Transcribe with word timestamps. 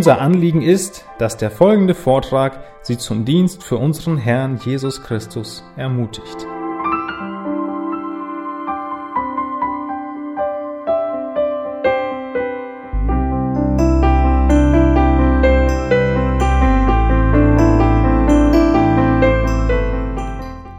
Unser 0.00 0.18
Anliegen 0.18 0.62
ist, 0.62 1.04
dass 1.18 1.36
der 1.36 1.50
folgende 1.50 1.94
Vortrag 1.94 2.64
Sie 2.80 2.96
zum 2.96 3.26
Dienst 3.26 3.62
für 3.62 3.76
unseren 3.76 4.16
Herrn 4.16 4.58
Jesus 4.64 5.02
Christus 5.02 5.62
ermutigt. 5.76 6.46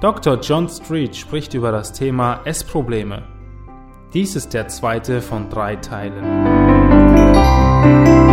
Dr. 0.02 0.40
John 0.42 0.68
Street 0.68 1.16
spricht 1.16 1.54
über 1.54 1.72
das 1.72 1.94
Thema 1.94 2.40
Essprobleme. 2.46 3.22
Dies 4.16 4.36
ist 4.36 4.56
der 4.56 4.68
zweite 4.68 5.22
von 5.22 5.52
drei 5.52 5.76
Teilen. 5.76 8.31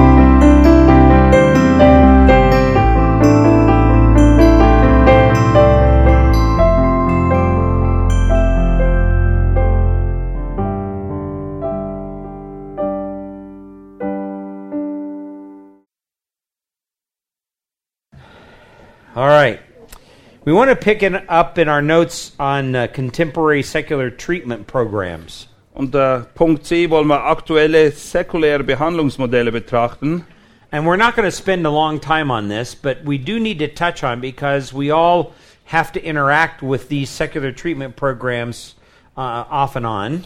We 20.49 20.55
want 20.55 20.71
to 20.71 20.77
pick 20.77 21.03
it 21.03 21.13
up 21.29 21.59
in 21.59 21.69
our 21.69 21.83
notes 21.83 22.33
on 22.41 22.75
uh, 22.75 22.87
contemporary 22.87 23.63
secular 23.63 24.09
treatment 24.09 24.67
programs. 24.67 25.47
Unter 25.75 26.27
Punkt 26.35 26.65
C 26.65 26.89
wollen 26.89 27.09
wir 27.09 27.21
aktuelle 27.21 27.93
säkuläre 27.93 28.65
Behandlungsmodelle 28.65 29.53
betrachten. 29.53 30.25
And 30.73 30.87
we're 30.87 30.97
not 30.97 31.15
going 31.17 31.27
to 31.29 31.37
spend 31.37 31.67
a 31.67 31.71
long 31.71 32.01
time 32.01 32.31
on 32.31 32.49
this, 32.49 32.75
but 32.75 33.05
we 33.05 33.19
do 33.19 33.39
need 33.39 33.59
to 33.59 33.69
touch 33.69 34.03
on 34.03 34.23
because 34.23 34.73
we 34.73 34.91
all 34.91 35.35
have 35.67 35.93
to 35.93 36.03
interact 36.03 36.63
with 36.63 36.89
these 36.89 37.11
secular 37.11 37.53
treatment 37.53 37.97
programs 37.97 38.75
uh, 39.19 39.45
off 39.51 39.77
and 39.77 39.85
on. 39.85 40.25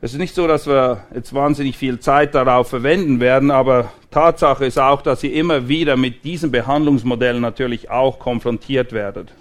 Es 0.00 0.12
ist 0.12 0.20
nicht 0.20 0.36
so, 0.36 0.46
dass 0.46 0.68
wir 0.68 1.04
jetzt 1.12 1.34
wahnsinnig 1.34 1.76
viel 1.76 1.98
Zeit 1.98 2.36
darauf 2.36 2.68
verwenden 2.68 3.18
werden, 3.18 3.50
aber 3.50 3.90
Tatsache 4.12 4.66
ist 4.66 4.78
auch, 4.78 5.02
dass 5.02 5.24
ihr 5.24 5.32
immer 5.32 5.66
wieder 5.66 5.96
mit 5.96 6.22
diesen 6.22 6.52
Behandlungsmodellen 6.52 7.42
natürlich 7.42 7.90
auch 7.90 8.20
konfrontiert 8.20 8.92
werdet. 8.92 9.32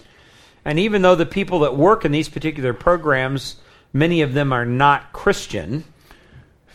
And 0.68 0.78
even 0.80 1.02
though 1.02 1.16
the 1.16 1.26
people 1.26 1.60
that 1.60 1.78
work 1.78 2.04
in 2.04 2.12
these 2.12 2.28
particular 2.28 2.74
programs, 2.74 3.56
many 3.94 4.22
of 4.22 4.34
them 4.34 4.52
are 4.52 4.66
not 4.66 5.14
Christian, 5.14 5.86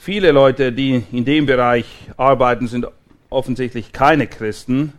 Viele 0.05 0.33
Leute, 0.33 0.73
die 0.73 1.05
in 1.13 1.25
dem 1.25 1.47
Bereich 1.47 1.85
arbeiten, 2.17 2.67
sind 2.67 2.87
offensichtlich 3.31 3.93
keine 3.93 4.27
Christen. 4.27 4.95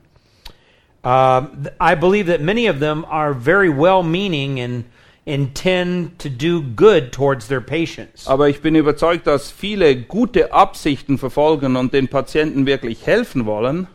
uh, 1.03 1.42
I 1.82 1.96
believe 1.96 2.28
that 2.28 2.40
many 2.40 2.68
of 2.68 2.80
them 2.80 3.03
are 3.09 3.34
very 3.34 3.70
well 3.70 4.03
meaning 4.03 4.62
and 4.62 4.86
intend 5.26 6.20
to 6.20 6.30
do 6.30 6.62
good 6.62 7.12
towards 7.12 7.48
their 7.48 7.62
patients. 7.62 8.28
Aber 8.28 8.48
ich 8.48 8.62
bin 8.62 8.76
überzeugt, 8.76 9.26
dass 9.28 9.52
viele 9.52 9.96
gute 9.96 10.53
Absichten 10.53 11.18
verfolgen 11.18 11.76
und 11.76 11.94
den 11.94 12.08
Patienten 12.08 12.66
wirklich 12.66 13.06
helfen 13.06 13.46
wollen. 13.46 13.88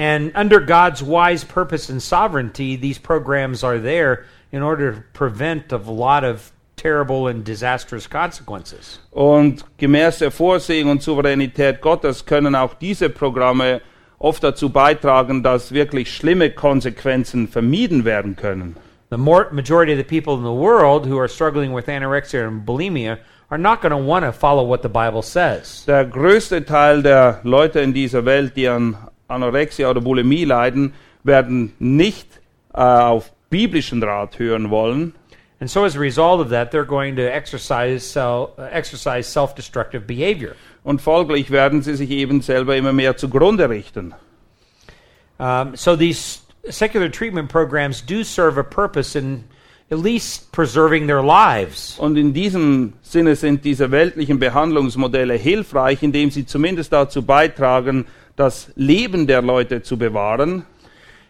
And 0.00 0.32
under 0.34 0.60
God's 0.60 1.02
wise 1.02 1.44
purpose 1.44 1.90
and 1.90 2.02
sovereignty, 2.02 2.74
these 2.74 2.98
programs 2.98 3.62
are 3.62 3.78
there 3.78 4.24
in 4.50 4.62
order 4.62 4.92
to 4.94 5.02
prevent 5.12 5.70
a 5.72 5.76
lot 5.76 6.24
of 6.24 6.52
terrible 6.76 7.28
and 7.28 7.44
disastrous 7.44 8.06
consequences. 8.06 8.98
Und 9.12 9.62
gemäß 9.76 10.20
der 10.20 10.30
Vorsehung 10.30 10.92
und 10.92 11.02
Souveränität 11.02 11.82
Gottes 11.82 12.24
können 12.24 12.54
auch 12.54 12.72
diese 12.72 13.10
Programme 13.10 13.82
oft 14.18 14.42
dazu 14.42 14.70
beitragen, 14.70 15.42
dass 15.42 15.72
wirklich 15.72 16.10
schlimme 16.14 16.48
Konsequenzen 16.48 17.46
vermieden 17.46 18.06
werden 18.06 18.36
können. 18.36 18.76
The 19.10 19.18
more, 19.18 19.48
majority 19.52 19.92
of 19.92 19.98
the 19.98 20.04
people 20.04 20.34
in 20.34 20.44
the 20.44 20.48
world 20.48 21.04
who 21.04 21.18
are 21.18 21.28
struggling 21.28 21.74
with 21.74 21.88
anorexia 21.90 22.48
and 22.48 22.64
bulimia 22.64 23.18
are 23.50 23.58
not 23.58 23.82
going 23.82 23.92
to 23.92 23.98
want 23.98 24.24
to 24.24 24.32
follow 24.32 24.64
what 24.64 24.80
the 24.80 24.88
Bible 24.88 25.20
says. 25.20 25.84
Der 25.84 26.06
größte 26.06 26.64
Teil 26.64 27.02
der 27.02 27.40
Leute 27.42 27.80
in 27.80 27.92
dieser 27.92 28.24
Welt, 28.24 28.56
die 28.56 28.66
an 28.66 28.96
Anorexia 29.30 29.88
oder 29.88 30.00
Bulimie 30.00 30.44
leiden, 30.44 30.92
werden 31.22 31.72
nicht 31.78 32.28
äh, 32.72 32.80
auf 32.80 33.32
biblischen 33.50 34.02
Rat 34.02 34.38
hören 34.38 34.70
wollen. 34.70 35.14
And 35.60 35.68
so, 35.68 35.84
as 35.84 35.94
a 35.94 36.00
result 36.00 36.40
of 36.40 36.48
that, 36.50 36.72
they're 36.72 36.86
going 36.86 37.16
to 37.16 37.22
exercise, 37.22 38.16
uh, 38.16 38.46
exercise 38.72 39.28
self 39.28 39.54
destructive 39.54 40.06
behavior. 40.06 40.54
Und 40.84 41.02
folglich 41.02 41.50
werden 41.50 41.82
sie 41.82 41.96
sich 41.96 42.10
eben 42.10 42.40
selber 42.40 42.76
immer 42.76 42.94
mehr 42.94 43.16
zugrunde 43.18 43.68
richten. 43.68 44.14
Um, 45.38 45.76
so, 45.76 45.96
these 45.96 46.40
secular 46.70 47.10
treatment 47.10 47.50
programs 47.50 48.00
do 48.00 48.24
serve 48.24 48.58
a 48.58 48.62
purpose 48.62 49.14
in 49.14 49.44
at 49.90 49.98
least 49.98 50.52
preserving 50.52 51.08
their 51.08 51.22
lives. 51.22 51.98
Und 51.98 52.16
in 52.16 52.32
diesem 52.32 52.94
Sinne 53.02 53.34
sind 53.34 53.64
diese 53.64 53.90
weltlichen 53.90 54.38
Behandlungsmodelle 54.38 55.34
hilfreich, 55.34 56.02
indem 56.02 56.30
sie 56.30 56.46
zumindest 56.46 56.92
dazu 56.92 57.22
beitragen, 57.22 58.06
das 58.40 58.72
Leben 58.74 59.26
der 59.26 59.42
Leute 59.42 59.82
zu 59.82 59.98
bewahren. 59.98 60.64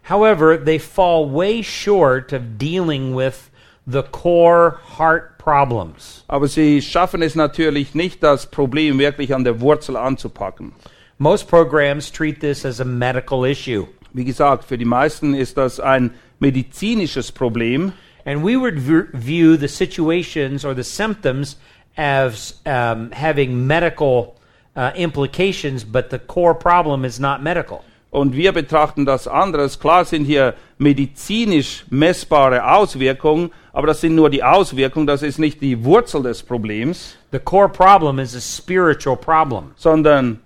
However, 0.08 0.56
they 0.56 0.78
fall 0.78 1.26
way 1.26 1.62
short 1.62 2.32
of 2.32 2.58
dealing 2.58 3.14
with 3.14 3.50
the 3.86 4.02
core 4.02 4.78
heart 4.96 5.36
problems. 5.38 6.24
Aber 6.28 6.46
sie 6.46 6.80
schaffen 6.80 7.22
es 7.22 7.34
natürlich 7.34 7.94
nicht, 7.94 8.22
das 8.22 8.46
Problem 8.46 8.98
wirklich 8.98 9.34
an 9.34 9.44
der 9.44 9.60
Wurzel 9.60 9.96
anzupacken. 9.96 10.72
Most 11.18 11.48
programs 11.48 12.10
treat 12.10 12.40
this 12.40 12.64
as 12.64 12.80
a 12.80 12.84
medical 12.84 13.44
issue. 13.44 13.86
Wie 14.12 14.24
gesagt, 14.24 14.64
für 14.64 14.78
die 14.78 14.84
meisten 14.84 15.34
ist 15.34 15.56
das 15.56 15.80
ein 15.80 16.14
medizinisches 16.38 17.30
Problem. 17.32 17.92
And 18.24 18.44
we 18.44 18.56
would 18.56 18.78
view 18.78 19.56
the 19.56 19.68
situations 19.68 20.64
or 20.64 20.74
the 20.74 20.84
symptoms 20.84 21.56
as 21.96 22.60
um, 22.64 23.10
having 23.12 23.66
medical 23.66 24.36
uh, 24.76 24.92
implications, 24.94 25.84
but 25.84 26.10
the 26.10 26.18
core 26.18 26.54
problem 26.54 27.04
is 27.04 27.18
not 27.18 27.42
medical. 27.42 27.84
Und 28.10 28.34
wir 28.34 28.52
betrachten 28.52 29.06
das 29.06 29.28
anderes. 29.28 29.78
Klar 29.78 30.04
sind 30.04 30.24
hier 30.24 30.54
medizinisch 30.78 31.84
messbare 31.90 32.66
Auswirkungen, 32.66 33.52
aber 33.72 33.86
das 33.86 34.00
sind 34.00 34.16
nur 34.16 34.30
die 34.30 34.42
Auswirkungen, 34.42 35.06
das 35.06 35.22
ist 35.22 35.38
nicht 35.38 35.60
die 35.60 35.84
Wurzel 35.84 36.24
des 36.24 36.42
Problems, 36.42 37.16
The 37.30 37.38
core 37.38 37.68
problem 37.68 38.18
is 38.18 38.34
a 38.34 38.40
spiritual 38.40 39.16
problem. 39.16 39.72
sondern 39.76 40.40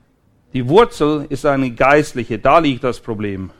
die 0.52 0.68
Wurzel 0.68 1.26
ist 1.30 1.46
eine 1.46 1.70
geistliche. 1.70 2.38
Da 2.38 2.58
liegt 2.58 2.84
das 2.84 3.00
Problem. 3.00 3.50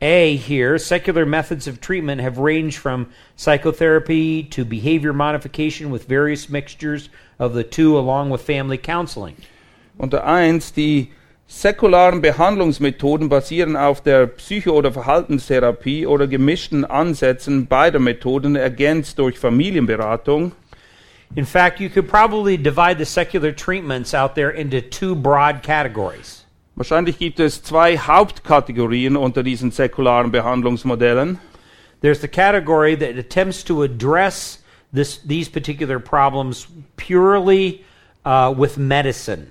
A 0.00 0.36
here, 0.36 0.78
secular 0.78 1.24
methods 1.24 1.66
of 1.66 1.80
treatment 1.80 2.20
have 2.20 2.38
ranged 2.38 2.76
from 2.76 3.06
psychotherapy 3.36 4.42
to 4.44 4.64
behavior 4.64 5.12
modification 5.12 5.90
with 5.90 6.04
various 6.08 6.48
mixtures 6.48 7.08
of 7.38 7.54
the 7.54 7.64
two, 7.64 7.96
along 7.96 8.30
with 8.30 8.40
family 8.40 8.78
counseling. 8.78 9.36
Unter 9.98 10.24
eins, 10.24 10.72
die 10.72 11.08
säkularen 11.48 12.22
Behandlungsmethoden 12.22 13.28
basieren 13.28 13.76
auf 13.76 14.00
der 14.00 14.28
Psycho- 14.28 14.72
oder 14.72 14.92
Verhaltenstherapie 14.92 16.06
oder 16.06 16.28
gemischten 16.28 16.84
Ansätzen 16.84 17.66
beider 17.66 17.98
Methoden, 17.98 18.54
ergänzt 18.54 19.18
durch 19.18 19.38
Familienberatung. 19.38 20.52
In 21.34 21.44
fact, 21.44 21.80
you 21.80 21.90
could 21.90 22.08
probably 22.08 22.56
divide 22.56 22.96
the 22.98 23.04
secular 23.04 23.54
treatments 23.54 24.14
out 24.14 24.34
there 24.34 24.50
into 24.50 24.80
two 24.80 25.14
broad 25.14 25.62
categories. 25.62 26.46
Wahrscheinlich 26.76 27.18
gibt 27.18 27.40
es 27.40 27.62
zwei 27.62 27.98
Hauptkategorien 27.98 29.16
unter 29.16 29.42
diesen 29.42 29.72
säkularen 29.72 30.30
Behandlungsmodellen. 30.30 31.38
There's 32.00 32.20
the 32.20 32.28
category 32.28 32.96
that 32.96 33.18
attempts 33.18 33.64
to 33.64 33.82
address 33.82 34.62
this, 34.94 35.20
these 35.26 35.50
particular 35.50 35.98
problems 35.98 36.68
purely 36.96 37.84
uh, 38.24 38.54
with 38.56 38.78
medicine. 38.78 39.48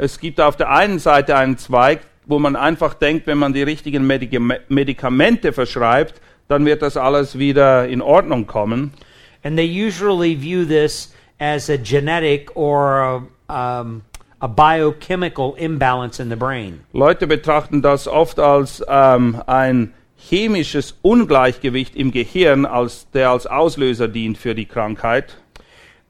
Es 0.00 0.20
gibt 0.20 0.40
auf 0.40 0.56
der 0.56 0.70
einen 0.70 1.00
Seite 1.00 1.36
einen 1.36 1.58
Zweig, 1.58 2.02
wo 2.24 2.38
man 2.38 2.54
einfach 2.54 2.94
denkt, 2.94 3.26
wenn 3.26 3.38
man 3.38 3.52
die 3.52 3.64
richtigen 3.64 4.06
Medikame- 4.06 4.60
Medikamente 4.68 5.52
verschreibt, 5.52 6.20
dann 6.46 6.64
wird 6.64 6.82
das 6.82 6.96
alles 6.96 7.36
wieder 7.38 7.88
in 7.88 8.00
Ordnung 8.00 8.46
kommen. 8.46 8.92
And 9.42 9.56
they 9.56 9.66
usually 9.66 10.40
view 10.40 10.64
this 10.64 11.12
as 11.40 11.68
a 11.68 11.76
genetic 11.76 12.54
or 12.54 13.26
a, 13.48 13.80
um, 13.80 14.02
a 14.38 14.46
biochemical 14.46 15.54
imbalance 15.56 16.22
in 16.22 16.30
the 16.30 16.36
brain. 16.36 16.80
Leute 16.92 17.26
betrachten 17.26 17.82
das 17.82 18.06
oft 18.06 18.38
als 18.38 18.84
ähm, 18.88 19.42
ein 19.48 19.92
chemisches 20.16 20.96
Ungleichgewicht 21.02 21.96
im 21.96 22.12
Gehirn, 22.12 22.66
als, 22.66 23.10
der 23.10 23.30
als 23.30 23.48
Auslöser 23.48 24.06
dient 24.06 24.38
für 24.38 24.54
die 24.54 24.66
Krankheit. 24.66 25.38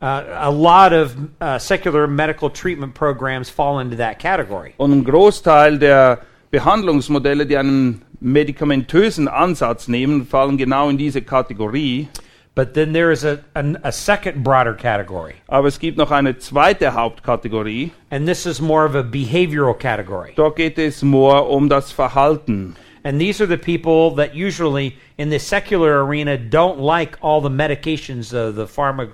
Uh, 0.01 0.23
a 0.39 0.51
lot 0.51 0.93
of 0.93 1.17
uh, 1.41 1.59
secular 1.59 2.07
medical 2.07 2.49
treatment 2.49 2.95
programs 2.95 3.51
fall 3.51 3.81
into 3.81 3.97
that 3.97 4.21
category. 4.21 4.73
Und 4.79 4.93
ein 4.93 5.05
Großteil 5.05 5.79
der 5.79 6.21
Behandlungsmodelle, 6.53 7.47
die 7.47 7.57
einen 7.57 8.03
medikamentösen 8.21 9.27
Ansatz 9.27 9.89
nehmen, 9.89 10.25
fallen 10.25 10.57
genau 10.57 10.89
in 10.89 10.99
diese 10.99 11.21
Kategorie. 11.23 12.09
But 12.55 12.75
then 12.75 12.93
there 12.93 13.11
is 13.13 13.25
a, 13.25 13.39
an, 13.55 13.79
a 13.85 13.93
second 13.93 14.43
broader 14.43 14.75
category, 14.75 15.35
Aber 15.49 15.69
es 15.69 15.79
gibt 15.79 15.97
noch 15.99 16.11
eine 16.11 16.39
zweite 16.39 16.95
Hauptkategorie. 16.95 17.91
and 18.11 18.27
this 18.27 18.47
is 18.47 18.61
more 18.61 18.85
of 18.85 18.95
a 18.97 19.03
behavioral 19.03 19.75
category. 19.79 20.33
Dort 20.37 20.57
geht 20.57 20.79
es 20.79 21.03
more 21.03 21.43
um 21.49 21.69
das 21.69 21.93
Verhalten. 21.93 22.75
And 23.05 23.21
these 23.21 23.41
are 23.41 23.47
the 23.47 23.57
people 23.59 24.11
that 24.17 24.35
usually 24.35 24.97
in 25.19 25.31
the 25.31 25.39
secular 25.39 26.05
arena 26.05 26.37
don't 26.37 26.79
like 26.79 27.17
all 27.21 27.41
the 27.41 27.49
medications 27.49 28.33
of 28.33 28.55
the 28.57 28.67
pharmacological 28.67 29.13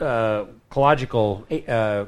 uh, 0.00 0.46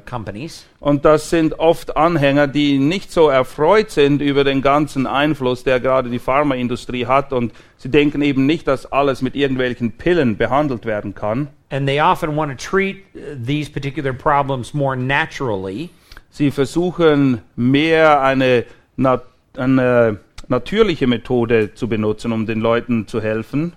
companies. 0.04 0.66
Und 0.80 1.04
das 1.04 1.30
sind 1.30 1.58
oft 1.58 1.96
Anhänger, 1.96 2.46
die 2.46 2.78
nicht 2.78 3.12
so 3.12 3.28
erfreut 3.28 3.90
sind 3.90 4.20
über 4.22 4.44
den 4.44 4.62
ganzen 4.62 5.06
Einfluss, 5.06 5.64
der 5.64 5.80
gerade 5.80 6.10
die 6.10 6.18
Pharmaindustrie 6.18 7.06
hat. 7.06 7.32
Und 7.32 7.52
sie 7.76 7.90
denken 7.90 8.22
eben 8.22 8.46
nicht, 8.46 8.66
dass 8.66 8.90
alles 8.90 9.22
mit 9.22 9.34
irgendwelchen 9.34 9.92
Pillen 9.92 10.36
behandelt 10.36 10.86
werden 10.86 11.14
kann. 11.14 11.48
And 11.70 11.86
they 11.86 12.00
often 12.00 12.36
want 12.36 12.50
to 12.50 12.56
treat 12.56 12.96
uh, 13.14 13.36
these 13.44 13.70
particular 13.70 14.12
problems 14.12 14.74
more 14.74 14.96
naturally. 14.96 15.90
Sie 16.30 16.50
versuchen 16.50 17.40
mehr 17.56 18.22
eine, 18.22 18.64
nat 18.96 19.24
eine 19.56 20.18
natürliche 20.48 21.06
Methode 21.06 21.74
zu 21.74 21.88
benutzen, 21.88 22.32
um 22.32 22.46
den 22.46 22.60
Leuten 22.60 23.06
zu 23.06 23.20
helfen. 23.20 23.72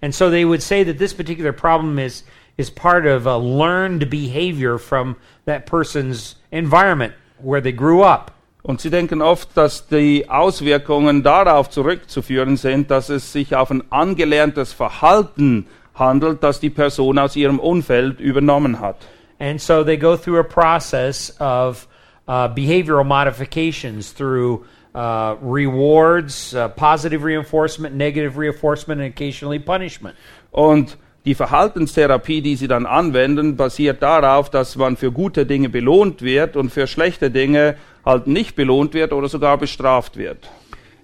And 0.00 0.12
so 0.14 0.30
they 0.30 0.44
would 0.44 0.62
say 0.62 0.84
that 0.84 0.98
this 0.98 1.14
particular 1.14 1.52
problem 1.52 1.98
is, 1.98 2.24
is 2.56 2.70
part 2.70 3.06
of 3.06 3.26
a 3.26 3.36
learned 3.36 4.10
behavior 4.10 4.78
from 4.78 5.16
that 5.46 5.66
person's 5.66 6.36
environment 6.50 7.14
where 7.38 7.60
they 7.60 7.72
grew 7.72 8.02
up. 8.02 8.30
Und 8.62 8.80
sie 8.80 8.90
denken 8.90 9.20
oft, 9.20 9.56
dass 9.56 9.88
die 9.88 10.28
Auswirkungen 10.30 11.24
darauf 11.24 11.68
zurückzuführen 11.68 12.56
sind, 12.56 12.90
dass 12.92 13.08
es 13.08 13.32
sich 13.32 13.56
auf 13.56 13.70
ein 13.70 13.82
angelerntes 13.90 14.72
Verhalten 14.72 15.66
handelt, 15.94 16.42
das 16.42 16.60
die 16.60 16.70
Person 16.70 17.18
aus 17.18 17.34
ihrem 17.34 17.58
Umfeld 17.58 18.20
übernommen 18.20 18.78
hat. 18.78 18.96
And 19.40 19.60
so 19.60 19.82
they 19.82 19.96
go 19.96 20.16
through 20.16 20.38
a 20.38 20.44
process 20.44 21.34
of 21.40 21.88
uh, 22.28 22.46
behavioral 22.48 23.04
modifications 23.04 24.12
through 24.12 24.64
uh, 24.94 25.34
rewards, 25.42 26.54
uh, 26.54 26.68
positive 26.68 27.24
reinforcement, 27.24 27.96
negative 27.96 28.38
reinforcement, 28.38 29.00
and 29.00 29.12
occasionally 29.12 29.58
punishment. 29.58 30.14
Und 30.52 30.96
die 31.24 31.34
Verhaltenstherapie, 31.34 32.42
die 32.42 32.56
sie 32.56 32.68
dann 32.68 32.86
anwenden, 32.86 33.56
basiert 33.56 34.02
darauf, 34.02 34.50
dass 34.50 34.76
man 34.76 34.96
für 34.96 35.12
gute 35.12 35.46
Dinge 35.46 35.68
belohnt 35.68 36.22
wird 36.22 36.56
und 36.56 36.70
für 36.70 36.86
schlechte 36.86 37.30
Dinge 37.30 37.76
halt 38.04 38.26
nicht 38.26 38.56
belohnt 38.56 38.94
wird 38.94 39.12
oder 39.12 39.28
sogar 39.28 39.58
bestraft 39.58 40.16
wird. 40.16 40.50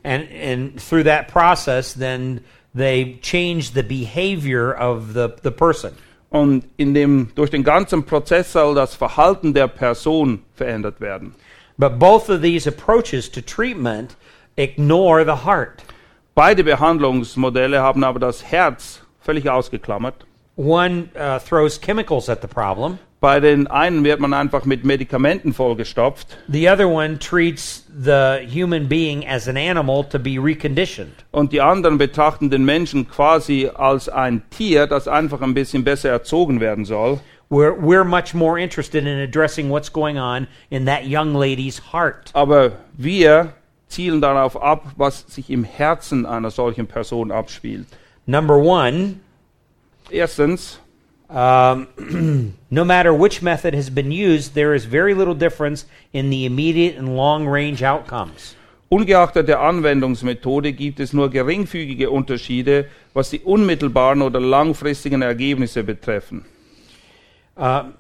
And, 0.03 0.25
and 0.43 0.79
through 0.79 1.05
that 1.05 1.29
process, 1.29 1.94
then 1.94 2.41
they 2.75 3.19
change 3.20 3.73
the 3.75 3.82
behavior 3.82 4.75
of 4.79 5.12
the, 5.15 5.29
the 5.43 5.50
person. 5.50 5.93
Und 6.31 6.64
in 6.76 6.94
dem, 6.94 7.31
durch 7.35 7.50
den 7.50 7.64
ganzen 7.64 8.05
Prozess 8.05 8.53
soll 8.53 8.75
das 8.75 8.94
Verhalten 8.94 9.55
der 9.55 9.69
Person 9.69 10.41
verändert 10.55 11.00
werden. 11.00 11.35
But 11.79 11.99
both 11.99 12.29
of 12.29 12.43
these 12.43 12.69
approaches 12.69 13.31
to 13.31 13.41
treatment 13.41 14.17
ignore 14.56 15.25
the 15.25 15.44
heart. 15.47 15.82
Beide 16.35 16.64
Behandlungsmodelle 16.64 17.81
haben 17.81 18.05
aber 18.05 18.19
das 18.19 18.44
Herz 18.44 19.00
völlig 19.29 19.51
ausgeklammert. 19.51 20.25
One 20.57 21.11
uh, 21.15 21.39
throws 21.39 21.79
chemicals 21.79 22.31
at 22.31 22.41
the 22.41 22.49
problem. 22.49 22.99
Bei 23.21 23.41
den 23.41 23.67
einen 23.67 24.03
wird 24.05 24.21
man 24.21 24.33
einfach 24.33 24.65
mit 24.65 24.85
Medikamenten 24.85 25.53
vollgestopft 25.53 26.39
The 26.49 26.71
other 26.71 26.89
one 26.89 27.19
treats 27.19 27.85
the 27.93 28.39
human 28.49 28.89
being 28.89 29.27
as 29.27 29.49
an 29.49 29.57
animal 29.57 30.05
to 30.05 30.19
be 30.19 30.39
reconditioned. 30.39 31.13
und 31.33 31.53
die 31.53 31.61
anderen 31.61 31.99
betrachten 31.99 32.49
den 32.49 32.65
Menschen 32.65 33.09
quasi 33.09 33.69
als 33.75 34.09
ein 34.09 34.43
Tier, 34.51 34.87
das 34.87 35.09
einfach 35.09 35.43
ein 35.43 35.53
bisschen 35.53 35.85
besser 35.85 36.11
erzogen 36.11 36.61
werden 36.61 36.85
soll. 36.85 37.21
We're, 37.51 37.77
we're 37.79 38.05
much 38.05 38.35
more 38.35 38.59
interested 38.59 39.05
in 39.05 39.19
addressing 39.21 39.69
what's 39.69 39.93
going 39.93 40.19
on 40.19 40.47
in 40.71 40.87
that 40.87 41.07
young 41.07 41.35
lady's 41.35 41.93
heart. 41.93 42.31
Aber 42.35 42.73
wir 42.97 43.53
zielen 43.89 44.21
darauf 44.21 44.61
ab, 44.61 44.93
was 44.97 45.25
sich 45.29 45.51
im 45.51 45.65
Herzen 45.65 46.25
einer 46.25 46.51
solchen 46.51 46.87
Person 46.87 47.31
abspielt. 47.31 47.87
Number 48.29 48.59
one, 48.59 49.21
Erstens, 50.13 50.79
um, 51.31 51.89
no 52.71 52.85
matter 52.85 53.13
which 53.13 53.43
method 53.43 53.75
has 53.75 53.91
been 53.91 54.11
used, 54.11 54.55
there 54.55 54.75
is 54.75 54.85
very 54.85 55.15
little 55.15 55.35
difference 55.35 55.87
in 56.13 56.31
the 56.31 56.47
immediate 56.47 56.97
and 56.97 57.17
long 57.17 57.47
range 57.47 57.83
outcomes. 57.83 58.55
ungeachtet 58.91 59.47
der 59.47 59.61
Anwendungsmethode 59.61 60.73
gibt 60.73 60.99
es 61.01 61.13
nur 61.13 61.29
geringfügige 61.29 62.11
Unterschiede, 62.11 62.87
was 63.13 63.31
die 63.31 63.41
unmittelbaren 63.41 64.23
oder 64.23 64.41
langfristigen 64.41 65.21
Ergebnisse 65.21 65.83
betreffen. 65.83 66.47
Uh, 67.57 67.91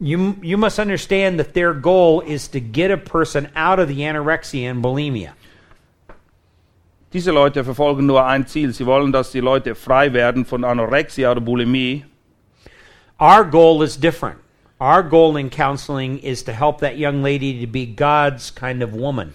you, 0.00 0.36
you 0.42 0.56
must 0.56 0.80
understand 0.80 1.38
that 1.38 1.54
their 1.54 1.72
goal 1.72 2.20
is 2.20 2.48
to 2.48 2.58
get 2.58 2.90
a 2.90 2.96
person 2.96 3.48
out 3.54 3.78
of 3.78 3.88
the 3.88 4.00
anorexia 4.00 4.68
and 4.68 4.82
bulimia. 4.82 5.32
Diese 7.12 7.30
Leute 7.30 7.62
verfolgen 7.62 8.06
nur 8.06 8.24
ein 8.24 8.46
Ziel. 8.46 8.72
Sie 8.72 8.86
wollen, 8.86 9.12
dass 9.12 9.32
die 9.32 9.40
Leute 9.40 9.74
frei 9.74 10.14
werden 10.14 10.46
von 10.46 10.64
Anorexia 10.64 11.30
oder 11.30 11.42
Bulimie. 11.42 12.04
Our 13.20 13.44
goal 13.44 13.84
is 13.84 14.00
different. 14.00 14.38
Our 14.80 15.02
goal 15.02 15.38
in 15.38 15.50
counseling 15.50 16.18
is 16.18 16.42
to 16.44 16.52
help 16.52 16.78
that 16.78 16.96
young 16.96 17.22
lady 17.22 17.64
to 17.64 17.70
be 17.70 17.84
God's 17.86 18.52
kind 18.52 18.82
of 18.82 18.92
woman. 18.92 19.32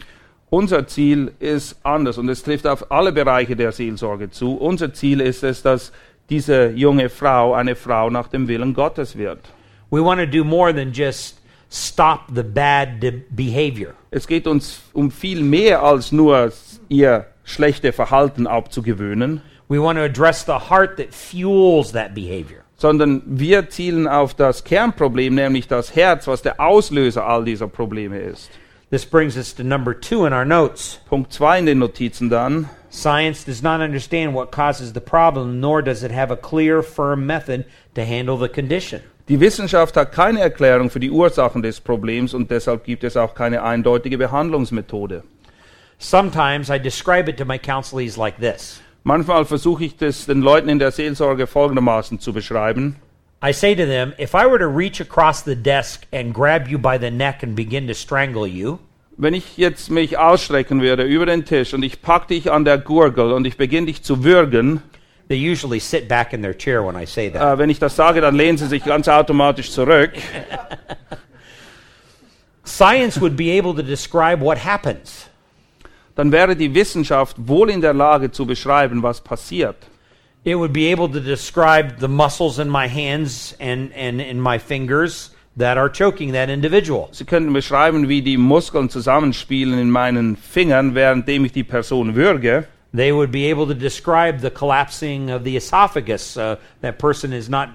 Unser 0.49 0.87
Ziel 0.87 1.31
ist 1.39 1.75
anders 1.83 2.17
und 2.17 2.27
es 2.29 2.41
trifft 2.41 2.65
auf 2.65 2.91
alle 2.91 3.11
Bereiche 3.11 3.55
der 3.55 3.71
Seelsorge 3.71 4.31
zu. 4.31 4.55
Unser 4.55 4.93
Ziel 4.93 5.21
ist 5.21 5.43
es, 5.43 5.61
dass 5.61 5.91
diese 6.29 6.71
junge 6.71 7.09
Frau 7.09 7.53
eine 7.53 7.75
Frau 7.75 8.09
nach 8.09 8.27
dem 8.27 8.47
Willen 8.47 8.73
Gottes 8.73 9.17
wird. 9.17 9.39
We 9.91 10.03
want 10.03 10.19
to 10.19 10.25
do 10.25 10.43
more 10.43 10.73
than 10.73 10.91
just 10.91 11.39
stop 11.69 12.21
the 12.33 12.43
bad 12.43 12.99
behavior. 13.29 13.93
Es 14.09 14.25
geht 14.25 14.47
uns 14.47 14.81
um 14.93 15.11
viel 15.11 15.43
mehr 15.43 15.83
als 15.83 16.11
nur 16.11 16.51
ihr 16.89 17.25
schlechte 17.47 17.93
Verhalten 17.93 18.45
abzugewöhnen, 18.45 19.41
We 19.69 19.81
want 19.81 19.97
to 19.97 20.03
address 20.05 20.45
the 20.45 20.69
heart 20.69 20.95
that 20.97 21.13
fuels 21.13 21.91
that 21.93 22.13
behavior. 22.13 22.63
sondern 22.77 23.21
wir 23.25 23.69
zielen 23.69 24.07
auf 24.07 24.33
das 24.33 24.63
Kernproblem, 24.63 25.33
nämlich 25.35 25.67
das 25.67 25.95
Herz, 25.95 26.27
was 26.27 26.41
der 26.41 26.59
Auslöser 26.59 27.25
all 27.25 27.43
dieser 27.43 27.67
Probleme 27.67 28.19
ist. 28.19 28.49
This 28.91 29.05
brings 29.05 29.35
us 29.35 29.53
to 29.55 29.63
number 29.63 29.99
two 29.99 30.25
in 30.25 30.31
our 30.31 30.45
notes. 30.45 31.01
Punkt 31.09 31.33
2 31.33 31.59
in 31.59 31.65
den 31.65 31.79
Notizen 31.79 32.29
dann. 32.29 32.69
Science 32.89 33.43
does 33.43 33.61
not 33.61 33.81
understand 33.81 34.33
what 34.33 34.51
causes 34.51 34.93
the 34.93 35.01
problem, 35.01 35.59
nor 35.59 35.81
does 35.83 36.03
it 36.03 36.11
have 36.11 36.31
a 36.31 36.37
clear, 36.37 36.81
firm 36.81 37.25
method 37.25 37.65
to 37.95 38.01
handle 38.05 38.37
the 38.39 38.47
condition. 38.47 39.01
Die 39.27 39.41
Wissenschaft 39.41 39.97
hat 39.97 40.13
keine 40.13 40.39
Erklärung 40.39 40.89
für 40.89 41.01
die 41.01 41.11
Ursachen 41.11 41.61
des 41.61 41.81
Problems 41.81 42.33
und 42.33 42.49
deshalb 42.49 42.85
gibt 42.85 43.03
es 43.03 43.17
auch 43.17 43.35
keine 43.35 43.61
eindeutige 43.63 44.17
Behandlungsmethode. 44.17 45.23
Sometimes 45.99 46.69
I 46.69 46.77
describe 46.79 47.29
it 47.29 47.37
to 47.37 47.45
my 47.45 47.57
counselees 47.57 48.17
like 48.17 48.37
this 48.39 48.81
Manchmal 49.03 49.45
versuche 49.45 49.85
ich 49.85 49.95
das 49.97 50.25
den 50.25 50.41
Leuten 50.41 50.69
in 50.69 50.79
der 50.79 50.91
Seelsorge 50.91 51.47
folgendermaßen 51.47 52.19
zu 52.19 52.33
beschreiben. 52.33 52.97
I 53.41 53.53
say 53.53 53.75
to 53.75 53.85
them, 53.85 54.13
if 54.19 54.33
I 54.33 54.45
were 54.45 54.59
to 54.59 54.67
reach 54.67 54.99
across 54.99 55.43
the 55.43 55.55
desk 55.55 56.05
and 56.11 56.33
grab 56.33 56.67
you 56.67 56.77
by 56.77 56.97
the 56.99 57.11
neck 57.11 57.41
and 57.43 57.55
begin 57.55 57.87
to 57.87 57.93
strangle 57.93 58.45
you, 58.47 58.79
Wenn 59.15 59.33
ich 59.33 59.57
jetzt 59.57 59.89
mich 59.89 60.17
ausstrecken 60.17 60.81
würde 60.81 61.03
über 61.03 61.25
den 61.25 61.45
Tisch 61.45 61.73
und 61.73 61.83
ich 61.83 62.01
pack 62.01 62.27
dich 62.27 62.51
an 62.51 62.65
der 62.65 62.77
Gurgel 62.77 63.31
und 63.31 63.45
ich 63.45 63.57
beginne 63.57 63.87
dich 63.87 64.03
zu 64.03 64.23
würgen, 64.23 64.81
they 65.29 65.51
usually 65.51 65.79
sit 65.79 66.07
back 66.07 66.33
in 66.33 66.41
their 66.41 66.55
chair 66.55 66.85
when 66.85 67.01
I 67.01 67.05
say 67.05 67.29
that. 67.31 67.41
äh, 67.41 67.57
wenn 67.57 67.69
ich 67.69 67.79
das 67.79 67.95
sage, 67.95 68.21
dann 68.21 68.35
lehnen 68.35 68.57
sie 68.57 68.67
sich 68.67 68.83
ganz 68.83 69.07
automatisch 69.07 69.71
zurück. 69.71 70.11
Science 72.65 73.19
would 73.21 73.35
be 73.37 73.57
able 73.57 73.73
to 73.73 73.81
describe 73.81 74.41
what 74.41 74.57
happens. 74.63 75.29
Dann 76.17 76.31
wäre 76.31 76.55
die 76.55 76.73
Wissenschaft 76.73 77.37
wohl 77.37 77.69
in 77.69 77.79
der 77.79 77.93
Lage 77.93 78.31
zu 78.31 78.45
beschreiben, 78.45 79.03
was 79.03 79.21
passiert. 79.21 79.75
It 80.43 80.55
would 80.57 80.73
be 80.73 80.91
able 80.91 81.07
to 81.09 81.19
describe 81.19 81.95
the 81.99 82.07
muscles 82.07 82.57
in 82.57 82.69
my 82.69 82.87
hands 82.87 83.55
and, 83.59 83.91
and 83.95 84.19
in 84.19 84.41
my 84.41 84.57
fingers 84.57 85.31
that 85.57 85.77
are 85.77 85.89
choking 85.89 86.33
that 86.33 86.49
individual. 86.49 87.09
Sie 87.11 87.25
könnten 87.25 87.53
beschreiben, 87.53 88.09
wie 88.09 88.21
die 88.21 88.37
Muskeln 88.37 88.89
zusammenspielen 88.89 89.77
in 89.77 89.91
meinen 89.91 90.35
Fingern, 90.35 90.95
währenddem 90.95 91.45
ich 91.45 91.51
die 91.51 91.63
Person 91.63 92.15
würge. 92.15 92.65
They 92.95 93.13
would 93.13 93.31
be 93.31 93.51
able 93.51 93.67
to 93.67 93.73
describe 93.73 94.39
the 94.39 94.49
collapsing 94.49 95.29
of 95.29 95.43
the 95.43 95.55
esophagus. 95.55 96.35
Uh, 96.35 96.55
that 96.81 96.97
person 96.97 97.31
is 97.31 97.47
not 97.47 97.69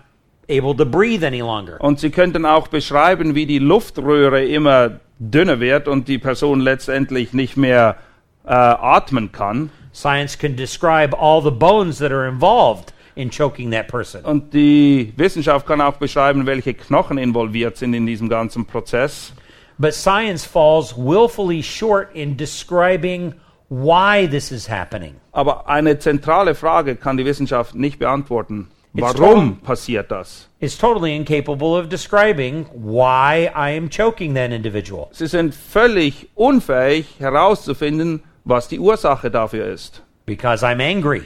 able 0.49 0.75
to 0.75 0.85
breathe 0.85 1.25
any 1.25 1.41
longer. 1.43 1.81
Und 1.81 2.01
sie 2.01 2.11
könnten 2.11 2.45
auch 2.45 2.67
beschreiben, 2.69 3.37
wie 3.37 3.47
die 3.47 3.61
Luftröhre 3.61 4.45
immer 4.45 4.99
dünner 5.21 5.61
wird 5.61 5.87
und 5.87 6.09
die 6.09 6.19
Person 6.19 6.61
letztendlich 6.61 7.33
nicht 7.33 7.57
mehr 7.57 7.97
äh, 8.45 8.53
atmen 8.53 9.33
kann. 9.33 9.71
Science 9.93 10.39
can 10.39 10.57
describe 10.57 11.15
all 11.15 11.43
the 11.43 11.51
bones 11.51 11.99
that 11.99 12.13
are 12.13 12.27
involved 12.27 12.93
in 13.15 13.31
choking 13.31 13.71
that 13.73 13.89
person. 13.89 14.25
Und 14.25 14.55
die 14.55 15.13
Wissenschaft 15.17 15.67
kann 15.67 15.81
auch 15.81 15.97
beschreiben, 15.97 16.47
welche 16.47 16.75
Knochen 16.75 17.19
involviert 17.19 17.77
sind 17.77 17.95
in 17.95 18.07
diesem 18.07 18.29
ganzen 18.29 18.65
Prozess. 18.65 19.33
But 19.79 19.95
science 19.95 20.45
falls 20.45 20.97
willfully 20.97 21.63
short 21.63 22.15
in 22.15 22.37
describing 22.37 23.35
why 23.69 24.27
this 24.27 24.53
is 24.53 24.69
happening. 24.69 25.17
Aber 25.33 25.69
eine 25.69 25.99
zentrale 25.99 26.55
Frage 26.55 26.97
kann 26.97 27.17
die 27.17 27.25
Wissenschaft 27.25 27.75
nicht 27.75 27.99
beantworten. 27.99 28.69
Warum 28.95 29.57
passiert 29.61 30.11
das? 30.11 30.49
It's 30.61 30.77
totally 30.77 31.17
incapable 31.17 31.79
of 31.79 31.89
describing 31.89 32.67
why 32.75 33.51
I 33.55 33.75
am 33.77 33.89
choking 33.89 34.35
that 34.35 34.53
individual. 34.53 35.09
Sie 35.13 35.27
sind 35.27 35.55
völlig 35.55 36.29
unfähig 36.35 37.07
herauszufinden, 37.19 38.23
was 38.45 38.69
die 38.69 38.79
Ursache 38.79 39.31
dafür 39.31 39.67
ist. 39.67 40.03
Because 40.27 40.65
I'm 40.65 40.81
angry. 40.81 41.23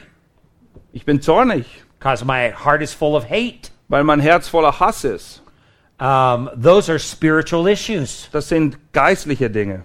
Ich 0.93 1.05
bin 1.05 1.21
zornig, 1.21 1.65
Because 1.99 2.23
my 2.25 2.51
heart 2.51 2.81
is 2.81 2.93
full 2.93 3.15
of 3.15 3.25
hate. 3.29 3.71
weil 3.89 4.03
mein 4.03 4.19
Herz 4.19 4.47
voller 4.49 4.79
Hass 4.79 5.03
ist. 5.03 5.41
Um, 5.99 6.49
those 6.55 6.89
are 6.91 6.99
spiritual 6.99 7.67
issues. 7.67 8.29
Das 8.31 8.49
sind 8.49 8.77
geistliche 8.93 9.49
Dinge. 9.49 9.83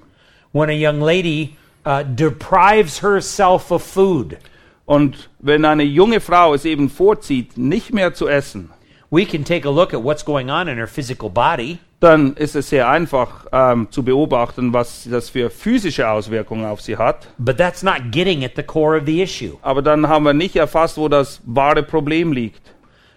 When 0.53 0.69
a 0.69 0.75
young 0.75 1.01
lady 1.01 1.57
uh, 1.87 2.03
deprives 2.03 3.01
herself 3.03 3.71
of 3.71 3.83
food, 3.83 4.37
Und 4.85 5.31
wenn 5.39 5.65
eine 5.65 5.85
junge 5.85 6.21
Frau 6.21 6.53
es 6.55 6.65
eben 6.65 6.91
vorzieht, 6.91 7.57
nicht 7.57 7.95
mehr 7.95 8.13
zu 8.13 8.29
essen, 8.29 8.71
we 9.11 9.25
can 9.25 9.45
take 9.45 9.67
a 9.67 9.71
look 9.71 9.95
at 9.95 10.03
what's 10.03 10.25
going 10.25 10.51
on 10.51 10.69
in 10.69 10.77
her 10.77 10.89
physical 10.89 11.31
body. 11.31 11.79
Dann 12.03 12.35
ist 12.35 12.57
es 12.57 12.69
sehr 12.69 12.89
einfach 12.89 13.47
ähm, 13.53 13.87
zu 13.91 14.03
beobachten, 14.03 14.73
was 14.73 15.07
das 15.09 15.31
für 15.31 15.51
physische 15.51 16.09
Auswirkungen 16.09 16.65
auf 16.65 16.81
sie 16.81 16.97
hat. 16.97 17.29
But 17.39 17.59
that's 17.59 17.83
not 17.83 18.11
getting 18.11 18.45
at 18.45 18.53
the 18.57 18.63
core 18.63 18.99
of 18.99 19.07
the 19.07 19.23
issue. 19.23 19.57
Aber 19.63 19.83
dann 19.83 20.09
haben 20.09 20.25
wir 20.25 20.33
nicht 20.33 20.57
erfasst, 20.57 20.99
wo 20.99 21.09
das 21.09 21.41
wahre 21.47 21.83
Problem 21.83 22.33
liegt. 22.33 22.61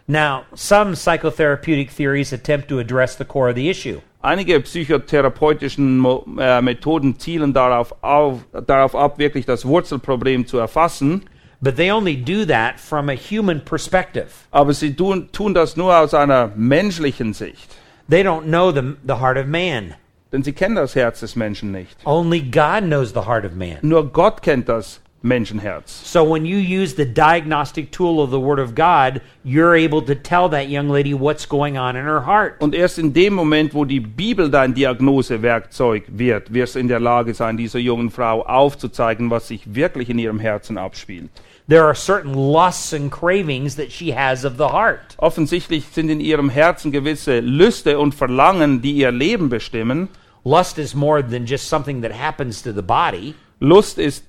Now, 0.08 0.44
some 0.54 0.94
psychotherapeutic 0.94 1.90
theories 1.96 2.32
attempt 2.32 2.68
to 2.70 2.78
address 2.78 3.18
the 3.18 3.26
core 3.26 3.50
of 3.50 3.56
the 3.56 3.70
issue. 3.70 4.02
Einige 4.22 4.60
psychotherapeutischen 4.60 6.06
äh, 6.38 6.62
Methoden 6.62 7.18
zielen 7.18 7.54
darauf, 7.54 7.96
auf, 8.04 8.40
darauf 8.68 8.96
ab, 8.96 9.18
wirklich 9.18 9.48
das 9.48 9.66
Wurzelproblem 9.66 10.46
zu 10.46 10.60
erfassen. 10.60 11.24
But 11.60 11.76
they 11.78 11.92
only 11.92 12.16
do 12.16 12.46
that 12.46 12.80
from 12.80 13.10
a 13.10 13.16
human 13.16 13.66
perspective. 13.66 14.28
Aber 14.52 14.74
sie 14.74 14.96
tun, 14.96 15.30
tun 15.32 15.56
das 15.56 15.76
nur 15.76 15.98
aus 15.98 16.14
einer 16.14 16.52
menschlichen 16.56 17.34
Sicht. 17.34 17.76
They 18.08 18.24
don't 18.24 18.46
know 18.48 18.72
the, 18.72 18.98
the 19.04 19.16
heart 19.16 19.38
of 19.38 19.48
man. 19.48 19.96
Denn 20.32 20.44
sie 20.44 20.54
kennen 20.54 20.76
das 20.76 20.96
Herz 20.96 21.22
des 21.22 21.36
Menschen 21.36 21.72
nicht. 21.72 21.98
Only 22.06 22.42
God 22.42 22.84
knows 22.84 23.14
the 23.14 23.22
heart 23.22 23.46
of 23.46 23.56
man. 23.56 23.80
Nur 23.82 24.12
Gott 24.12 24.42
kennt 24.42 24.68
das 24.68 25.00
Menschenherz. 25.26 26.02
So 26.04 26.24
when 26.24 26.46
you 26.46 26.58
use 26.58 26.96
the 26.96 27.06
diagnostic 27.06 27.92
tool 27.92 28.22
of 28.22 28.30
the 28.30 28.40
Word 28.40 28.60
of 28.60 28.76
God, 28.76 29.22
you're 29.44 29.76
able 29.76 30.02
to 30.04 30.14
tell 30.14 30.48
that 30.50 30.70
young 30.70 30.88
lady 30.88 31.14
what's 31.14 31.48
going 31.48 31.78
on 31.78 31.96
in 31.96 32.06
her 32.06 32.22
heart. 32.26 32.62
Und 32.62 32.76
erst 32.76 33.00
in 33.00 33.12
dem 33.12 33.34
Moment, 33.34 33.74
wo 33.74 33.86
die 33.86 34.00
Bibel 34.00 34.50
dein 34.50 34.74
Diagnosewerkzeug 34.74 36.04
wird, 36.08 36.54
wirst 36.54 36.76
du 36.76 36.80
in 36.80 36.88
der 36.88 37.00
Lage 37.00 37.34
sein, 37.34 37.58
dieser 37.58 37.80
jungen 37.80 38.12
Frau 38.12 38.46
aufzuzeigen, 38.46 39.32
was 39.32 39.48
sich 39.48 39.74
wirklich 39.74 40.10
in 40.10 40.20
ihrem 40.20 40.40
Herzen 40.40 40.78
abspielt. 40.78 41.30
There 41.68 41.86
are 41.86 41.96
certain 41.96 42.34
lusts 42.34 42.94
and 42.94 43.12
cravings 43.12 43.76
that 43.78 43.92
she 43.92 44.12
has 44.12 44.46
of 44.46 44.58
the 44.58 44.70
heart. 44.70 45.16
Offensichtlich 45.18 45.86
sind 45.92 46.10
in 46.10 46.20
ihrem 46.20 46.50
Herzen 46.50 46.92
gewisse 46.92 47.40
Lüste 47.40 47.98
und 47.98 48.14
Verlangen, 48.14 48.84
die 48.84 48.92
ihr 48.92 49.12
Leben 49.12 49.50
bestimmen. 49.50 50.10
Lust 50.44 50.78
is 50.78 50.94
more 50.94 51.24
than 51.24 51.48
just 51.48 51.68
something 51.68 52.02
that 52.02 52.12
happens 52.12 52.62
to 52.62 52.72
the 52.72 52.84
body. 52.84 53.34
Lust 53.60 53.98
ist 53.98 54.24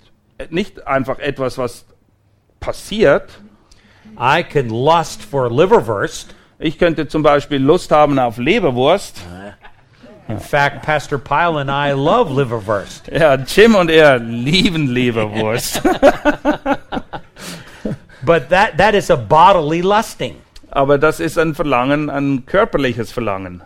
nicht 0.49 0.87
einfach 0.87 1.19
etwas, 1.19 1.59
was 1.59 1.85
passiert. 2.59 3.29
I 4.19 4.43
can 4.43 4.71
lust 4.71 5.23
for 5.23 5.51
liverwurst. 5.51 6.35
Ich 6.59 6.79
könnte 6.79 7.07
zum 7.07 7.23
Beispiel 7.23 7.59
Lust 7.61 7.91
haben 7.91 8.19
auf 8.19 8.39
Leberwurst. 8.39 9.21
In 10.29 10.41
fact, 10.41 10.83
Pastor 10.83 11.19
Pyle 11.19 11.59
and 11.59 11.71
I 11.71 11.93
love 11.93 12.33
liverwurst. 12.33 13.09
Ja, 13.13 13.35
Jim 13.35 13.75
und 13.75 13.91
er 13.91 14.19
lieben 14.19 14.89
Leberwurst. 14.89 15.83
But 18.27 18.49
that, 18.49 18.77
that 18.79 18.97
is 18.97 19.09
a 19.09 19.17
bodily 19.17 19.83
lusting. 19.83 20.35
Aber 20.73 20.99
das 20.99 21.21
ist 21.21 21.39
ein 21.39 21.55
Verlangen, 21.55 22.11
ein 22.11 22.45
körperliches 22.45 23.13
Verlangen. 23.13 23.63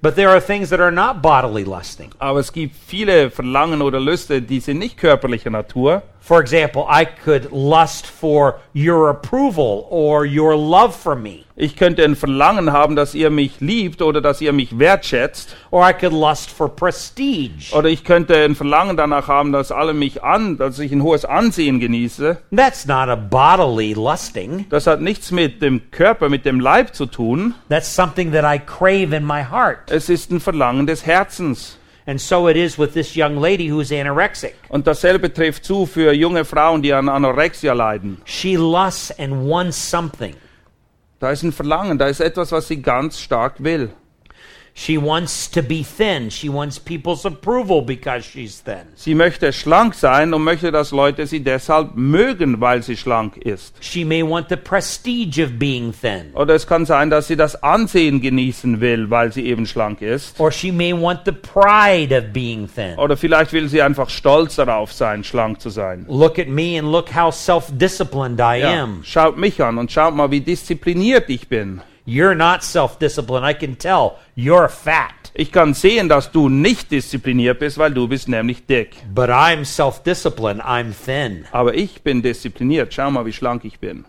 But 0.00 0.14
there 0.14 0.28
are 0.28 0.40
things 0.40 0.70
that 0.70 0.78
are 0.78 0.92
not 0.92 1.20
bodily 1.20 1.64
lusting. 1.64 2.12
Aber 2.20 2.38
es 2.38 2.52
gibt 2.52 2.76
viele 2.86 3.28
Verlangen 3.28 3.82
oder 3.82 3.98
Lüste, 3.98 4.40
die 4.40 4.60
sind 4.60 4.78
nicht 4.78 4.98
körperlicher 4.98 5.50
Natur. 5.50 6.04
For 6.24 6.40
example, 6.40 6.86
I 6.88 7.04
could 7.04 7.52
lust 7.52 8.06
for 8.06 8.58
your 8.72 9.10
approval 9.10 9.86
or 9.90 10.24
your 10.24 10.56
love 10.56 10.96
for 10.96 11.14
me. 11.14 11.44
Ich 11.54 11.76
könnte 11.76 12.02
ein 12.02 12.16
Verlangen 12.16 12.72
haben, 12.72 12.96
dass 12.96 13.14
ihr 13.14 13.28
mich 13.28 13.60
liebt 13.60 14.00
oder 14.00 14.22
dass 14.22 14.40
ihr 14.40 14.54
mich 14.54 14.78
wertschätzt. 14.78 15.54
Or 15.70 15.86
I 15.86 15.92
could 15.92 16.14
lust 16.14 16.50
for 16.50 16.74
prestige. 16.74 17.74
Oder 17.74 17.90
ich 17.90 18.04
könnte 18.04 18.42
ein 18.42 18.54
Verlangen 18.54 18.96
danach 18.96 19.28
haben, 19.28 19.52
dass 19.52 19.70
alle 19.70 19.92
mich 19.92 20.24
an, 20.24 20.56
dass 20.56 20.78
ich 20.78 20.92
ein 20.92 21.02
hohes 21.02 21.26
Ansehen 21.26 21.78
genieße. 21.78 22.38
That's 22.56 22.86
not 22.86 23.10
a 23.10 23.16
bodily 23.16 23.92
lusting. 23.92 24.64
Das 24.70 24.86
hat 24.86 25.02
nichts 25.02 25.30
mit 25.30 25.60
dem 25.60 25.90
Körper, 25.90 26.30
mit 26.30 26.46
dem 26.46 26.58
Leib 26.58 26.94
zu 26.94 27.04
tun. 27.04 27.52
That's 27.68 27.94
something 27.94 28.32
that 28.32 28.44
I 28.46 28.58
crave 28.58 29.14
in 29.14 29.26
my 29.26 29.44
heart. 29.44 29.90
Es 29.90 30.08
ist 30.08 30.30
ein 30.30 30.40
Verlangen 30.40 30.86
des 30.86 31.04
Herzens. 31.04 31.76
And 32.06 32.20
so 32.20 32.48
it 32.48 32.56
is 32.56 32.78
with 32.78 32.92
this 32.92 33.16
young 33.16 33.38
lady 33.38 33.70
who 33.70 33.80
is 33.80 33.90
anorexic. 33.90 34.54
Und 34.68 34.86
dasselbe 34.86 35.32
trifft 35.32 35.64
zu 35.64 35.86
für 35.86 36.12
junge 36.12 36.44
Frauen, 36.44 36.82
die 36.82 36.92
an 36.92 37.08
Anorexia 37.08 37.72
leiden. 37.72 38.18
She 38.26 38.56
lusts 38.56 39.10
and 39.18 39.48
wants 39.48 39.78
something. 39.78 40.34
Da 41.18 41.30
ist 41.30 41.42
ein 41.42 41.52
Verlangen, 41.52 41.96
da 41.96 42.08
ist 42.08 42.20
etwas, 42.20 42.52
was 42.52 42.68
sie 42.68 42.82
ganz 42.82 43.18
stark 43.18 43.54
will. 43.62 43.88
She 44.76 44.98
wants 44.98 45.48
to 45.52 45.62
be 45.62 45.84
thin. 45.84 46.30
She 46.30 46.48
wants 46.48 46.80
people's 46.80 47.24
approval 47.24 47.80
because 47.80 48.24
she's 48.26 48.60
thin. 48.60 48.82
Sie 48.96 49.14
möchte 49.14 49.52
schlank 49.52 49.94
sein 49.94 50.34
und 50.34 50.42
möchte, 50.42 50.72
dass 50.72 50.90
Leute 50.90 51.28
sie 51.28 51.40
deshalb 51.44 51.94
mögen, 51.94 52.60
weil 52.60 52.82
sie 52.82 52.96
schlank 52.96 53.36
ist. 53.36 53.76
She 53.80 54.04
may 54.04 54.22
want 54.28 54.48
the 54.48 54.56
prestige 54.56 55.38
of 55.40 55.52
being 55.60 55.92
thin. 55.92 56.32
Oder 56.34 56.54
es 56.56 56.66
kann 56.66 56.86
sein, 56.86 57.08
dass 57.08 57.28
sie 57.28 57.36
das 57.36 57.62
Ansehen 57.62 58.20
genießen 58.20 58.80
will, 58.80 59.08
weil 59.10 59.32
sie 59.32 59.46
eben 59.46 59.64
schlank 59.64 60.02
ist. 60.02 60.40
Or 60.40 60.50
she 60.50 60.72
may 60.72 60.92
want 60.92 61.20
the 61.24 61.30
pride 61.32 62.12
of 62.12 62.32
being 62.32 62.68
thin. 62.68 62.98
Oder 62.98 63.16
vielleicht 63.16 63.52
will 63.52 63.68
sie 63.68 63.80
einfach 63.80 64.10
stolz 64.10 64.56
darauf 64.56 64.92
sein, 64.92 65.22
schlank 65.22 65.60
zu 65.60 65.70
sein. 65.70 66.04
Look 66.08 66.36
at 66.40 66.48
me 66.48 66.76
and 66.80 66.90
look 66.90 67.14
how 67.14 67.32
self 67.32 67.66
disciplined 67.70 68.40
I 68.40 68.58
Ja, 68.62 68.82
am. 68.82 69.02
schaut 69.04 69.38
mich 69.38 69.62
an 69.62 69.78
und 69.78 69.92
schaut 69.92 70.16
mal, 70.16 70.32
wie 70.32 70.40
diszipliniert 70.40 71.30
ich 71.30 71.46
bin. 71.48 71.80
You're 72.06 72.34
not 72.34 72.62
self 72.62 72.98
disciplined. 72.98 73.44
I 73.48 73.54
can 73.54 73.76
tell. 73.78 74.16
You're 74.36 74.68
fat. 74.68 75.12
Ich 75.32 75.50
kann 75.50 75.74
sehen, 75.74 76.08
dass 76.08 76.30
du 76.30 76.48
nicht 76.48 76.90
diszipliniert 76.90 77.58
bist, 77.58 77.78
weil 77.78 77.92
du 77.92 78.06
bist 78.06 78.28
nämlich 78.28 78.66
dick. 78.66 78.96
But 79.14 79.30
I'm 79.30 79.64
self 79.64 80.02
disciplined. 80.02 80.60
I'm 80.62 80.92
thin. 80.92 81.46
Aber 81.50 81.74
ich 81.74 82.02
bin 82.02 82.22
diszipliniert. 82.22 82.92
Schau 82.94 83.10
mal, 83.10 83.24
wie 83.26 83.32
schlank 83.32 83.64
ich 83.64 83.78
bin. 83.80 84.04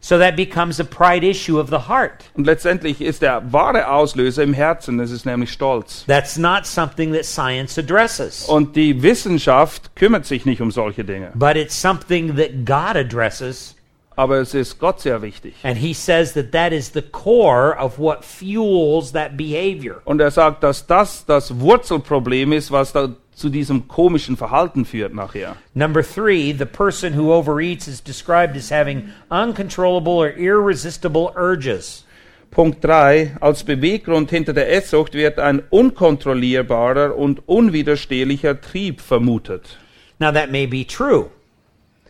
So 0.00 0.18
that 0.18 0.36
becomes 0.36 0.78
a 0.80 0.84
pride 0.84 1.24
issue 1.26 1.58
of 1.58 1.70
the 1.70 1.88
heart. 1.88 2.24
Und 2.34 2.44
letztendlich 2.44 3.00
ist 3.00 3.22
der 3.22 3.50
wahre 3.54 3.88
Auslöser 3.88 4.42
im 4.42 4.52
Herzen, 4.52 4.98
das 4.98 5.10
ist 5.10 5.24
nämlich 5.24 5.50
Stolz. 5.50 6.04
That's 6.06 6.36
not 6.36 6.66
something 6.66 7.14
that 7.14 7.24
science 7.24 7.78
addresses, 7.78 8.44
Und 8.44 8.76
die 8.76 9.02
Wissenschaft 9.02 9.96
kümmert 9.96 10.26
sich 10.26 10.44
nicht 10.44 10.60
um 10.60 10.70
solche 10.70 11.04
Dinge. 11.04 11.32
but 11.34 11.56
it's 11.56 11.74
something 11.80 12.36
that 12.36 12.66
God 12.66 12.96
addresses. 12.96 13.73
Aber 14.16 14.38
es 14.38 14.54
ist 14.54 14.78
Gott 14.78 15.00
sehr 15.00 15.22
wichtig. 15.22 15.54
And 15.62 15.76
He 15.76 15.92
says 15.92 16.32
that 16.34 16.52
that 16.52 16.72
is 16.72 16.92
the 16.92 17.02
core 17.02 17.76
of 17.78 17.98
what 17.98 18.24
fuels 18.24 19.12
that 19.12 19.36
behavior. 19.36 20.00
Und 20.04 20.20
er 20.20 20.30
sagt, 20.30 20.62
dass 20.62 20.86
das 20.86 21.24
das 21.26 21.58
Wurzelproblem 21.60 22.52
ist, 22.52 22.70
was 22.70 22.92
da 22.92 23.08
zu 23.34 23.48
diesem 23.48 23.88
komischen 23.88 24.36
Verhalten 24.36 24.84
führt 24.84 25.12
nachher. 25.14 25.56
Number 25.74 26.02
three, 26.02 26.52
the 26.52 26.64
person 26.64 27.18
who 27.18 27.32
overeats 27.32 27.88
is 27.88 28.00
described 28.00 28.56
as 28.56 28.70
having 28.70 29.10
uncontrollable 29.30 30.12
or 30.12 30.30
irresistible 30.36 31.32
urges. 31.36 32.04
Punkt 32.54 32.84
3. 32.84 33.38
Als 33.40 33.64
Beweggrund 33.64 34.30
hinter 34.30 34.52
der 34.52 34.72
Esssucht 34.72 35.14
wird 35.14 35.40
ein 35.40 35.60
unkontrollierbarer 35.70 37.16
und 37.16 37.42
unwiderstehlicher 37.48 38.60
Trieb 38.60 39.00
vermutet. 39.00 39.76
Now, 40.20 40.30
that 40.30 40.52
may 40.52 40.64
be 40.64 40.86
true, 40.86 41.30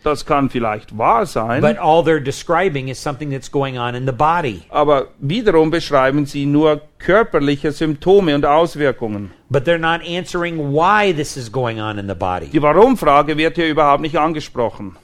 Das 0.05 0.27
kann 0.27 0.51
vielleicht 0.51 0.99
wahr 0.99 1.25
sein, 1.25 1.63
but 1.63 1.79
all 1.79 2.03
they're 2.03 2.23
describing 2.23 2.89
is 2.89 3.03
something 3.03 3.31
that's 3.31 3.51
going 3.51 3.79
on 3.79 3.95
in 3.95 4.05
the 4.05 4.13
body. 4.13 4.61
aber 4.69 5.09
wiederum 5.19 5.71
beschreiben 5.71 6.27
sie 6.27 6.45
nur 6.45 6.83
körperliche 6.99 7.73
Symptome 7.73 8.35
und 8.35 8.45
Auswirkungen. 8.45 9.31
But 9.49 9.65
they're 9.67 9.79
not 9.79 10.07
answering 10.07 10.59
why 10.75 11.15
this 11.15 11.39
is 11.39 11.51
going 11.51 11.81
on 11.81 11.99
in 11.99 12.07
the 12.07 12.15
body. 12.15 12.49
Die 12.49 12.61
Warum-Frage 12.61 13.39
wird 13.39 13.57
hier 13.57 13.69
überhaupt 13.69 14.03
nicht 14.03 14.19
angesprochen. 14.19 14.97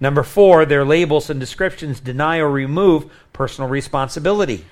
Number 0.00 0.22
four, 0.22 0.68
their 0.68 0.84
labels 0.84 1.30
and 1.30 1.40
descriptions 1.40 2.02
deny 2.02 2.38
or 2.38 2.52
remove 2.52 3.06
personal 3.32 3.70
responsibility. 3.70 4.62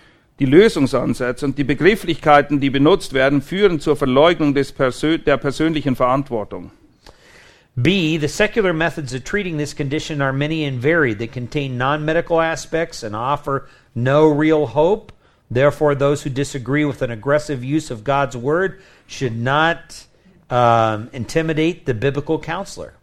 Die 0.41 0.47
Lösungsansätze 0.47 1.47
und 1.47 1.57
die 1.57 1.65
Begrifflichkeiten, 1.65 2.61
die 2.61 2.69
benutzt 2.69 3.15
werden, 3.15 3.41
führen 3.41 3.81
zur 3.81 3.97
Verleugnung 3.97 4.53
des 4.53 4.73
Persö 4.73 5.17
der 5.17 5.39
persönlichen 5.39 5.97
Verantwortung. 5.97 6.71
B, 7.81 8.19
the 8.19 8.29
secular 8.29 8.73
methods 8.73 9.15
of 9.15 9.25
treating 9.25 9.57
this 9.57 9.75
condition 9.75 10.23
are 10.23 10.33
many 10.33 10.65
and 10.65 10.81
varied. 10.81 11.19
They 11.19 11.27
contain 11.27 11.77
non 11.77 12.05
medical 12.05 12.41
aspects 12.41 13.03
and 13.03 13.17
offer 13.17 13.69
no 13.95 14.29
real 14.29 14.67
hope. 14.67 15.13
Therefore, 15.51 15.95
those 15.95 16.23
who 16.23 16.31
disagree 16.31 16.85
with 16.85 17.03
an 17.03 17.11
aggressive 17.11 17.65
use 17.65 17.91
of 17.91 18.05
God's 18.05 18.37
word 18.37 18.81
should 19.07 19.37
not 19.37 20.07
um, 20.51 21.11
intimidate 21.13 21.85
the 21.87 21.95
biblical 21.95 22.39
counselor. 22.39 22.95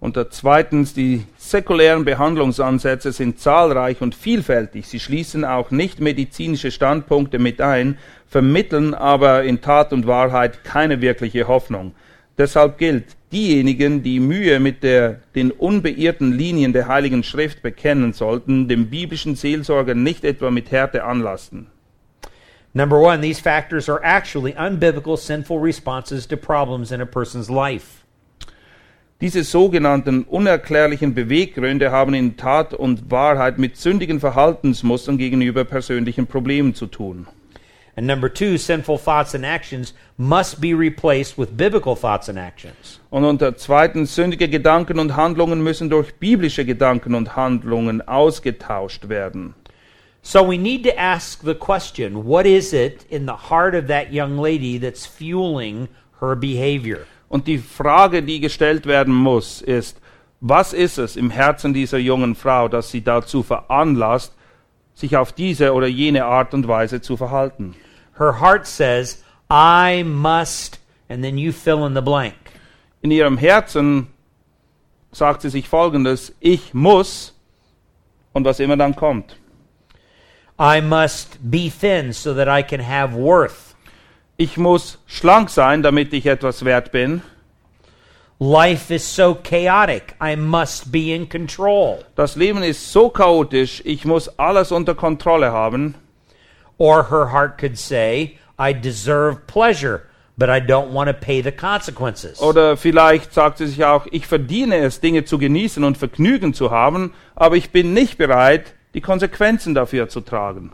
Und 0.00 0.16
zweitens, 0.30 0.94
die 0.94 1.26
säkulären 1.38 2.04
Behandlungsansätze 2.04 3.10
sind 3.10 3.40
zahlreich 3.40 4.00
und 4.00 4.14
vielfältig. 4.14 4.86
Sie 4.86 5.00
schließen 5.00 5.44
auch 5.44 5.72
nicht 5.72 6.00
medizinische 6.00 6.70
Standpunkte 6.70 7.40
mit 7.40 7.60
ein, 7.60 7.98
vermitteln 8.28 8.94
aber 8.94 9.42
in 9.42 9.60
Tat 9.60 9.92
und 9.92 10.06
Wahrheit 10.06 10.62
keine 10.62 11.00
wirkliche 11.00 11.48
Hoffnung. 11.48 11.94
Deshalb 12.36 12.78
gilt, 12.78 13.16
diejenigen, 13.32 14.02
die 14.02 14.20
Mühe 14.20 14.60
mit 14.60 14.82
der, 14.82 15.20
den 15.34 15.50
unbeirrten 15.50 16.32
Linien 16.32 16.72
der 16.72 16.88
Heiligen 16.88 17.22
Schrift 17.22 17.62
bekennen 17.62 18.12
sollten, 18.12 18.68
dem 18.68 18.88
biblischen 18.90 19.34
Seelsorger 19.34 19.94
nicht 19.94 20.24
etwa 20.24 20.50
mit 20.50 20.70
Härte 20.70 21.04
anlasten. 21.04 21.66
Number 22.74 22.98
one, 22.98 23.20
these 23.20 23.40
factors 23.40 23.88
are 23.88 24.00
actually 24.02 24.54
unbiblical, 24.54 25.16
sinful 25.16 25.58
responses 25.58 26.26
to 26.26 26.36
problems 26.36 26.92
in 26.92 27.00
a 27.00 27.06
person's 27.06 27.48
life. 27.48 28.04
Diese 29.20 29.42
sogenannten 29.42 30.22
unerklärlichen 30.22 31.12
Beweggründe 31.12 31.90
haben 31.90 32.14
in 32.14 32.36
Tat 32.36 32.72
und 32.72 33.10
Wahrheit 33.10 33.58
mit 33.58 33.76
sündigen 33.76 34.20
Verhaltensmustern 34.20 35.18
gegenüber 35.18 35.64
persönlichen 35.64 36.28
Problemen 36.28 36.74
zu 36.74 36.86
tun. 36.86 37.26
And 37.98 38.06
number 38.06 38.28
two, 38.28 38.58
sinful 38.58 38.98
thoughts 38.98 39.34
and 39.34 39.44
actions 39.44 39.92
must 40.16 40.60
be 40.60 40.72
replaced 40.72 41.36
with 41.36 41.56
biblical 41.56 41.96
thoughts 41.96 42.28
and 42.28 42.38
actions. 42.38 43.00
Und 43.10 43.24
unter 43.24 43.56
zweitens, 43.56 44.14
sündige 44.14 44.48
Gedanken 44.48 45.00
und 45.00 45.16
Handlungen 45.16 45.64
müssen 45.64 45.90
durch 45.90 46.14
biblische 46.14 46.64
Gedanken 46.64 47.16
und 47.16 47.34
Handlungen 47.34 48.00
ausgetauscht 48.06 49.08
werden. 49.08 49.56
So 50.22 50.48
we 50.48 50.56
need 50.56 50.84
to 50.84 50.96
ask 50.96 51.42
the 51.42 51.56
question 51.56 52.24
what 52.24 52.46
is 52.46 52.72
it 52.72 53.04
in 53.10 53.26
the 53.26 53.50
heart 53.50 53.74
of 53.74 53.88
that 53.88 54.12
young 54.12 54.38
lady 54.38 54.78
that's 54.78 55.04
fueling 55.04 55.88
her 56.20 56.36
behavior? 56.36 57.00
Und 57.28 57.48
die 57.48 57.58
Frage, 57.58 58.22
die 58.22 58.38
gestellt 58.38 58.86
werden 58.86 59.12
muss, 59.12 59.60
ist, 59.60 60.00
was 60.40 60.72
ist 60.72 60.98
es 60.98 61.16
im 61.16 61.30
Herzen 61.30 61.74
dieser 61.74 61.98
jungen 61.98 62.36
Frau, 62.36 62.68
das 62.68 62.92
sie 62.92 63.02
dazu 63.02 63.42
veranlasst, 63.42 64.34
sich 64.94 65.16
auf 65.16 65.32
diese 65.32 65.72
oder 65.74 65.88
jene 65.88 66.26
Art 66.26 66.54
und 66.54 66.68
Weise 66.68 67.00
zu 67.00 67.16
verhalten? 67.16 67.74
Her 68.18 68.32
heart 68.32 68.66
says, 68.66 69.22
I 69.48 70.02
must, 70.02 70.78
and 71.08 71.22
then 71.22 71.38
you 71.38 71.52
fill 71.52 71.86
in 71.86 71.94
the 71.94 72.02
blank. 72.02 72.34
In 73.02 73.10
ihrem 73.10 73.38
Herzen 73.38 74.08
sagt 75.12 75.42
sie 75.42 75.50
sich 75.50 75.68
Folgendes, 75.68 76.32
ich 76.40 76.74
muss, 76.74 77.32
und 78.32 78.44
was 78.44 78.60
immer 78.60 78.76
dann 78.76 78.94
kommt. 78.94 79.36
I 80.58 80.80
must 80.80 81.38
be 81.50 81.70
thin 81.70 82.12
so 82.12 82.34
that 82.34 82.48
I 82.48 82.62
can 82.62 82.80
have 82.80 83.14
worth. 83.14 83.76
Ich 84.36 84.56
muss 84.56 84.98
schlank 85.06 85.50
sein, 85.50 85.82
damit 85.82 86.12
ich 86.12 86.26
etwas 86.26 86.64
wert 86.64 86.90
bin. 86.90 87.22
Life 88.40 88.92
is 88.92 89.04
so 89.04 89.34
chaotic. 89.34 90.14
I 90.20 90.36
must 90.36 90.90
be 90.90 91.12
in 91.12 91.28
control. 91.28 92.04
Das 92.16 92.36
Leben 92.36 92.62
ist 92.62 92.92
so 92.92 93.10
chaotisch, 93.10 93.82
ich 93.84 94.04
muss 94.04 94.28
alles 94.38 94.72
unter 94.72 94.94
Kontrolle 94.94 95.52
haben. 95.52 95.94
Or 96.78 97.04
her 97.04 97.26
heart 97.32 97.58
could 97.58 97.76
say, 97.76 98.38
I 98.58 98.72
deserve 98.72 99.46
pleasure, 99.46 100.02
but 100.36 100.48
I 100.48 100.60
don't 100.60 100.92
want 100.92 101.08
to 101.08 101.14
pay 101.14 101.42
the 101.42 101.52
consequences. 101.52 102.40
Oder 102.40 102.76
vielleicht 102.76 103.34
sagt 103.34 103.58
sie 103.58 103.66
sich 103.66 103.84
auch, 103.84 104.06
ich 104.10 104.26
verdiene 104.26 104.76
es, 104.76 105.00
Dinge 105.00 105.24
zu 105.24 105.38
genießen 105.38 105.82
und 105.82 105.98
Vergnügen 105.98 106.54
zu 106.54 106.70
haben, 106.70 107.12
aber 107.34 107.56
ich 107.56 107.70
bin 107.70 107.92
nicht 107.94 108.16
bereit, 108.16 108.74
die 108.94 109.00
Konsequenzen 109.00 109.74
dafür 109.74 110.08
zu 110.08 110.20
tragen. 110.20 110.72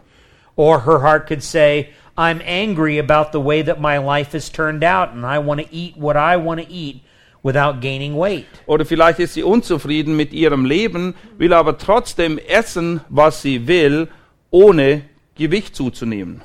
Or 0.57 0.85
her 0.85 1.01
heart 1.03 1.27
could 1.27 1.43
say, 1.43 1.89
I'm 2.17 2.41
angry 2.47 2.99
about 2.99 3.33
the 3.33 3.45
way 3.45 3.63
that 3.63 3.81
my 3.81 3.99
life 3.99 4.33
has 4.35 4.51
turned 4.51 4.85
out, 4.85 5.11
and 5.11 5.25
I 5.25 5.39
want 5.39 5.61
to 5.61 5.67
eat 5.75 5.97
what 5.97 6.17
I 6.17 6.37
want 6.37 6.61
to 6.61 6.67
eat 6.71 7.01
without 7.43 7.81
gaining 7.81 8.17
weight. 8.17 8.47
Oder 8.67 8.85
vielleicht 8.85 9.19
ist 9.19 9.35
sie 9.35 9.43
unzufrieden 9.43 10.17
mit 10.17 10.33
ihrem 10.33 10.65
Leben, 10.65 11.15
will 11.39 11.53
aber 11.53 11.77
trotzdem 11.79 12.39
essen, 12.39 13.01
was 13.09 13.43
sie 13.43 13.67
will, 13.67 14.09
ohne 14.51 15.03
Gewicht 15.37 15.75
zuzunehmen. 15.75 16.43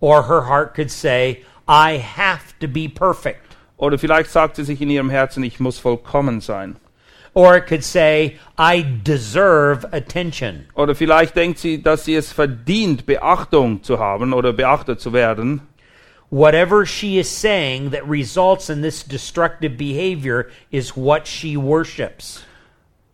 Or 0.00 0.24
her 0.24 0.42
heart 0.42 0.74
could 0.74 0.90
say, 0.90 1.44
I 1.68 1.98
have 1.98 2.58
to 2.60 2.68
be 2.68 2.88
perfect. 2.88 3.56
Oder 3.78 3.98
vielleicht 3.98 4.30
sagt 4.30 4.56
sie 4.56 4.64
sich 4.64 4.80
in 4.80 4.90
ihrem 4.90 5.10
Herzen, 5.10 5.42
ich 5.42 5.60
muss 5.60 5.78
vollkommen 5.78 6.40
sein. 6.40 6.76
Or 7.34 7.54
it 7.54 7.66
could 7.66 7.84
say, 7.84 8.38
I 8.56 8.82
deserve 8.82 9.84
attention. 9.92 10.66
Oder 10.74 10.94
vielleicht 10.94 11.36
denkt 11.36 11.58
sie, 11.58 11.82
dass 11.82 12.06
sie 12.06 12.14
es 12.14 12.32
verdient, 12.32 13.04
Beachtung 13.04 13.82
zu 13.82 13.98
haben 13.98 14.32
oder 14.32 14.54
beachtet 14.54 15.00
zu 15.00 15.12
werden. 15.12 15.60
Whatever 16.30 16.86
she 16.86 17.18
is 17.18 17.28
saying 17.28 17.90
that 17.90 18.08
results 18.08 18.70
in 18.70 18.80
this 18.80 19.02
destructive 19.02 19.76
behavior 19.76 20.46
is 20.70 20.96
what 20.96 21.26
she 21.26 21.56
worships. 21.56 22.42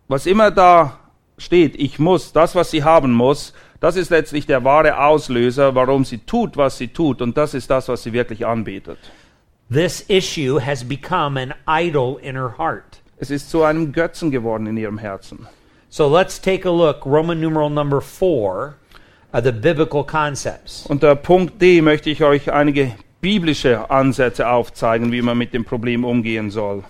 Was 0.07 0.27
immer 0.27 0.53
da 0.53 1.01
steht, 1.37 1.75
ich 1.77 1.99
muss, 1.99 2.33
das, 2.33 2.55
was 2.55 2.71
sie 2.71 2.85
haben 2.85 3.13
muss, 3.13 3.53
das 3.83 3.97
ist 3.97 4.11
letztlich 4.11 4.47
der 4.47 4.63
wahre 4.63 4.97
Auslöser, 4.97 5.75
warum 5.75 6.05
sie 6.05 6.19
tut, 6.19 6.57
was 6.57 6.79
sie 6.79 6.89
tut. 6.89 7.21
Und 7.21 7.37
das 7.37 7.53
ist 7.53 7.69
das, 7.69 7.89
was 7.89 8.05
sie 8.05 8.13
wirklich 8.13 8.47
anbetet. 8.47 8.99
This 9.69 10.05
issue 10.09 10.61
has 10.61 10.85
become 10.85 11.37
an 11.37 11.53
idol 11.67 12.21
in 12.23 12.37
her 12.37 12.57
heart. 12.57 13.01
Es 13.17 13.31
ist 13.31 13.51
zu 13.51 13.65
einem 13.65 13.93
Götzen 13.93 14.31
geworden 14.31 14.69
in 14.69 14.77
ihrem 14.77 14.99
Herzen. 14.99 15.49
So 15.89 16.09
let's 16.09 16.41
take 16.41 16.65
a 16.65 16.71
look, 16.71 17.05
Roman 17.05 17.41
numeral 17.41 17.71
number 17.71 18.01
four, 18.01 18.77
of 19.33 19.43
the 19.43 19.51
biblical 19.51 20.05
concepts. 20.05 20.87
Unter 20.87 21.17
Punkt 21.17 21.61
D 21.61 21.81
möchte 21.81 22.09
ich 22.09 22.23
euch 22.23 22.53
einige 22.53 22.93
biblische 23.21 23.91
Ansätze 23.91 24.49
aufzeigen, 24.49 25.11
wie 25.11 25.23
man 25.23 25.37
mit 25.37 25.53
dem 25.53 25.65
Problem 25.65 26.05
umgehen 26.05 26.53
soll. 26.53 26.85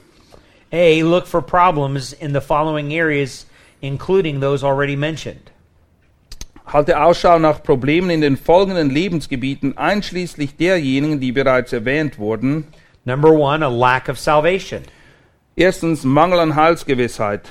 A, 0.70 1.00
look 1.02 1.26
for 1.26 1.40
problems 1.40 2.12
in 2.12 2.34
the 2.34 2.40
following 2.40 2.92
areas, 2.92 3.46
including 3.80 4.40
those 4.40 4.62
already 4.62 4.96
mentioned. 4.96 5.50
Halte 6.66 7.02
Ausschau 7.02 7.38
nach 7.38 7.62
Problemen 7.62 8.10
in 8.10 8.20
den 8.20 8.36
folgenden 8.36 8.90
Lebensgebieten, 8.90 9.76
einschließlich 9.76 10.56
derjenigen, 10.56 11.20
die 11.20 11.32
bereits 11.32 11.72
erwähnt 11.72 12.18
wurden. 12.18 12.68
Number 13.04 13.30
one, 13.30 13.64
a 13.64 13.68
lack 13.68 14.08
of 14.08 14.18
salvation. 14.18 14.82
Erstens 15.56 16.04
Mangel 16.04 16.40
an 16.40 16.54
Heilsgewissheit. 16.54 17.48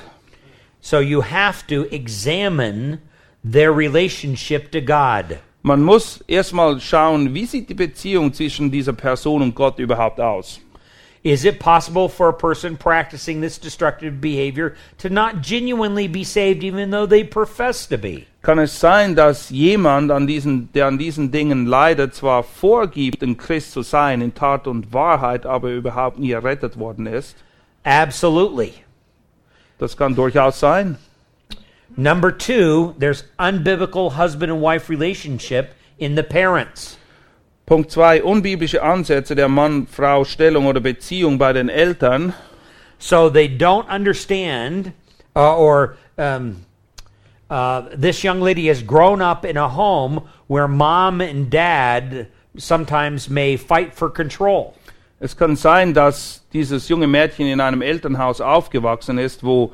So 0.80 0.98
you 0.98 1.22
have 1.22 1.66
to 1.68 1.84
examine 1.94 2.98
their 3.44 3.70
relationship 3.76 4.72
to 4.72 4.80
God. 4.80 5.38
Man 5.62 5.82
muss 5.82 6.24
erstmal 6.26 6.80
schauen, 6.80 7.34
wie 7.34 7.46
sieht 7.46 7.68
die 7.68 7.74
Beziehung 7.74 8.32
zwischen 8.32 8.72
dieser 8.72 8.92
Person 8.92 9.42
und 9.42 9.54
Gott 9.54 9.78
überhaupt 9.78 10.18
aus. 10.18 10.60
Is 11.24 11.44
it 11.44 11.60
possible 11.60 12.08
for 12.08 12.28
a 12.28 12.32
person 12.32 12.76
practicing 12.76 13.40
this 13.40 13.56
destructive 13.56 14.20
behavior 14.20 14.74
to 14.98 15.08
not 15.08 15.40
genuinely 15.40 16.08
be 16.08 16.24
saved 16.24 16.64
even 16.64 16.90
though 16.90 17.06
they 17.06 17.22
profess 17.22 17.86
to 17.86 17.98
be? 17.98 18.26
Kann 18.42 18.58
es 18.58 18.72
sein, 18.72 19.14
dass 19.14 19.50
jemand, 19.50 20.10
an 20.10 20.26
diesen, 20.26 20.72
der 20.72 20.86
an 20.86 20.98
diesen 20.98 21.30
Dingen 21.30 21.66
leidet, 21.66 22.16
zwar 22.16 22.42
vorgibt, 22.42 23.22
ein 23.22 23.36
Christ 23.36 23.70
zu 23.70 23.82
sein, 23.82 24.20
in 24.20 24.34
Tat 24.34 24.66
und 24.66 24.92
Wahrheit, 24.92 25.46
aber 25.46 25.70
überhaupt 25.70 26.18
nie 26.18 26.32
errettet 26.32 26.76
worden 26.76 27.06
ist? 27.06 27.36
Absolutely. 27.84 28.72
Das 29.78 29.96
kann 29.96 30.16
durchaus 30.16 30.58
sein. 30.58 30.98
Number 31.96 32.36
two, 32.36 32.94
there's 32.98 33.22
unbiblical 33.38 34.10
husband 34.10 34.50
and 34.50 34.60
wife 34.60 34.88
relationship 34.88 35.74
in 35.98 36.16
the 36.16 36.22
parents. 36.24 36.96
Punkt 37.72 37.90
2. 37.90 38.22
Unbiblische 38.22 38.82
Ansätze 38.82 39.34
der 39.34 39.48
Mann-Frau-Stellung 39.48 40.66
oder 40.66 40.80
Beziehung 40.80 41.38
bei 41.38 41.54
den 41.54 41.70
Eltern. 41.70 42.34
So 42.98 43.30
they 43.30 43.48
don't 43.48 43.88
understand, 43.88 44.92
uh, 45.34 45.56
or 45.56 45.96
um, 46.18 46.66
uh, 47.48 47.84
this 47.98 48.22
young 48.22 48.42
lady 48.42 48.66
has 48.66 48.82
grown 48.82 49.22
up 49.22 49.46
in 49.46 49.56
a 49.56 49.74
home 49.74 50.20
where 50.48 50.68
mom 50.68 51.22
and 51.22 51.48
dad 51.48 52.26
sometimes 52.58 53.30
may 53.30 53.56
fight 53.56 53.94
for 53.94 54.10
control. 54.10 54.74
Es 55.18 55.34
kann 55.34 55.56
sein, 55.56 55.94
dass 55.94 56.42
dieses 56.52 56.90
junge 56.90 57.06
Mädchen 57.06 57.46
in 57.46 57.58
einem 57.58 57.80
Elternhaus 57.80 58.42
aufgewachsen 58.42 59.16
ist, 59.16 59.44
wo 59.44 59.72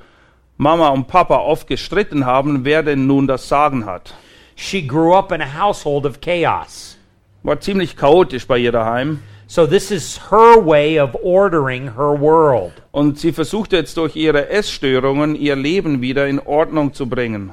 Mama 0.56 0.90
und 0.90 1.08
Papa 1.08 1.38
oft 1.38 1.66
gestritten 1.66 2.24
haben, 2.24 2.64
wer 2.64 2.84
denn 2.84 3.08
nun 3.08 3.26
das 3.26 3.48
Sagen 3.48 3.86
hat. 3.86 4.14
She 4.54 4.86
grew 4.86 5.14
up 5.14 5.32
in 5.32 5.40
a 5.40 5.58
household 5.60 6.06
of 6.06 6.20
chaos. 6.20 6.97
War 7.42 7.60
ziemlich 7.60 7.96
chaotisch 7.96 8.46
bei 8.46 8.58
ihr 8.58 8.72
daheim. 8.72 9.20
So 9.46 9.66
this 9.66 9.90
is 9.90 10.20
her 10.30 10.62
way 10.62 11.00
of 11.00 11.16
ordering 11.22 11.94
her 11.94 12.20
world. 12.20 12.72
Und 12.90 13.18
sie 13.18 13.32
versucht 13.32 13.72
jetzt 13.72 13.96
durch 13.96 14.14
ihre 14.14 14.50
Essstörungen 14.50 15.34
ihr 15.34 15.56
Leben 15.56 16.02
wieder 16.02 16.26
in 16.26 16.38
Ordnung 16.38 16.92
zu 16.92 17.08
bringen. 17.08 17.52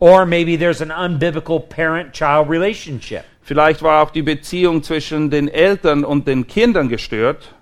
Or 0.00 0.26
maybe 0.26 0.58
there's 0.58 0.82
an 0.82 0.90
unbiblical 0.90 1.60
parent 1.60 2.12
child 2.12 2.48
relationship. 2.48 3.24
Vielleicht 3.42 3.82
war 3.82 4.02
auch 4.02 4.10
die 4.10 4.22
Beziehung 4.22 4.82
zwischen 4.82 5.30
den 5.30 5.48
Eltern 5.48 6.02
und 6.04 6.26
den 6.26 6.46
Kindern 6.46 6.88
gestört. 6.88 7.54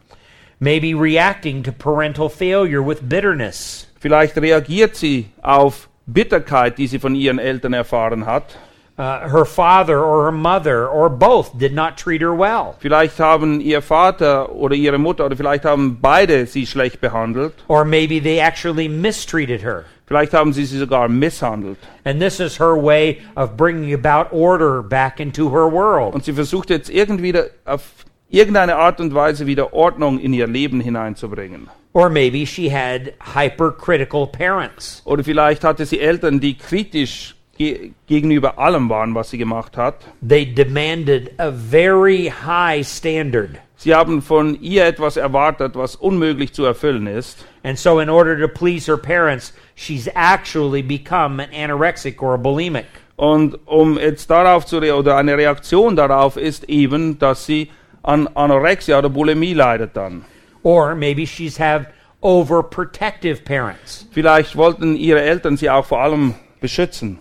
Maybe 0.60 0.94
reacting 0.94 1.62
to 1.64 1.72
parental 1.72 2.30
failure 2.30 2.86
with 2.86 3.00
bitterness. 3.02 3.88
Vielleicht 3.98 4.36
reagiert 4.38 4.96
sie 4.96 5.26
auf 5.42 5.88
Bitterkeit, 6.06 6.78
die 6.78 6.86
sie 6.86 7.00
von 7.00 7.14
ihren 7.14 7.38
Eltern 7.38 7.72
erfahren 7.72 8.26
hat. 8.26 8.56
Uh, 8.98 9.26
her 9.26 9.46
father 9.46 10.04
or 10.04 10.24
her 10.24 10.32
mother 10.32 10.86
or 10.86 11.08
both 11.08 11.58
did 11.58 11.72
not 11.72 11.96
treat 11.96 12.20
her 12.20 12.34
well. 12.34 12.76
Vielleicht 12.78 13.18
haben 13.18 13.60
ihr 13.60 13.80
Vater 13.80 14.52
oder 14.52 14.74
ihre 14.74 14.98
Mutter 14.98 15.24
oder 15.24 15.34
vielleicht 15.34 15.64
haben 15.64 15.98
beide 16.00 16.46
sie 16.46 16.66
schlecht 16.66 17.00
behandelt. 17.00 17.54
Or 17.68 17.86
maybe 17.86 18.20
they 18.20 18.38
actually 18.38 18.88
mistreated 18.88 19.62
her. 19.62 19.86
Vielleicht 20.06 20.34
haben 20.34 20.52
sie 20.52 20.66
sie 20.66 20.78
sogar 20.78 21.08
misshandelt. 21.08 21.78
And 22.04 22.20
this 22.20 22.38
is 22.38 22.58
her 22.58 22.76
way 22.76 23.22
of 23.34 23.56
bringing 23.56 23.94
about 23.94 24.30
order 24.30 24.82
back 24.82 25.20
into 25.20 25.50
her 25.50 25.72
world. 25.72 26.14
Und 26.14 26.26
sie 26.26 26.34
versucht 26.34 26.68
jetzt 26.68 26.90
irgendwie 26.90 27.34
auf 27.64 27.82
irgendeine 28.28 28.76
Art 28.76 29.00
und 29.00 29.14
Weise 29.14 29.46
wieder 29.46 29.72
Ordnung 29.72 30.18
in 30.18 30.34
ihr 30.34 30.46
Leben 30.46 30.80
hineinzubringen. 30.82 31.70
Or 31.94 32.10
maybe 32.10 32.46
she 32.46 32.70
had 32.70 33.14
hypercritical 33.34 34.26
parents. 34.26 35.00
Oder 35.06 35.24
vielleicht 35.24 35.64
hatte 35.64 35.86
sie 35.86 36.00
Eltern, 36.00 36.40
die 36.40 36.58
kritisch 36.58 37.34
ge 37.62 37.90
gegenüber 38.06 38.58
allem 38.58 38.88
waren, 38.88 39.14
was 39.14 39.30
sie 39.30 39.38
gemacht 39.38 39.76
hat. 39.76 39.94
They 40.26 40.44
demanded 40.44 41.32
a 41.38 41.50
very 41.50 42.32
high 42.44 42.86
standard. 42.86 43.58
Sie 43.76 43.94
haben 43.94 44.22
von 44.22 44.60
ihr 44.60 44.86
etwas 44.86 45.16
erwartet, 45.16 45.74
was 45.74 45.96
unmöglich 45.96 46.52
zu 46.52 46.64
erfüllen 46.64 47.06
ist. 47.06 47.44
And 47.64 47.78
so, 47.78 48.00
in 48.00 48.08
order 48.08 48.38
to 48.38 48.48
please 48.48 48.90
her 48.90 48.98
parents, 48.98 49.52
she's 49.74 50.08
actually 50.14 50.82
become 50.82 51.42
an 51.42 51.50
anorexic 51.52 52.22
or 52.22 52.34
a 52.34 52.38
bulimic. 52.38 52.86
Und 53.16 53.58
um 53.66 53.98
jetzt 53.98 54.30
darauf 54.30 54.66
zu 54.66 54.78
oder 54.78 55.16
eine 55.16 55.36
Reaktion 55.36 55.96
darauf 55.96 56.36
ist 56.36 56.68
eben, 56.68 57.18
dass 57.18 57.46
sie 57.46 57.70
an 58.02 58.28
Anorexia 58.34 58.98
oder 58.98 59.08
Bulimie 59.08 59.54
leidet 59.54 59.96
dann. 59.96 60.24
Or 60.62 60.94
maybe 60.94 61.26
she's 61.26 61.58
have 61.58 61.86
overprotective 62.20 63.44
parents. 63.44 64.06
Vielleicht 64.12 64.56
wollten 64.56 64.96
ihre 64.96 65.22
Eltern 65.22 65.56
sie 65.56 65.70
auch 65.70 65.84
vor 65.84 66.00
allem 66.00 66.34
beschützen. 66.60 67.18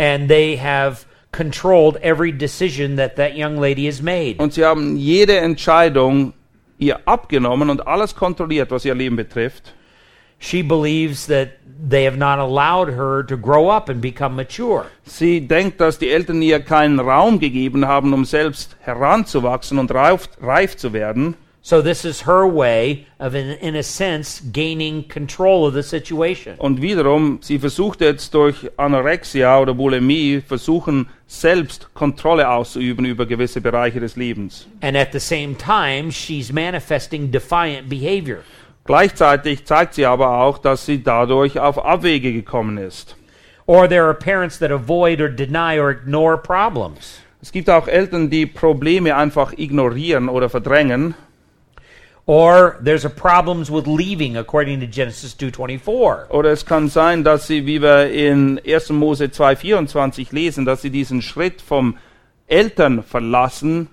And 0.00 0.28
they 0.28 0.56
have 0.56 1.04
controlled 1.30 1.96
every 2.02 2.32
decision 2.32 2.96
that 2.96 3.16
that 3.16 3.36
young 3.36 3.58
lady 3.58 3.86
has 3.86 4.00
made. 4.00 4.36
Und 4.38 4.54
sie 4.54 4.64
haben 4.64 4.96
jede 4.96 5.38
Entscheidung 5.38 6.32
ihr 6.78 7.00
abgenommen 7.06 7.70
und 7.70 7.86
alles 7.86 8.14
kontrolliert, 8.14 8.70
was 8.70 8.84
ihr 8.84 8.94
Leben 8.94 9.16
betrifft. 9.16 9.74
She 10.38 10.62
believes 10.62 11.26
that 11.26 11.50
they 11.86 12.04
have 12.04 12.16
not 12.16 12.38
allowed 12.38 12.88
her 12.88 13.22
to 13.26 13.36
grow 13.36 13.68
up 13.68 13.90
and 13.90 14.00
become 14.00 14.34
mature. 14.34 14.86
Sie 15.04 15.46
denkt, 15.46 15.80
dass 15.80 15.98
die 15.98 16.10
Eltern 16.10 16.40
ihr 16.40 16.60
keinen 16.60 16.98
Raum 16.98 17.38
gegeben 17.38 17.86
haben, 17.86 18.14
um 18.14 18.24
selbst 18.24 18.76
heranzuwachsen 18.80 19.78
und 19.78 19.92
reif, 19.92 20.30
reif 20.40 20.78
zu 20.78 20.94
werden. 20.94 21.36
So 21.62 21.82
this 21.82 22.06
is 22.06 22.22
her 22.22 22.46
way 22.46 23.06
of, 23.18 23.34
in, 23.34 23.50
in 23.58 23.76
a 23.76 23.82
sense, 23.82 24.40
gaining 24.40 25.04
control 25.04 25.66
of 25.66 25.74
the 25.74 25.82
situation. 25.82 26.56
Und 26.58 26.80
wiederum, 26.80 27.38
sie 27.42 27.58
versucht 27.58 28.00
jetzt 28.00 28.32
durch 28.32 28.70
Anorexia 28.78 29.60
oder 29.60 29.74
Bulimie, 29.74 30.40
versuchen 30.40 31.08
selbst 31.26 31.92
Kontrolle 31.92 32.48
auszuüben 32.48 33.04
über 33.04 33.26
gewisse 33.26 33.60
Bereiche 33.60 34.00
des 34.00 34.16
Lebens. 34.16 34.66
And 34.80 34.96
at 34.96 35.12
the 35.12 35.20
same 35.20 35.54
time, 35.54 36.10
she's 36.10 36.50
manifesting 36.50 37.30
defiant 37.30 37.90
behavior. 37.90 38.38
Gleichzeitig 38.84 39.66
zeigt 39.66 39.94
sie 39.94 40.06
aber 40.06 40.40
auch, 40.40 40.56
dass 40.56 40.86
sie 40.86 41.02
dadurch 41.02 41.58
auf 41.60 41.84
Abwege 41.84 42.32
gekommen 42.32 42.78
ist. 42.78 43.16
Or 43.66 43.86
there 43.86 44.04
are 44.04 44.14
parents 44.14 44.58
that 44.58 44.72
avoid 44.72 45.20
or 45.20 45.28
deny 45.28 45.78
or 45.78 45.90
ignore 45.90 46.38
problems. 46.38 47.20
Es 47.42 47.52
gibt 47.52 47.68
auch 47.68 47.86
Eltern, 47.86 48.30
die 48.30 48.46
Probleme 48.46 49.14
einfach 49.14 49.52
ignorieren 49.56 50.28
oder 50.28 50.48
verdrängen. 50.48 51.14
Or 52.30 52.78
there's 52.80 53.04
a 53.04 53.10
problems 53.10 53.72
with 53.72 53.88
leaving 53.88 54.36
according 54.36 54.78
to 54.78 54.86
Genesis 54.86 55.34
2:24. 55.34 56.30
Oder 56.30 56.52
es 56.52 56.64
kann 56.64 56.88
sein, 56.88 57.24
dass 57.24 57.48
sie, 57.48 57.66
wie 57.66 57.82
wir 57.82 58.08
in 58.08 58.60
1. 58.64 58.90
Mose 58.90 59.30
2,24 59.32 60.32
lesen, 60.32 60.64
dass 60.64 60.80
sie 60.80 60.90
diesen 60.90 61.22
Schritt 61.22 61.60
vom 61.60 61.96
Eltern 62.46 63.02
verlassen 63.02 63.88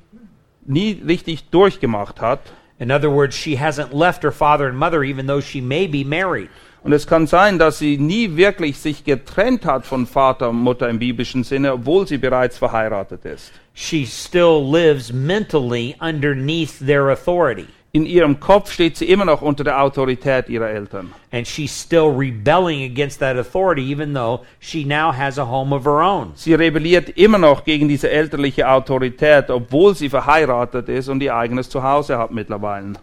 nie 0.68 1.02
richtig 1.04 1.50
durchgemacht 1.50 2.22
hat. 2.22 2.42
In 2.78 2.92
other 2.92 3.10
words, 3.10 3.36
she 3.36 3.58
hasn't 3.58 3.92
left 3.92 4.22
her 4.22 4.32
father 4.32 4.68
and 4.68 4.78
mother 4.78 5.02
even 5.02 5.26
though 5.26 5.42
she 5.42 5.60
may 5.60 5.88
be 5.88 6.06
married. 6.06 6.50
Und 6.84 6.94
es 6.94 7.08
kann 7.08 7.26
sein, 7.26 7.58
dass 7.58 7.80
sie 7.80 7.98
nie 7.98 8.36
wirklich 8.36 8.78
sich 8.78 9.04
getrennt 9.04 9.66
hat 9.66 9.88
von 9.88 10.06
Vater 10.06 10.52
und 10.52 10.58
Mutter 10.58 10.88
im 10.90 11.00
biblischen 11.00 11.44
Sinne, 11.44 11.74
obwohl 11.74 12.08
sie 12.08 12.20
bereits 12.20 12.60
verheiratet 12.60 13.26
ist. 13.26 13.52
She 13.74 14.06
still 14.06 14.62
lives 14.62 15.12
mentally 15.12 15.96
underneath 16.00 16.78
their 16.86 17.10
authority. 17.10 17.66
In 17.98 18.06
ihrem 18.06 18.40
Kopf 18.40 18.72
steht 18.72 18.96
sie 18.96 19.06
immer 19.06 19.26
noch 19.26 19.42
unter 19.42 19.64
der 19.64 19.82
Autorität 19.82 20.50
ihrer 20.50 20.70
Eltern. 20.70 21.12
And 21.32 21.48
she's 21.48 21.72
still 21.72 22.16
rebelling 22.16 22.84
against 22.84 23.20
that 23.22 23.38
authority 23.38 23.82
even 23.82 24.14
though 24.14 24.46
she 24.60 24.84
now 24.84 25.12
has 25.12 25.40
a 25.40 25.46
home 25.46 25.74
of 25.74 25.86
her 25.86 26.04
own. 26.04 26.34
Sie 26.36 26.54
rebelliert 26.54 27.10
immer 27.18 27.40
noch 27.40 27.64
gegen 27.64 27.88
diese 27.88 28.08
elterliche 28.12 28.70
Autorität, 28.70 29.50
obwohl 29.50 29.96
sie 29.96 30.10
verheiratet 30.10 30.90
ist 30.90 31.10
und 31.10 31.24
ihr 31.24 31.34
eigenes 31.34 31.72
Zuhause 31.72 32.20
hat 32.20 32.30
mittlerweile. 32.30 32.94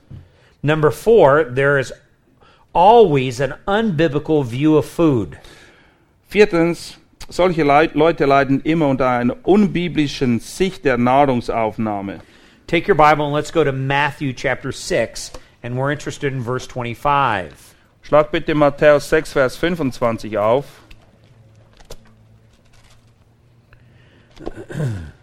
Number 0.62 0.92
four, 0.92 1.42
there 1.52 1.80
is 1.80 1.92
always 2.72 3.40
an 3.40 3.54
unbiblical 3.66 4.48
view 4.48 4.78
of 4.78 4.86
food. 4.86 5.36
Viertens, 6.28 6.98
solche 7.28 7.64
Leute 7.64 8.26
leiden 8.26 8.60
immer 8.60 8.86
unter 8.86 9.08
einer 9.08 9.34
unbiblischen 9.42 10.38
Sicht 10.38 10.84
der 10.84 10.98
Nahrungsaufnahme. 10.98 12.20
Take 12.66 12.88
your 12.88 12.94
Bible 12.94 13.26
and 13.26 13.34
let's 13.34 13.50
go 13.50 13.62
to 13.62 13.72
Matthew 13.72 14.32
chapter 14.32 14.72
6, 14.72 15.32
and 15.62 15.76
we're 15.76 15.92
interested 15.92 16.32
in 16.32 16.40
verse 16.40 16.66
25. 16.66 17.74
Schlag 18.02 18.30
bitte 18.30 18.54
Matthäus 18.54 19.02
6, 19.02 19.34
Vers 19.34 19.56
25 19.56 20.34
auf. 20.34 20.80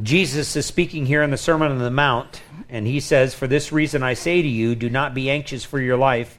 Jesus 0.00 0.54
is 0.56 0.64
speaking 0.66 1.06
here 1.06 1.22
in 1.22 1.30
the 1.30 1.36
Sermon 1.36 1.72
on 1.72 1.78
the 1.78 1.90
Mount, 1.90 2.42
and 2.68 2.86
he 2.86 3.00
says, 3.00 3.34
For 3.34 3.48
this 3.48 3.72
reason 3.72 4.02
I 4.04 4.14
say 4.14 4.40
to 4.40 4.48
you, 4.48 4.76
do 4.76 4.88
not 4.88 5.14
be 5.14 5.28
anxious 5.30 5.64
for 5.64 5.80
your 5.80 5.96
life 5.96 6.38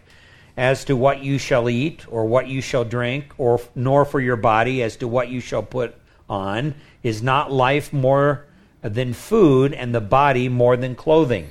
as 0.55 0.85
to 0.85 0.95
what 0.95 1.23
you 1.23 1.37
shall 1.37 1.69
eat, 1.69 2.05
or 2.09 2.25
what 2.25 2.47
you 2.47 2.61
shall 2.61 2.85
drink, 2.85 3.33
or 3.37 3.59
nor 3.75 4.05
for 4.05 4.19
your 4.19 4.35
body 4.35 4.83
as 4.83 4.95
to 4.97 5.07
what 5.07 5.29
you 5.29 5.39
shall 5.39 5.63
put 5.63 5.95
on. 6.29 6.75
Is 7.01 7.23
not 7.23 7.51
life 7.51 7.91
more 7.91 8.45
than 8.81 9.13
food, 9.13 9.73
and 9.73 9.93
the 9.93 10.01
body 10.01 10.49
more 10.49 10.77
than 10.77 10.95
clothing? 10.95 11.47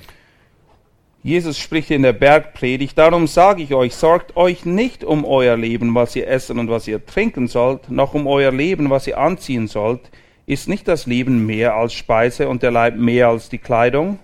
Jesus 1.24 1.56
spricht 1.56 1.92
in 1.92 2.02
der 2.02 2.12
Bergpredigt, 2.12 2.98
darum 2.98 3.28
sage 3.28 3.62
ich 3.62 3.72
euch, 3.74 3.94
sorgt 3.94 4.36
euch 4.36 4.64
nicht 4.64 5.04
um 5.04 5.24
euer 5.24 5.56
Leben, 5.56 5.94
was 5.94 6.16
ihr 6.16 6.26
essen 6.26 6.58
und 6.58 6.68
was 6.68 6.88
ihr 6.88 7.06
trinken 7.06 7.46
sollt, 7.46 7.90
noch 7.90 8.14
um 8.14 8.26
euer 8.26 8.50
Leben, 8.50 8.90
was 8.90 9.06
ihr 9.06 9.18
anziehen 9.18 9.68
sollt. 9.68 10.10
Ist 10.46 10.68
nicht 10.68 10.88
das 10.88 11.06
Leben 11.06 11.46
mehr 11.46 11.74
als 11.74 11.92
Speise 11.92 12.48
und 12.48 12.64
der 12.64 12.72
Leib 12.72 12.96
mehr 12.96 13.28
als 13.28 13.48
die 13.48 13.58
Kleidung? 13.58 14.18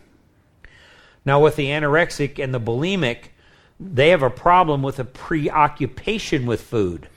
Now, 1.25 1.45
with 1.45 1.55
the 1.55 1.71
anorexic 1.71 2.41
and 2.41 2.53
the 2.53 2.59
bulimic, 2.59 3.31
they 3.81 4.11
have 4.11 4.23
a 4.23 4.31
problem 4.31 4.83
with 4.83 4.99
a 4.99 5.05
preoccupation 5.05 6.47
with 6.47 6.61
food. 6.61 7.09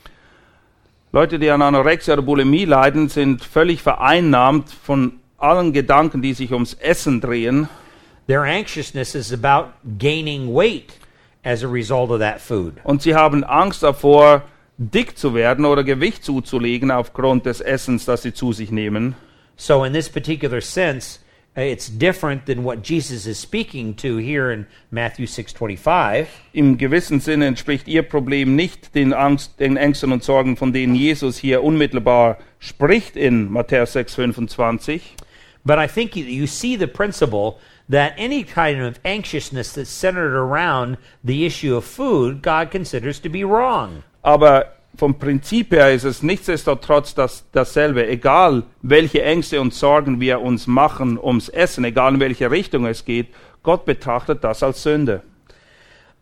Leute, 1.14 1.40
die 1.40 1.50
an 1.50 1.62
Anorexia 1.62 2.14
oder 2.14 2.22
Bulimie 2.22 2.66
leiden, 2.66 3.10
sind 3.10 3.44
völlig 3.44 3.82
vereinnahmt 3.82 4.70
von 4.70 5.20
allen 5.38 5.74
Gedanken, 5.74 6.22
die 6.22 6.34
sich 6.34 6.54
ums 6.54 6.74
Essen 6.76 7.20
drehen. 7.20 7.68
Their 8.28 8.44
anxiousness 8.44 9.16
is 9.16 9.34
about 9.34 9.74
gaining 9.98 10.54
weight 10.54 10.94
as 11.44 11.64
a 11.64 11.68
result 11.68 12.12
of 12.12 12.20
that 12.20 12.40
food. 12.40 12.76
Und 12.84 13.02
sie 13.02 13.16
haben 13.16 13.44
Angst 13.44 13.84
davor, 13.84 14.44
dick 14.78 15.18
zu 15.18 15.34
werden 15.34 15.66
oder 15.66 15.84
Gewicht 15.84 16.24
zuzulegen 16.24 16.92
aufgrund 16.92 17.46
des 17.46 17.60
Essens, 17.60 18.06
das 18.06 18.22
sie 18.22 18.34
zu 18.34 18.54
sich 18.54 18.72
nehmen. 18.72 19.16
So, 19.58 19.84
in 19.84 19.94
this 19.94 20.10
particular 20.10 20.62
sense, 20.62 21.20
It's 21.54 21.90
different 21.90 22.46
than 22.46 22.64
what 22.64 22.82
Jesus 22.82 23.26
is 23.26 23.38
speaking 23.38 23.94
to 23.96 24.16
here 24.18 24.52
in 24.52 24.68
Matthew 24.90 25.28
6:25. 25.28 26.28
Im 26.54 26.78
gewissen 26.78 27.20
Sinne 27.20 27.46
entspricht 27.48 27.90
ihr 27.90 28.04
Problem 28.04 28.56
nicht 28.56 28.96
den, 28.96 29.12
Angst, 29.12 29.60
den 29.60 29.76
Ängsten 29.76 30.14
und 30.14 30.24
Sorgen, 30.24 30.56
von 30.56 30.72
denen 30.72 30.96
Jesus 30.96 31.38
hier 31.38 31.62
unmittelbar 31.62 32.38
spricht 32.60 33.18
in 33.18 33.52
Matthäus 33.52 33.94
6,25. 33.98 35.02
But 35.66 35.78
I 35.78 35.88
think 35.88 36.16
you, 36.16 36.24
you 36.24 36.48
see 36.48 36.78
the 36.78 36.88
principle 36.88 37.60
that 37.90 38.14
any 38.18 38.44
kind 38.44 38.82
of 38.82 39.00
anxiousness 39.04 39.74
that's 39.74 39.90
centered 39.90 40.34
around 40.34 40.98
the 41.22 41.46
issue 41.46 41.76
of 41.76 41.84
food, 41.84 42.42
God 42.42 42.72
considers 42.72 43.20
to 43.20 43.30
be 43.30 43.44
wrong. 43.44 44.04
Aber 44.24 44.72
vom 44.96 45.18
Prinzip 45.18 45.72
her 45.72 45.92
ist 45.92 46.04
es 46.04 46.22
nichtsdestotrotz 46.22 47.16
das, 47.16 47.46
dasselbe. 47.52 48.08
Egal, 48.08 48.64
welche 48.82 49.24
Ängste 49.24 49.62
und 49.62 49.74
Sorgen 49.74 50.20
wir 50.20 50.42
uns 50.42 50.68
machen 50.68 51.18
ums 51.18 51.50
Essen, 51.50 51.84
egal 51.86 52.16
in 52.16 52.20
welche 52.20 52.52
Richtung 52.52 52.86
es 52.86 53.06
geht, 53.06 53.28
Gott 53.64 53.86
betrachtet 53.86 54.44
das 54.44 54.64
als 54.64 54.84
Sünde. 54.84 55.22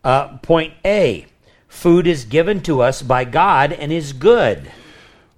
Uh, 0.04 0.38
point 0.42 0.72
A 0.84 1.24
food 1.68 2.06
is 2.06 2.24
given 2.28 2.62
to 2.62 2.82
us 2.82 3.02
by 3.02 3.24
God 3.24 3.72
and 3.72 3.92
is 3.92 4.12
good. 4.12 4.58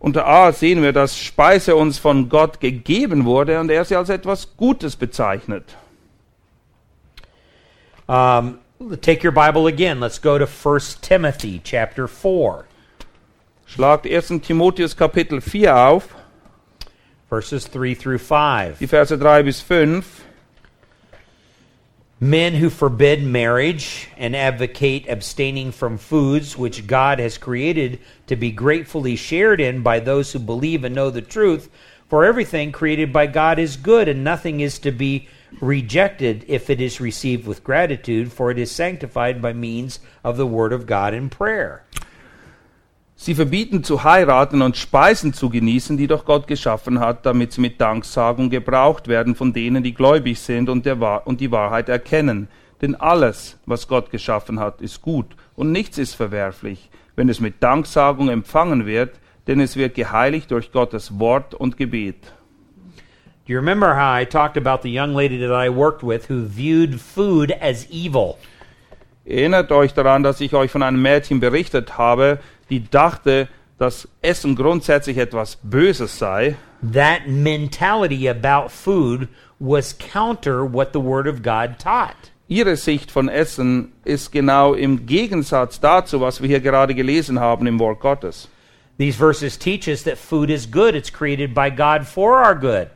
Unter 0.01 0.27
A 0.27 0.53
sehen 0.53 0.83
wir, 0.83 0.93
dass 0.93 1.17
Speise 1.17 1.77
uns 1.77 1.99
von 1.99 2.29
Gott 2.29 2.59
gegeben 2.59 3.25
wurde 3.25 3.61
und 3.61 3.71
er 3.71 3.85
sie 3.85 3.95
als 3.95 4.09
etwas 4.09 4.57
Gutes 4.57 4.97
bezeichnet. 4.97 5.77
Um, 8.09 8.59
take 9.01 9.25
your 9.25 9.33
Bible 9.33 9.69
again. 9.69 10.01
Let's 10.01 10.21
go 10.21 10.39
to 10.39 10.47
1 10.47 11.01
Timothy 11.03 11.61
chapter 11.63 12.09
4, 12.09 12.65
Schlagt 13.75 14.05
1. 14.05 14.41
Timotheus 14.41 14.93
Kapitel 14.93 15.43
4 15.43 15.71
auf, 15.71 16.15
verses 17.31 17.67
3 17.67 17.95
through 17.95 18.19
5. 18.19 18.79
die 18.79 18.87
Verse 18.87 19.17
3 19.17 19.43
bis 19.43 19.63
5. 19.63 20.25
Men 22.21 22.53
who 22.53 22.69
forbid 22.69 23.23
marriage 23.23 24.09
and 24.19 24.37
advocate 24.37 25.09
abstaining 25.09 25.73
from 25.73 25.97
foods 25.97 26.55
which 26.55 26.87
God 26.87 27.19
has 27.19 27.39
created 27.39 27.99
to 28.27 28.37
be 28.37 28.51
gratefully 28.51 29.17
shared 29.17 29.59
in 29.59 29.81
by 29.81 30.01
those 30.01 30.31
who 30.31 30.39
believe 30.39 30.85
and 30.85 30.95
know 30.95 31.09
the 31.09 31.23
truth. 31.23 31.71
For 32.11 32.27
everything 32.27 32.73
created 32.73 33.11
by 33.11 33.27
God 33.27 33.59
is 33.59 33.79
good, 33.79 34.07
and 34.07 34.23
nothing 34.23 34.61
is 34.61 34.79
to 34.81 34.91
be 34.91 35.29
rejected 35.63 36.45
if 36.47 36.69
it 36.69 36.83
is 36.83 37.01
received 37.01 37.47
with 37.47 37.65
gratitude, 37.65 38.35
for 38.35 38.51
it 38.51 38.59
is 38.59 38.71
sanctified 38.71 39.41
by 39.41 39.55
means 39.55 39.99
of 40.23 40.37
the 40.37 40.47
Word 40.47 40.75
of 40.75 40.85
God 40.85 41.15
in 41.15 41.31
prayer. 41.31 41.87
Sie 43.23 43.37
verbieten 43.37 43.85
zu 43.85 44.03
heiraten 44.03 44.63
und 44.63 44.77
Speisen 44.77 45.33
zu 45.33 45.49
genießen, 45.49 45.97
die 45.97 46.09
doch 46.09 46.25
Gott 46.25 46.49
geschaffen 46.49 46.99
hat, 46.99 47.25
damit 47.25 47.53
sie 47.53 47.61
mit 47.61 47.81
Danksagung 47.81 48.51
gebraucht 48.51 49.07
werden 49.07 49.37
von 49.37 49.53
denen, 49.53 49.85
die 49.85 49.95
gläubig 49.95 50.41
sind 50.41 50.69
und, 50.69 50.85
und 50.89 51.41
die 51.41 51.53
Wahrheit 51.53 51.89
erkennen. 51.89 52.49
Denn 52.81 52.97
alles, 52.97 53.61
was 53.65 53.87
Gott 53.87 54.11
geschaffen 54.11 54.59
hat, 54.59 54.81
ist 54.81 55.03
gut 55.03 55.37
und 55.55 55.71
nichts 55.71 55.99
ist 55.99 56.17
verwerflich, 56.17 56.91
wenn 57.15 57.29
es 57.29 57.39
mit 57.39 57.63
Danksagung 57.63 58.29
empfangen 58.29 58.87
wird, 58.87 59.21
denn 59.47 59.61
es 59.61 59.77
wird 59.77 59.95
geheiligt 59.95 60.51
durch 60.51 60.73
Gottes 60.73 61.21
Wort 61.21 61.55
und 61.55 61.77
Gebet. 61.77 62.25
Do 63.47 63.53
you 63.53 63.59
remember 63.61 63.95
how 63.95 64.21
I 64.21 64.27
talked 64.27 64.57
about 64.57 64.83
the 64.83 64.93
young 64.93 65.15
lady 65.15 65.39
that 65.39 65.53
I 65.53 65.73
worked 65.73 66.03
with 66.03 66.29
who 66.29 66.45
viewed 66.45 67.01
food 67.01 67.53
as 67.61 67.89
evil? 67.89 68.35
Erinnert 69.25 69.71
euch 69.71 69.95
daran, 69.95 70.25
dass 70.25 70.41
ich 70.41 70.53
euch 70.53 70.73
von 70.73 70.83
einem 70.83 71.01
Mädchen 71.01 71.39
berichtet 71.39 71.97
habe, 71.97 72.41
die 72.71 72.89
dachte, 72.89 73.49
dass 73.79 74.09
Essen 74.21 74.57
grundsätzlich 74.57 75.19
etwas 75.19 75.59
Böses 75.63 76.19
sei. 76.19 76.57
that 76.83 77.29
mentality 77.29 78.27
about 78.27 78.71
food 78.71 79.29
was 79.61 79.93
counter 79.93 80.65
what 80.65 80.93
the 80.93 81.01
Word 81.01 81.29
of 81.29 81.43
God 81.43 81.79
taught. 81.79 82.31
Ihre 82.49 82.77
Sicht 82.77 83.11
von 83.11 83.29
Essen 83.29 83.93
ist 84.05 84.33
genau 84.33 84.75
im 84.75 85.07
Gegensatz 85.07 85.81
dazu, 85.81 86.21
was 86.21 86.43
wir 86.43 86.49
hier 86.49 86.61
gerade 86.61 86.95
gelesen 86.95 87.41
haben 87.41 87.67
im 87.67 87.79
Wort 87.79 88.01
Gottes. 88.01 88.49
These 88.99 89.17
verses 89.17 89.59
teach 89.59 89.89
us 89.89 90.03
that 90.03 90.19
food 90.19 90.51
is 90.51 90.71
good, 90.71 90.95
it's 90.95 91.11
created 91.11 91.55
by 91.55 91.71
God 91.71 92.05
for 92.05 92.43
our 92.45 92.55
good. 92.55 92.89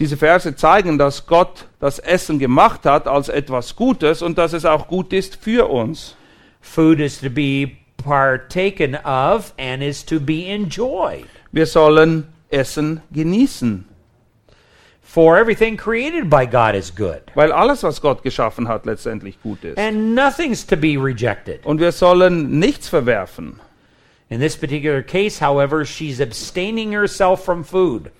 Diese 0.00 0.16
Verse 0.16 0.54
zeigen, 0.56 0.98
dass 0.98 1.24
Gott 1.26 1.66
das 1.78 2.00
Essen 2.00 2.40
gemacht 2.40 2.84
hat 2.84 3.06
als 3.06 3.28
etwas 3.28 3.76
Gutes 3.76 4.22
und 4.22 4.36
dass 4.36 4.52
es 4.52 4.64
auch 4.64 4.88
gut 4.88 5.12
ist 5.12 5.36
für 5.36 5.70
uns. 5.70 6.16
Food 6.60 6.98
is 6.98 7.20
to 7.20 7.30
be 7.30 7.76
partaken 8.04 8.94
of 8.96 9.52
and 9.58 9.82
is 9.82 10.04
to 10.04 10.20
be 10.20 10.48
enjoyed. 10.50 11.26
Wir 11.52 11.66
sollen 11.66 12.28
Essen 12.50 13.00
genießen, 13.12 13.84
For 15.00 15.36
everything 15.38 15.76
created 15.76 16.28
by 16.28 16.44
God 16.44 16.74
is 16.74 16.90
good, 16.90 17.22
weil 17.36 17.52
alles, 17.52 17.82
was 17.84 18.00
Gott 18.00 18.22
geschaffen 18.24 18.66
hat, 18.68 18.84
letztendlich 18.84 19.40
gut 19.42 19.62
ist. 19.64 19.78
and 19.78 20.14
nothing's 20.14 20.64
to 20.66 20.76
be 20.76 20.96
rejected. 20.96 21.64
Und 21.64 21.78
wir 21.80 21.92
sollen 21.92 22.58
nichts 22.58 22.88
verwerfen. 22.88 23.60
In 24.28 24.40
this 24.40 24.56
particular 24.56 25.02
case, 25.02 25.38
however, 25.38 25.84
she's 25.84 26.20
abstaining 26.20 26.92
herself 26.92 27.44
from 27.44 27.62
food. 27.62 28.10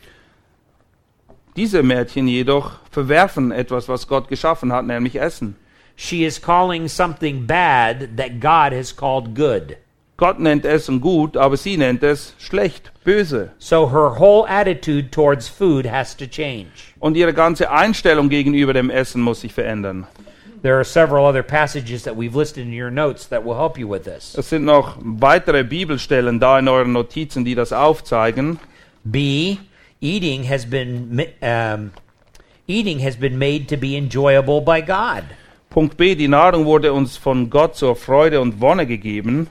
Diese 1.57 1.83
Mädchen 1.83 2.29
jedoch 2.29 2.79
verwerfen 2.91 3.51
etwas, 3.53 3.89
was 3.89 4.07
Gott 4.07 4.29
geschaffen 4.29 4.73
hat, 4.73 4.85
nämlich 4.87 5.17
Essen. 5.17 5.57
She 5.97 6.25
is 6.25 6.39
calling 6.39 6.89
something 6.89 7.47
bad 7.47 8.17
that 8.17 8.41
God 8.41 8.73
has 8.73 8.93
called 8.93 9.35
good. 9.35 9.79
Gott 10.17 10.39
nennt 10.39 10.65
Essen 10.65 11.01
gut, 11.01 11.37
aber 11.37 11.57
sie 11.57 11.77
nennt 11.77 12.05
es 12.05 12.35
schlecht, 12.39 12.93
böse. 13.05 13.51
So 13.59 13.89
her 13.89 14.19
whole 14.21 14.47
attitude 14.47 15.11
towards 15.11 15.49
food 15.49 15.87
has 15.87 16.15
to 16.17 16.27
change. 16.27 16.95
Und 17.01 17.17
ihre 17.17 17.33
ganze 17.33 17.71
Einstellung 17.71 18.29
gegenüber 18.29 18.73
dem 18.73 18.91
Essen 18.91 19.23
muss 19.23 19.41
sich 19.41 19.53
verändern. 19.53 20.07
There 20.63 20.77
are 20.77 20.85
several 20.85 21.27
other 21.27 21.43
passages 21.43 22.05
that 22.05 22.17
we've 22.17 22.35
listed 22.35 22.65
in 22.65 22.73
your 22.73 22.91
notes 22.91 23.29
that 23.29 23.45
will 23.45 23.57
help 23.57 23.77
you 23.77 23.87
with 23.87 24.05
this. 24.05 24.35
Es 24.39 24.49
sind 24.49 24.65
noch 24.65 24.97
weitere 25.01 25.65
Bibelstellen 25.65 26.41
da 26.41 26.59
in 26.59 26.69
euren 26.69 26.93
Notizen, 26.93 27.45
die 27.45 27.55
das 27.55 27.73
aufzeigen. 27.73 28.59
B. 29.05 29.59
Eating 30.01 30.45
has 30.45 30.65
been 30.65 31.27
um, 31.43 31.93
eating 32.67 33.01
has 33.01 33.17
been 33.17 33.39
made 33.39 33.67
to 33.69 33.77
be 33.77 33.97
enjoyable 33.97 34.61
by 34.61 34.81
God. 34.81 35.25
Punkt 35.75 35.97
B, 35.97 36.15
die 36.15 36.29
Nahrung 36.29 36.67
wurde 36.67 36.93
uns 36.93 37.17
von 37.17 37.51
Gott 37.51 37.75
zur 37.75 37.97
Freude 37.97 38.41
und 38.41 38.61
Wonne 38.61 38.87
gegeben. 38.87 39.49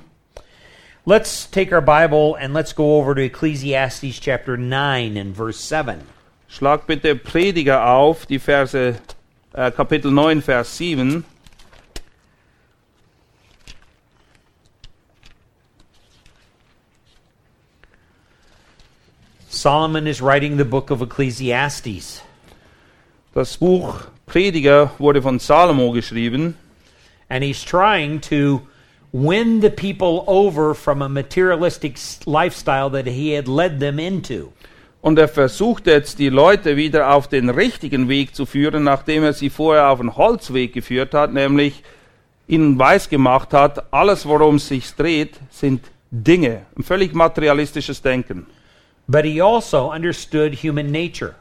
Let's 1.06 1.52
take 1.52 1.76
our 1.76 1.82
Bible 1.82 2.38
and 2.40 2.54
let's 2.54 2.74
go 2.74 2.98
over 2.98 3.14
to 3.14 3.22
Ecclesiastes 3.22 4.22
chapter 4.22 4.56
9 4.56 5.18
and 5.18 5.36
verse 5.36 5.60
7. 5.60 6.00
Schlag 6.48 6.88
bitte 6.88 7.18
Prediger 7.18 7.86
auf, 7.86 8.26
die 8.26 8.40
Verse, 8.40 8.96
äh, 9.52 9.72
Kapitel 9.72 10.12
9, 10.12 10.42
Vers 10.42 10.78
7. 10.78 11.26
Solomon 19.50 20.08
is 20.08 20.22
writing 20.22 20.56
the 20.56 20.64
book 20.64 20.90
of 20.90 21.02
Ecclesiastes. 21.02 22.22
Das 23.34 23.58
Buch 23.58 24.12
Prediger 24.26 24.92
wurde 24.98 25.22
von 25.22 25.40
Salomo 25.40 25.92
geschrieben. 25.92 26.56
and 27.30 27.44
he's 27.44 27.64
trying 27.64 28.20
to 28.22 28.62
win 29.12 29.62
the 29.62 29.70
people 29.70 30.24
over 30.28 30.76
from 30.76 31.02
a 31.02 31.10
materialistic 31.10 31.98
lifestyle 32.26 32.90
that 32.92 33.08
he 33.08 33.34
had 33.34 33.48
led 33.48 33.80
them 33.80 34.00
into. 34.00 34.52
Und 35.02 35.20
er 35.20 35.28
versucht 35.28 35.88
jetzt, 35.88 36.20
die 36.20 36.30
Leute 36.30 36.78
wieder 36.78 37.14
auf 37.14 37.28
den 37.28 37.50
richtigen 37.50 38.08
Weg 38.08 38.36
zu 38.36 38.46
führen, 38.46 38.84
nachdem 38.84 39.24
er 39.24 39.34
sie 39.34 39.50
vorher 39.50 39.90
auf 39.90 40.00
den 40.00 40.16
Holzweg 40.16 40.74
geführt 40.74 41.14
hat, 41.14 41.34
nämlich 41.34 41.84
ihnen 42.48 42.80
weisgemacht 42.80 43.54
hat, 43.54 43.92
alles, 43.92 44.26
worum 44.26 44.56
es 44.56 44.68
sich 44.68 44.94
dreht, 44.96 45.40
sind 45.50 45.82
Dinge. 46.12 46.66
Ein 46.78 46.84
völlig 46.84 47.14
materialistisches 47.14 48.02
Denken. 48.02 48.46
But 49.08 49.26
he 49.26 49.42
also 49.42 49.92
understood 49.92 50.54
human 50.64 50.92
nature. 50.92 51.36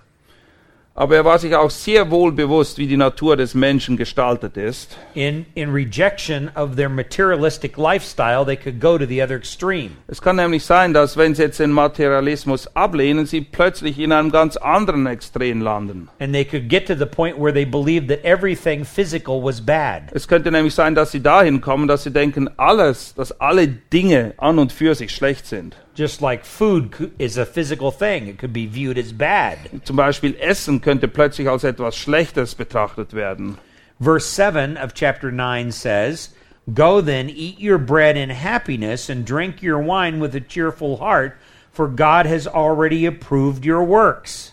Aber 0.94 1.16
er 1.16 1.24
war 1.24 1.38
sich 1.38 1.55
auch 1.57 1.70
sehr 1.70 2.11
wohl 2.11 2.33
bewusst, 2.33 2.76
wie 2.76 2.87
die 2.87 2.98
Natur 2.98 3.37
des 3.38 3.55
Menschen 3.55 3.96
gestaltet 3.96 4.59
ist. 4.59 4.98
In, 5.14 5.46
in 5.55 5.70
rejection 5.72 6.50
of 6.55 6.76
their 6.76 6.90
materialistic 6.90 7.78
lifestyle, 7.78 8.44
they 8.44 8.57
could 8.57 8.78
go 8.78 8.98
to 8.98 9.07
the 9.07 9.22
other 9.22 9.35
extreme. 9.35 9.92
Es 10.07 10.20
kann 10.20 10.37
nämlich 10.37 10.66
sein, 10.66 10.92
dass 10.92 11.16
wenn 11.16 11.35
sie 11.35 11.44
jetzt 11.44 11.61
den 11.61 11.72
Materialismus 11.72 12.76
ablehnen, 12.76 13.24
sie 13.24 13.40
plötzlich 13.40 13.98
in 13.98 14.12
einem 14.12 14.31
ganz 14.31 14.59
anderen 14.59 15.07
Extrem 15.07 15.62
landen. 15.62 16.11
And 16.20 16.35
they 16.35 16.44
could 16.44 16.68
get 16.68 16.87
to 16.88 16.94
the 16.94 17.07
point 17.07 17.38
where 17.38 17.55
they 17.55 17.64
believed 17.64 18.09
that 18.09 18.22
everything 18.22 18.85
physical 18.85 19.42
was 19.42 19.64
bad. 19.64 20.02
Es 20.12 20.28
könnte 20.28 20.52
nämlich 20.52 20.74
sein, 20.74 20.94
dass 20.94 21.11
sie 21.11 21.22
dahin 21.22 21.62
kommen, 21.62 21.88
dass 21.88 22.02
sie 22.02 22.12
denken, 22.12 22.50
alles, 22.59 23.14
dass 23.14 23.40
alle 23.40 23.66
Dinge 23.66 24.35
an 24.37 24.59
und 24.59 24.72
für 24.72 24.94
sich 24.94 25.12
schlecht 25.12 25.46
sind. 25.46 25.74
Just 25.94 26.22
like 26.22 26.44
food 26.44 27.12
is 27.18 27.37
a 27.37 27.44
physical 27.44 27.90
thing, 27.90 28.26
it 28.26 28.38
could 28.38 28.52
be 28.52 28.66
viewed 28.66 28.96
as 28.96 29.12
bad. 29.12 29.59
Zum 29.85 29.96
Beispiel 29.96 30.35
Essen 30.40 30.81
könnte 30.81 31.07
plötzlich 31.07 31.48
als 31.48 31.64
etwas 31.64 31.96
Schlechtes 31.96 32.55
betrachtet 32.55 33.12
werden. 33.12 33.59
Verse 34.00 34.26
7 34.26 34.78
of 34.78 34.94
chapter 34.94 35.31
9 35.31 35.70
says, 35.70 36.31
Go 36.72 37.02
then, 37.02 37.28
eat 37.28 37.61
your 37.61 37.78
bread 37.78 38.16
in 38.16 38.31
happiness, 38.31 39.11
and 39.11 39.26
drink 39.26 39.62
your 39.62 39.78
wine 39.78 40.18
with 40.18 40.35
a 40.35 40.40
cheerful 40.40 40.96
heart, 40.96 41.37
for 41.70 41.88
God 41.88 42.24
has 42.24 42.46
already 42.46 43.05
approved 43.05 43.66
your 43.66 43.85
works. 43.85 44.52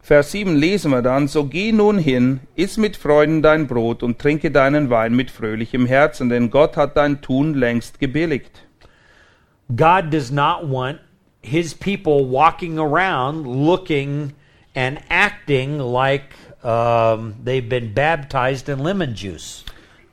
Vers 0.00 0.30
7 0.30 0.56
lesen 0.56 0.92
wir 0.92 1.02
dann, 1.02 1.26
so 1.26 1.44
geh 1.44 1.72
nun 1.72 1.98
hin, 1.98 2.40
iss 2.54 2.76
mit 2.76 2.96
Freuden 2.96 3.42
dein 3.42 3.66
Brot 3.66 4.02
und 4.02 4.18
trinke 4.18 4.50
deinen 4.50 4.90
Wein 4.90 5.14
mit 5.14 5.30
fröhlichem 5.30 5.86
Herzen, 5.86 6.28
denn 6.28 6.50
Gott 6.50 6.76
hat 6.76 6.96
dein 6.96 7.20
Tun 7.20 7.54
längst 7.54 7.98
gebilligt. 7.98 8.67
God 9.74 10.10
does 10.10 10.30
not 10.30 10.66
want 10.66 11.00
his 11.42 11.74
people 11.74 12.24
walking 12.26 12.78
around 12.78 13.46
looking 13.46 14.34
and 14.74 15.00
acting 15.10 15.78
like 15.78 16.34
um, 16.64 17.36
they've 17.42 17.68
been 17.68 17.92
baptized 17.92 18.68
in 18.68 18.78
lemon 18.80 19.14
juice. 19.14 19.64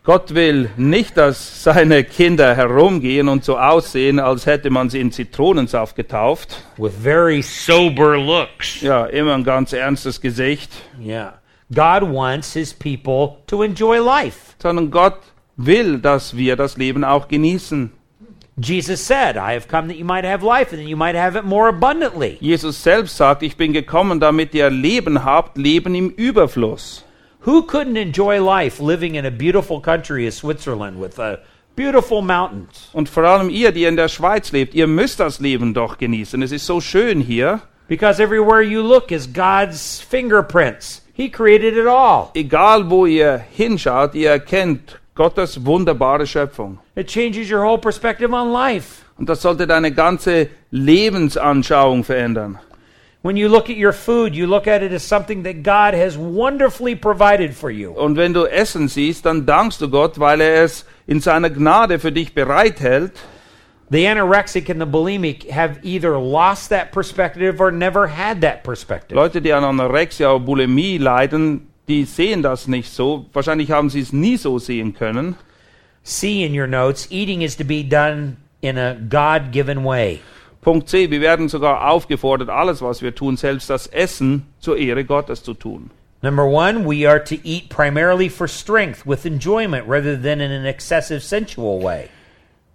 Gott 0.03 0.35
will 0.35 0.69
nicht, 0.77 1.17
dass 1.17 1.63
seine 1.63 2.03
Kinder 2.03 2.55
herumgehen 2.55 3.27
und 3.27 3.43
so 3.43 3.57
aussehen, 3.57 4.19
als 4.19 4.45
hätte 4.45 4.69
man 4.69 4.91
sie 4.91 4.99
in 4.99 5.11
Zitronensaft 5.11 5.95
getauft. 5.95 6.61
with 6.77 6.93
very 6.93 7.41
sober 7.41 8.15
looks. 8.15 8.81
Ja, 8.81 9.07
immer 9.07 9.33
ein 9.33 9.43
ganz 9.43 9.73
ernstes 9.73 10.21
Gesicht. 10.21 10.71
Yeah. 11.01 11.39
God 11.73 12.03
wants 12.03 12.53
his 12.53 12.71
people 12.71 13.37
to 13.47 13.63
enjoy 13.63 13.99
life. 13.99 14.53
Sondern 14.61 14.91
Gott 14.91 15.17
will, 15.57 15.97
dass 15.97 16.37
wir 16.37 16.55
das 16.55 16.77
Leben 16.77 17.03
auch 17.03 17.27
genießen. 17.27 17.91
Jesus 18.57 19.01
said, 19.01 19.35
I 19.35 19.51
have 19.53 19.67
come 19.67 19.89
that 19.89 19.97
you 19.97 20.05
might 20.05 20.23
have 20.23 20.41
life 20.41 20.71
and 20.71 20.81
that 20.81 20.87
you 20.87 20.95
might 20.95 21.15
have 21.15 21.35
it 21.35 21.43
more 21.43 21.67
abundantly. 21.67 22.37
Jesus 22.39 22.77
selbst 22.77 23.17
sagt, 23.17 23.43
ich 23.43 23.57
bin 23.57 23.73
gekommen, 23.73 24.21
damit 24.21 24.53
ihr 24.55 24.69
Leben 24.69 25.25
habt, 25.25 25.57
Leben 25.57 25.93
im 25.93 26.09
Überfluss. 26.11 27.03
Who 27.41 27.63
couldn't 27.63 27.97
enjoy 27.97 28.41
life 28.41 28.79
living 28.79 29.15
in 29.15 29.25
a 29.25 29.29
beautiful 29.29 29.81
country 29.81 30.25
as 30.25 30.37
Switzerland 30.37 31.01
with 31.01 31.19
uh, 31.19 31.35
beautiful 31.75 32.21
mountains? 32.21 32.89
Und 32.93 33.09
vor 33.09 33.25
allem 33.25 33.49
ihr, 33.49 33.73
die 33.73 33.83
in 33.83 33.97
der 33.97 34.07
Schweiz 34.07 34.53
lebt, 34.53 34.73
ihr 34.73 34.87
müsst 34.87 35.19
das 35.19 35.41
Leben 35.41 35.73
doch 35.73 35.97
genießen. 35.97 36.41
Es 36.41 36.53
ist 36.53 36.65
so 36.65 36.79
schön 36.79 37.19
hier. 37.19 37.61
Because 37.89 38.23
everywhere 38.23 38.63
you 38.63 38.81
look 38.81 39.11
is 39.11 39.27
God's 39.27 39.99
fingerprints. 39.99 41.03
He 41.13 41.29
created 41.29 41.75
it 41.75 41.87
all. 41.87 42.31
Egal 42.33 42.89
wo 42.89 43.05
ihr 43.05 43.37
hinschaut, 43.37 44.15
ihr 44.15 44.31
erkennt 44.31 44.99
Gottes 45.15 45.65
wunderbare 45.65 46.27
Schöpfung. 46.27 46.79
It 46.95 47.07
changes 47.07 47.49
your 47.49 47.63
whole 47.63 47.77
perspective 47.77 48.33
on 48.33 48.51
life. 48.51 49.05
Und 49.17 49.29
das 49.29 49.41
sollte 49.41 49.65
deine 49.65 49.93
ganze 49.93 50.49
Lebensanschauung 50.71 52.03
verändern. 52.03 52.59
When 53.21 53.37
you 53.37 53.47
look 53.47 53.69
at 53.69 53.77
your 53.77 53.93
food, 53.93 54.35
you 54.35 54.45
look 54.45 54.67
at 54.67 54.83
it 54.83 54.91
as 54.91 55.07
something 55.07 55.43
that 55.45 55.63
God 55.63 55.95
has 55.97 56.17
wonderfully 56.17 56.95
provided 56.95 57.55
for 57.55 57.71
you. 57.71 57.91
Und 57.91 58.17
wenn 58.17 58.33
du 58.33 58.43
Essen 58.45 58.87
siehst, 58.87 59.25
dann 59.25 59.45
dankst 59.45 59.81
du 59.81 59.89
Gott, 59.89 60.19
weil 60.19 60.41
er 60.41 60.63
es 60.63 60.85
in 61.07 61.21
seiner 61.21 61.49
Gnade 61.49 61.97
für 61.97 62.11
dich 62.11 62.35
bereithält. 62.35 63.13
The 63.89 64.05
anorexic 64.07 64.69
and 64.69 64.81
the 64.81 64.85
bulimic 64.85 65.49
have 65.49 65.79
either 65.81 66.19
lost 66.19 66.69
that 66.71 66.91
perspective 66.91 67.61
or 67.61 67.71
never 67.71 68.07
had 68.07 68.41
that 68.41 68.63
perspective. 68.63 69.15
Leute, 69.15 69.41
die 69.41 69.53
an 69.53 69.63
Anorexia 69.63 70.31
oder 70.31 70.43
Bulimie 70.43 70.97
leiden, 70.97 71.67
die 71.87 72.05
sehen 72.05 72.41
das 72.43 72.67
nicht 72.67 72.91
so. 72.91 73.25
Wahrscheinlich 73.33 73.71
haben 73.71 73.89
sie 73.89 73.99
es 73.99 74.13
nie 74.13 74.37
so 74.37 74.59
sehen 74.59 74.93
können. 74.93 75.35
See 76.03 76.43
in 76.43 76.59
your 76.59 76.67
notes, 76.67 77.07
eating 77.11 77.41
is 77.41 77.55
to 77.57 77.63
be 77.63 77.83
done 77.83 78.37
in 78.61 78.77
a 78.77 78.93
God 78.93 79.51
given 79.51 79.83
way. 79.83 80.21
Punkt 80.61 80.89
C. 80.89 81.11
Wir 81.11 81.21
werden 81.21 81.47
sogar 81.47 81.89
aufgefordert, 81.89 82.49
alles, 82.49 82.81
was 82.81 83.01
wir 83.01 83.13
tun, 83.13 83.37
selbst 83.37 83.69
das 83.69 83.85
Essen 83.87 84.47
zur 84.59 84.77
Ehre 84.77 85.05
Gottes 85.05 85.43
zu 85.43 85.53
tun. 85.53 85.91
Number 86.23 86.45
one, 86.45 86.85
we 86.85 87.07
are 87.07 87.23
to 87.23 87.35
eat 87.43 87.69
primarily 87.69 88.29
for 88.29 88.47
strength 88.47 89.05
with 89.05 89.25
enjoyment 89.25 89.87
rather 89.87 90.19
than 90.19 90.41
in 90.41 90.51
an 90.51 90.65
excessive 90.65 91.21
sensual 91.21 91.83
way. 91.83 92.09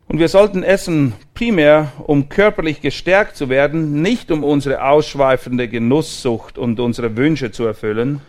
Und 0.07 0.19
wir 0.19 0.29
sollten 0.29 0.63
essen 0.63 1.15
primär, 1.35 1.93
um 2.07 2.29
körperlich 2.29 2.81
gestärkt 2.81 3.37
zu 3.37 3.49
werden, 3.49 4.03
nicht 4.03 4.31
um 4.31 4.43
unsere 4.43 4.85
ausschweifende 4.85 5.69
Genusssucht 5.69 6.59
und 6.59 6.81
unsere 6.81 7.17
Wünsche 7.17 7.53
zu 7.53 7.65
erfüllen. 7.65 8.21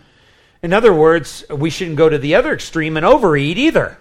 In 0.62 0.72
other 0.72 0.92
words, 0.92 1.44
we 1.50 1.70
shouldn't 1.70 1.96
go 1.96 2.08
to 2.08 2.18
the 2.18 2.36
other 2.36 2.52
extreme 2.52 2.96
and 2.96 3.04
overeat 3.04 3.58
either. 3.58 3.98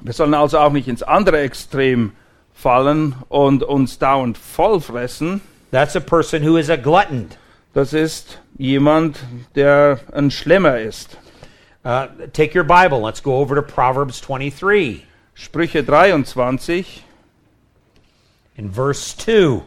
Wir 0.00 0.12
sollen 0.12 0.32
also 0.32 0.58
auch 0.58 0.72
nicht 0.72 0.86
ins 0.86 1.02
andere 1.02 1.40
Extrem 1.40 2.12
fallen 2.54 3.16
und 3.28 3.64
uns 3.64 3.98
dauernd 3.98 4.38
vollfressen. 4.38 5.40
That's 5.72 5.96
a 5.96 6.00
person 6.00 6.42
who 6.42 6.56
is 6.56 6.70
a 6.70 6.76
glutton. 6.76 7.30
Das 7.74 7.92
ist 7.92 8.38
jemand, 8.56 9.18
der 9.56 10.00
ein 10.12 10.30
Schlemmer 10.30 10.78
ist. 10.78 11.18
Uh, 11.84 12.06
take 12.32 12.54
your 12.54 12.64
Bible. 12.64 13.00
Let's 13.00 13.20
go 13.20 13.36
over 13.36 13.56
to 13.56 13.62
Proverbs 13.62 14.20
23 14.20 15.04
Sprüche 15.38 15.84
23, 15.84 17.04
in 18.56 18.70
verse 18.70 19.16
2. 19.16 19.62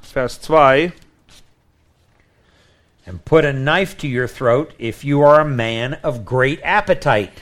Vers 0.00 0.40
2. 0.42 0.92
And 3.10 3.24
put 3.24 3.44
a 3.44 3.52
knife 3.52 3.98
to 3.98 4.06
your 4.06 4.28
throat 4.28 4.72
if 4.78 5.04
you 5.04 5.22
are 5.22 5.40
a 5.40 5.44
man 5.44 5.94
of 6.04 6.24
great 6.24 6.60
appetite. 6.62 7.32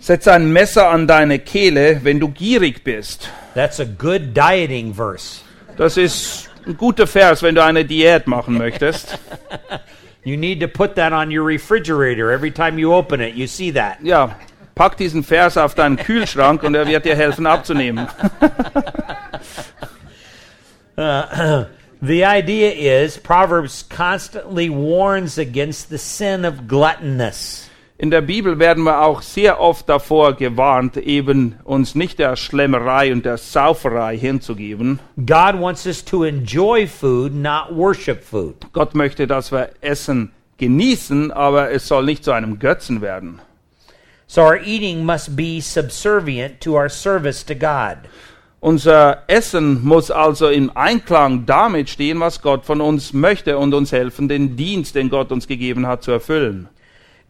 Setz 0.00 0.26
ein 0.26 0.52
Messer 0.52 0.88
an 0.88 1.06
deine 1.06 1.38
Kehle, 1.38 2.00
wenn 2.02 2.18
du 2.18 2.26
gierig 2.26 2.82
bist. 2.82 3.30
That's 3.54 3.78
a 3.78 3.84
good 3.84 4.34
dieting 4.34 4.92
verse. 4.92 5.42
Das 5.76 5.96
ist 5.96 6.50
ein 6.66 6.76
guter 6.76 7.06
Vers, 7.06 7.44
wenn 7.44 7.54
du 7.54 7.62
eine 7.62 7.84
Diät 7.84 8.26
machen 8.26 8.58
möchtest. 8.58 9.16
You 10.24 10.36
need 10.36 10.60
to 10.60 10.66
put 10.66 10.96
that 10.96 11.12
on 11.12 11.30
your 11.30 11.44
refrigerator 11.44 12.32
every 12.32 12.50
time 12.50 12.76
you 12.76 12.92
open 12.92 13.20
it. 13.20 13.34
You 13.36 13.46
see 13.46 13.70
that. 13.70 13.98
Ja, 14.02 14.36
pack 14.74 14.96
diesen 14.96 15.22
Vers 15.22 15.56
auf 15.56 15.76
deinen 15.76 15.96
Kühlschrank 15.96 16.64
und 16.64 16.74
er 16.74 16.88
wird 16.88 17.04
dir 17.04 17.14
helfen 17.14 17.46
abzunehmen. 17.46 18.08
The 22.00 22.24
idea 22.24 22.70
is 22.70 23.18
Proverbs 23.18 23.82
constantly 23.82 24.70
warns 24.70 25.36
against 25.36 25.90
the 25.90 25.98
sin 25.98 26.44
of 26.44 26.68
gluttonous. 26.68 27.68
In 27.98 28.12
der 28.12 28.20
Bibel 28.20 28.60
werden 28.60 28.84
wir 28.84 29.00
auch 29.00 29.20
sehr 29.20 29.58
oft 29.58 29.88
davor 29.88 30.34
gewarnt, 30.34 30.96
eben 30.96 31.56
uns 31.64 31.96
nicht 31.96 32.20
der 32.20 32.36
Schlemmerei 32.36 33.12
und 33.12 33.24
der 33.24 33.36
Sauferei 33.36 34.16
hinzugeben. 34.16 35.00
God 35.16 35.60
wants 35.60 35.86
us 35.86 36.04
to 36.04 36.22
enjoy 36.22 36.86
food, 36.86 37.34
not 37.34 37.74
worship 37.74 38.22
food. 38.22 38.54
Gott 38.72 38.94
möchte, 38.94 39.26
dass 39.26 39.50
wir 39.50 39.70
Essen 39.80 40.30
genießen, 40.58 41.32
aber 41.32 41.72
es 41.72 41.88
soll 41.88 42.04
nicht 42.04 42.22
zu 42.22 42.30
einem 42.30 42.60
Götzen 42.60 43.00
werden. 43.00 43.40
So 44.28 44.42
our 44.42 44.60
eating 44.62 45.04
must 45.04 45.34
be 45.34 45.60
subservient 45.60 46.60
to 46.60 46.76
our 46.76 46.88
service 46.88 47.42
to 47.46 47.56
God. 47.56 48.08
Unser 48.60 49.22
Essen 49.28 49.84
muss 49.84 50.10
also 50.10 50.48
im 50.48 50.76
Einklang 50.76 51.46
damit 51.46 51.90
stehen, 51.90 52.18
was 52.18 52.42
Gott 52.42 52.64
von 52.64 52.80
uns 52.80 53.12
möchte 53.12 53.56
und 53.56 53.72
uns 53.72 53.92
helfen, 53.92 54.28
den 54.28 54.56
Dienst, 54.56 54.96
den 54.96 55.10
Gott 55.10 55.30
uns 55.30 55.46
gegeben 55.46 55.86
hat, 55.86 56.02
zu 56.02 56.10
erfüllen. 56.10 56.68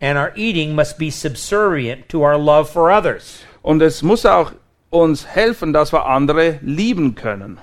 And 0.01 0.17
our 0.17 0.33
eating 0.37 0.75
must 0.75 0.97
be 0.97 1.11
subservient 1.11 2.09
to 2.09 2.21
our 2.21 2.39
love 2.39 2.71
for 2.71 2.91
others. 2.91 3.41
Und 3.63 3.83
es 3.83 4.03
muss 4.03 4.25
auch 4.25 4.53
uns 4.89 5.27
helfen, 5.27 5.75
dass 5.75 5.93
wir 5.93 6.07
andere 6.07 6.61
lieben 6.63 7.15
können. 7.15 7.59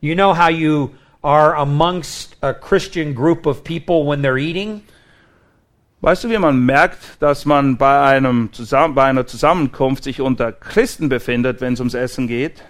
You 0.00 0.14
know 0.14 0.34
how 0.34 0.48
you 0.48 0.90
are 1.22 1.54
amongst 1.56 2.36
a 2.40 2.54
Christian 2.54 3.14
group 3.14 3.46
of 3.46 3.64
people 3.64 4.06
when 4.06 4.22
they're 4.22 4.38
eating? 4.38 4.82
Weißt 6.00 6.22
du, 6.24 6.30
wie 6.30 6.38
man 6.38 6.64
merkt, 6.64 7.20
dass 7.20 7.44
man 7.44 7.76
bei, 7.76 8.00
einem 8.00 8.50
bei 8.94 9.04
einer 9.04 9.26
Zusammenkunft 9.26 10.04
sich 10.04 10.20
unter 10.20 10.52
Christen 10.52 11.08
befindet, 11.08 11.60
wenn 11.60 11.74
es 11.74 11.80
ums 11.80 11.94
Essen 11.94 12.28
geht? 12.28 12.62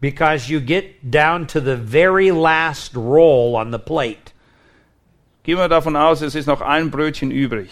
Because 0.00 0.48
you 0.50 0.60
get 0.60 1.10
down 1.10 1.46
to 1.48 1.60
the 1.60 1.76
very 1.76 2.30
last 2.30 2.94
roll 2.94 3.56
on 3.56 3.70
the 3.70 3.78
plate, 3.78 4.32
Gehen 5.44 5.58
wir 5.58 5.68
davon 5.68 5.94
aus, 5.96 6.22
es 6.22 6.34
ist 6.34 6.46
noch 6.46 6.60
ein 6.60 6.90
Brötchen 6.90 7.30
übrig. 7.30 7.68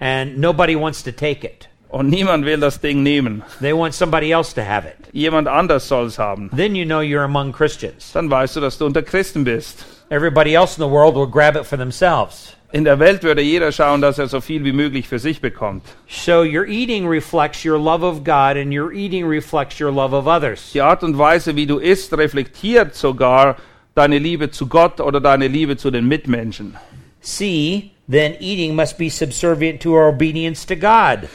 and 0.00 0.38
nobody 0.38 0.74
wants 0.74 1.02
to 1.04 1.12
take 1.12 1.44
it. 1.44 1.68
Und 1.88 2.08
niemand 2.10 2.44
will 2.44 2.58
das 2.58 2.80
Ding 2.80 3.02
nehmen. 3.04 3.42
They 3.60 3.72
want 3.72 3.94
somebody 3.94 4.32
else 4.32 4.52
to 4.54 4.62
have 4.64 4.84
it. 4.86 4.96
Jemand 5.12 5.46
anders 5.46 5.86
soll 5.86 6.06
es 6.06 6.18
haben. 6.18 6.50
Then 6.50 6.74
you 6.74 6.84
know 6.84 7.00
you're 7.00 7.22
among 7.24 7.52
Christians. 7.52 8.12
Dann 8.12 8.28
weißt 8.30 8.56
du, 8.56 8.60
dass 8.60 8.78
du 8.78 8.86
unter 8.86 9.02
Christen 9.02 9.44
bist. 9.44 9.84
Everybody 10.10 10.54
else 10.54 10.76
in 10.76 10.82
the 10.82 10.90
world 10.90 11.14
will 11.14 11.26
grab 11.28 11.54
it 11.54 11.64
for 11.66 11.76
themselves. 11.78 12.56
In 12.72 12.84
der 12.84 12.98
Welt 12.98 13.22
würde 13.22 13.42
jeder 13.42 13.70
schauen, 13.70 14.00
dass 14.00 14.18
er 14.18 14.28
so 14.28 14.40
viel 14.40 14.64
wie 14.64 14.72
möglich 14.72 15.06
für 15.06 15.18
sich 15.18 15.42
bekommt. 15.42 15.84
So 16.08 16.40
your 16.42 16.66
eating 16.66 17.06
reflects 17.06 17.64
your 17.66 17.78
love 17.78 18.02
of 18.02 18.24
God, 18.24 18.56
and 18.56 18.72
your 18.72 18.92
eating 18.92 19.26
reflects 19.26 19.78
your 19.78 19.92
love 19.92 20.14
of 20.16 20.26
others. 20.26 20.72
Die 20.72 20.80
Art 20.80 21.02
und 21.02 21.18
Weise, 21.18 21.54
wie 21.54 21.66
du 21.66 21.76
isst, 21.78 22.16
reflektiert 22.16 22.94
sogar 22.94 23.56
deine 23.94 24.18
Liebe 24.18 24.50
zu 24.50 24.68
Gott 24.68 25.00
oder 25.02 25.20
deine 25.20 25.48
Liebe 25.48 25.76
zu 25.76 25.90
den 25.90 26.08
Mitmenschen. 26.08 26.76
C, 27.20 27.90
then 28.10 28.34
eating 28.40 28.74
must 28.74 28.96
be 28.96 29.10
subservient 29.10 29.82
to 29.82 29.90
our 29.92 30.08
obedience 30.08 30.64
to 30.66 30.74
God. 30.74 31.28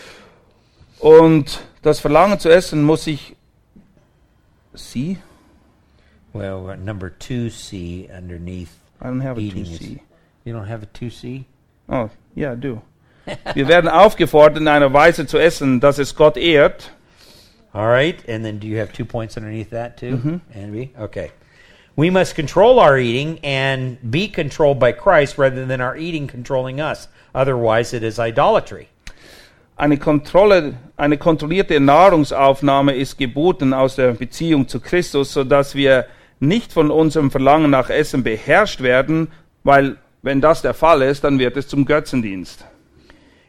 Und 1.00 1.60
das 1.84 2.00
Verlangen 2.00 2.40
zu 2.40 2.50
essen 2.50 2.84
muss 2.84 3.04
sich 3.04 3.36
Sie? 4.74 5.18
Well, 6.34 6.70
at 6.72 6.80
number 6.80 7.10
2C 7.20 8.10
underneath 8.16 8.70
I 9.02 9.06
don't 9.06 9.22
have 9.24 9.38
a 9.38 9.42
eating. 9.42 9.64
to 9.66 9.70
is- 9.72 9.78
see. 9.80 10.02
You 10.48 10.54
don't 10.54 10.68
have 10.68 10.82
a 10.82 10.86
2C? 10.86 11.44
Oh, 11.90 12.10
ja, 12.34 12.56
du. 12.56 12.82
Wir 13.54 13.68
werden 13.68 13.90
aufgefordert, 13.90 14.60
in 14.60 14.70
einer 14.70 14.94
Weise 14.94 15.28
zu 15.28 15.38
essen, 15.38 15.82
dass 15.82 16.00
es 16.00 16.16
Gott 16.16 16.38
ehrt. 16.38 16.92
All 17.74 17.90
right, 17.90 18.18
and 18.30 18.46
then 18.46 18.58
do 18.58 18.66
you 18.66 18.80
have 18.80 18.94
two 18.94 19.04
points 19.04 19.36
underneath 19.36 19.72
that 19.72 19.98
too? 19.98 20.16
Mm-hmm. 20.16 20.38
And 20.56 20.72
B? 20.72 20.92
Okay. 20.98 21.32
We 21.98 22.10
must 22.10 22.36
control 22.36 22.80
our 22.80 22.98
eating 22.98 23.40
and 23.44 23.98
be 24.10 24.30
controlled 24.30 24.80
by 24.80 24.94
Christ 24.94 25.38
rather 25.38 25.66
than 25.66 25.82
our 25.82 25.98
eating 25.98 26.28
controlling 26.28 26.80
us. 26.80 27.10
Otherwise, 27.36 27.94
it 27.94 28.04
is 28.04 28.18
idolatry. 28.18 28.88
Eine, 29.76 29.98
Kontrolle, 29.98 30.76
eine 30.96 31.18
kontrollierte 31.18 31.78
Nahrungsaufnahme 31.82 32.96
ist 32.96 33.18
geboten 33.18 33.74
aus 33.74 33.98
der 33.98 34.14
Beziehung 34.14 34.70
zu 34.70 34.80
Christus, 34.80 35.34
sodass 35.34 35.76
wir 35.76 36.06
nicht 36.40 36.72
von 36.72 36.90
unserem 36.90 37.32
Verlangen 37.32 37.70
nach 37.70 37.90
Essen 37.90 38.24
beherrscht 38.24 38.82
werden, 38.82 39.28
weil 39.66 39.98
wenn 40.28 40.42
das 40.42 40.62
der 40.62 40.76
Fall 40.76 41.02
ist, 41.02 41.24
dann 41.24 41.40
wird 41.40 41.58
es 41.58 41.68
zum 41.68 41.86
Götzendienst. 41.86 42.66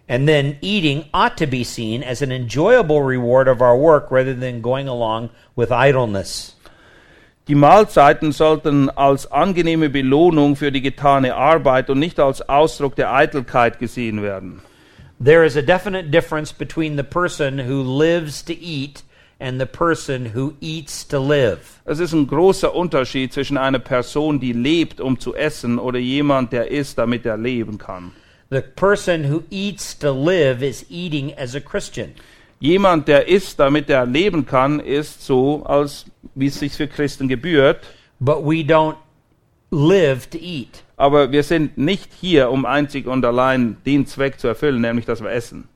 And 0.09 0.27
then 0.27 0.57
eating 0.63 1.05
ought 1.13 1.37
to 1.37 1.47
be 1.47 1.63
seen 1.63 2.03
as 2.03 2.23
an 2.23 2.31
enjoyable 2.31 3.03
reward 3.03 3.47
of 3.47 3.61
our 3.61 3.77
work 3.77 4.11
rather 4.11 4.35
than 4.35 4.63
going 4.63 4.89
along 4.89 5.29
with 5.55 5.71
idleness. 5.71 6.57
Die 7.49 7.55
Mahlzeiten 7.55 8.33
sollten 8.33 8.91
als 8.91 9.31
angenehme 9.31 9.91
Belohnung 9.91 10.57
für 10.57 10.71
die 10.71 10.83
getane 10.83 11.35
Arbeit 11.35 11.91
und 11.91 11.99
nicht 11.99 12.21
als 12.21 12.49
Ausdruck 12.49 12.95
der 12.97 13.13
Eitelkeit 13.13 13.79
gesehen 13.79 14.23
werden. 14.23 14.63
There 15.23 15.45
is 15.45 15.57
a 15.57 15.63
definite 15.63 16.11
difference 16.11 16.53
between 16.53 16.97
the 16.97 17.03
person 17.03 17.59
who 17.59 17.83
lives 17.83 18.45
to 18.45 18.53
eat 18.53 19.03
and 19.41 19.61
the 19.61 19.67
person 19.67 20.33
who 20.35 20.55
eats 20.61 21.07
to 21.07 21.19
live. 21.19 21.81
Es 21.85 21.99
ist 22.01 22.13
ein 22.13 22.27
großer 22.27 22.75
Unterschied 22.75 23.33
zwischen 23.33 23.57
einer 23.57 23.79
Person, 23.79 24.41
die 24.41 24.53
lebt, 24.53 25.01
um 25.01 25.19
zu 25.19 25.35
essen, 25.35 25.79
oder 25.79 25.99
jemand, 25.99 26.53
der 26.53 26.71
isst, 26.71 26.99
damit 26.99 27.25
er 27.25 27.37
leben 27.37 27.79
kann. 27.79 28.13
The 28.51 28.63
person 28.63 29.31
who 29.31 29.43
eats 29.51 29.99
to 29.99 30.13
live 30.13 30.63
is 30.63 30.87
eating 30.91 31.35
as 31.37 31.55
a 31.55 31.61
Christian. 31.61 32.13
Jemand, 32.61 33.07
der 33.07 33.29
isst, 33.29 33.61
damit 33.61 33.89
er 33.89 34.07
leben 34.07 34.45
kann, 34.45 34.81
ist 34.81 35.25
so, 35.25 35.63
als 35.65 36.07
wie 36.35 36.47
es 36.47 36.59
sich 36.59 36.73
für 36.73 36.89
Christen 36.89 37.29
gebührt. 37.29 37.87
But 38.19 38.39
we 38.45 38.65
don't 38.65 38.97
live 39.71 40.29
to 40.31 40.39
eat. 40.39 40.83
Aber 40.97 41.31
wir 41.31 41.45
sind 41.45 41.79
nicht 41.79 42.11
hier, 42.21 42.51
um 42.51 42.65
einzig 42.67 43.07
und 43.07 43.25
allein 43.25 43.77
den 43.87 44.07
Zweck 44.07 44.41
zu 44.41 44.49
erfüllen, 44.49 44.81
nämlich 44.81 45.05
dass 45.05 45.23
wir 45.23 45.31
essen. 45.31 45.69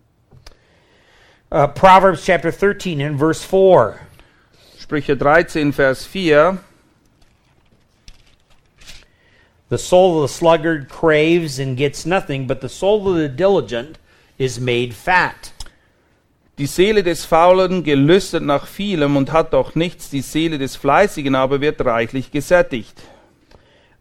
Uh, 1.53 1.67
Proverbs 1.67 2.25
chapter 2.25 2.51
13 2.51 3.03
and 3.03 3.19
verse 3.19 3.45
4. 3.45 4.01
Sprüche 4.79 5.19
13, 5.19 5.71
Vers 5.71 6.07
4. 6.07 6.59
The 9.69 9.77
soul 9.77 10.17
of 10.17 10.31
the 10.31 10.35
sluggard 10.35 10.89
craves 10.89 11.59
and 11.59 11.77
gets 11.77 12.07
nothing, 12.07 12.47
but 12.47 12.63
the 12.63 12.71
soul 12.71 13.07
of 13.07 13.17
the 13.17 13.29
diligent 13.29 13.99
is 14.39 14.59
made 14.59 14.95
fat. 14.95 15.53
Die 16.57 16.65
Seele 16.65 17.03
des 17.03 17.27
Faulen 17.27 17.83
gelüstet 17.83 18.43
nach 18.43 18.67
vielem 18.67 19.19
und 19.19 19.31
hat 19.31 19.53
doch 19.53 19.75
nichts, 19.75 20.09
die 20.09 20.23
Seele 20.23 20.57
des 20.57 20.77
Fleißigen 20.77 21.35
aber 21.35 21.61
wird 21.61 21.85
reichlich 21.85 22.31
gesättigt. 22.31 22.99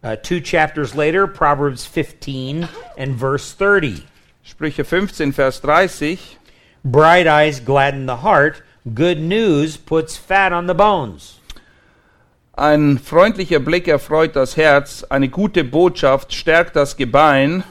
Uh, 0.02 0.16
two 0.16 0.40
chapters 0.40 0.96
later, 0.96 1.28
Proverbs 1.28 1.86
15 1.86 2.70
and 2.98 3.20
verse 3.20 3.54
30. 3.58 4.04
Sprüche 4.42 4.86
15, 4.86 5.34
Vers 5.34 5.60
30. 5.60 6.38
Bright 6.84 7.28
eyes 7.28 7.60
gladden 7.60 8.08
the 8.08 8.18
heart, 8.18 8.64
good 8.94 9.20
news 9.20 9.78
puts 9.78 10.18
fat 10.18 10.52
on 10.52 10.66
the 10.68 10.74
bones. 10.74 11.40
Ein 12.58 12.98
freundlicher 12.98 13.60
Blick 13.60 13.88
erfreut 13.88 14.36
das 14.36 14.58
Herz, 14.58 15.04
eine 15.04 15.30
gute 15.30 15.64
Botschaft 15.64 16.34
stärkt 16.34 16.76
das 16.76 16.98
Gebein. 16.98 17.64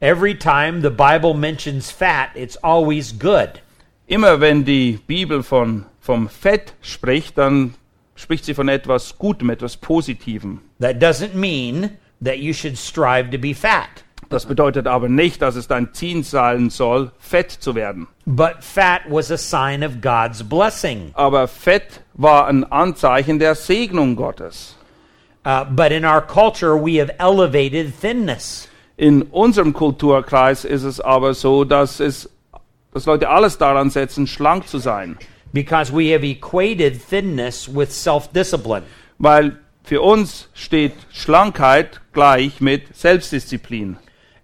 Every 0.00 0.34
time 0.34 0.80
the 0.80 0.90
Bible 0.90 1.34
mentions 1.34 1.90
fat, 1.90 2.30
it's 2.34 2.56
always 2.62 3.12
good. 3.12 3.60
Immer 4.06 4.40
wenn 4.40 4.64
die 4.64 5.00
Bibel 5.06 5.42
von, 5.42 5.86
vom 6.00 6.28
Fett 6.28 6.74
spricht, 6.82 7.36
dann 7.36 7.74
spricht 8.14 8.44
sie 8.44 8.54
von 8.54 8.68
etwas 8.68 9.18
Gutem, 9.18 9.50
etwas 9.50 9.76
Positivem. 9.76 10.60
That 10.78 11.02
doesn't 11.02 11.34
mean 11.34 11.98
that 12.22 12.38
you 12.38 12.52
should 12.52 12.78
strive 12.78 13.30
to 13.30 13.38
be 13.38 13.54
fat. 13.54 14.04
Das 14.28 14.46
bedeutet 14.46 14.86
aber 14.86 15.08
nicht, 15.08 15.42
dass 15.42 15.56
es 15.56 15.68
dein 15.68 15.92
Ziel 15.92 16.24
sein 16.24 16.70
soll, 16.70 17.12
fett 17.18 17.50
zu 17.50 17.74
werden. 17.74 18.08
But 18.26 18.56
fat 18.60 19.02
was 19.08 19.30
a 19.30 19.36
sign 19.36 19.84
of 19.84 20.00
God's 20.00 20.42
blessing. 20.42 21.10
Aber 21.14 21.46
Fett 21.48 22.00
war 22.14 22.46
ein 22.46 22.64
Anzeichen 22.64 23.38
der 23.38 23.54
Segnung 23.54 24.16
Gottes. 24.16 24.76
Uh, 25.46 25.64
but 25.64 25.92
in 25.92 26.04
our 26.04 26.22
culture, 26.22 26.74
we 26.74 27.00
have 27.00 27.12
elevated 27.18 27.92
thinness. 28.00 28.68
In 28.96 29.22
unserem 29.22 29.72
Kulturkreis 29.72 30.64
ist 30.64 30.84
es 30.84 31.00
aber 31.00 31.34
so, 31.34 31.64
dass, 31.64 32.00
es, 32.00 32.30
dass 32.92 33.06
Leute 33.06 33.28
alles 33.28 33.58
daran 33.58 33.90
setzen, 33.90 34.26
schlank 34.26 34.68
zu 34.68 34.78
sein. 34.78 35.18
because 35.54 35.92
we 35.92 36.10
have 36.10 36.24
equated 36.24 37.00
thinness 37.00 37.68
with 37.68 37.94
self 37.94 38.30
discipline. 38.32 38.82
Weil 39.18 39.58
für 39.84 40.02
uns 40.02 40.48
steht 40.52 40.94
Schlankheit 41.12 42.00
gleich 42.12 42.60
mit 42.60 42.94
Selbstdisziplin. 42.94 43.96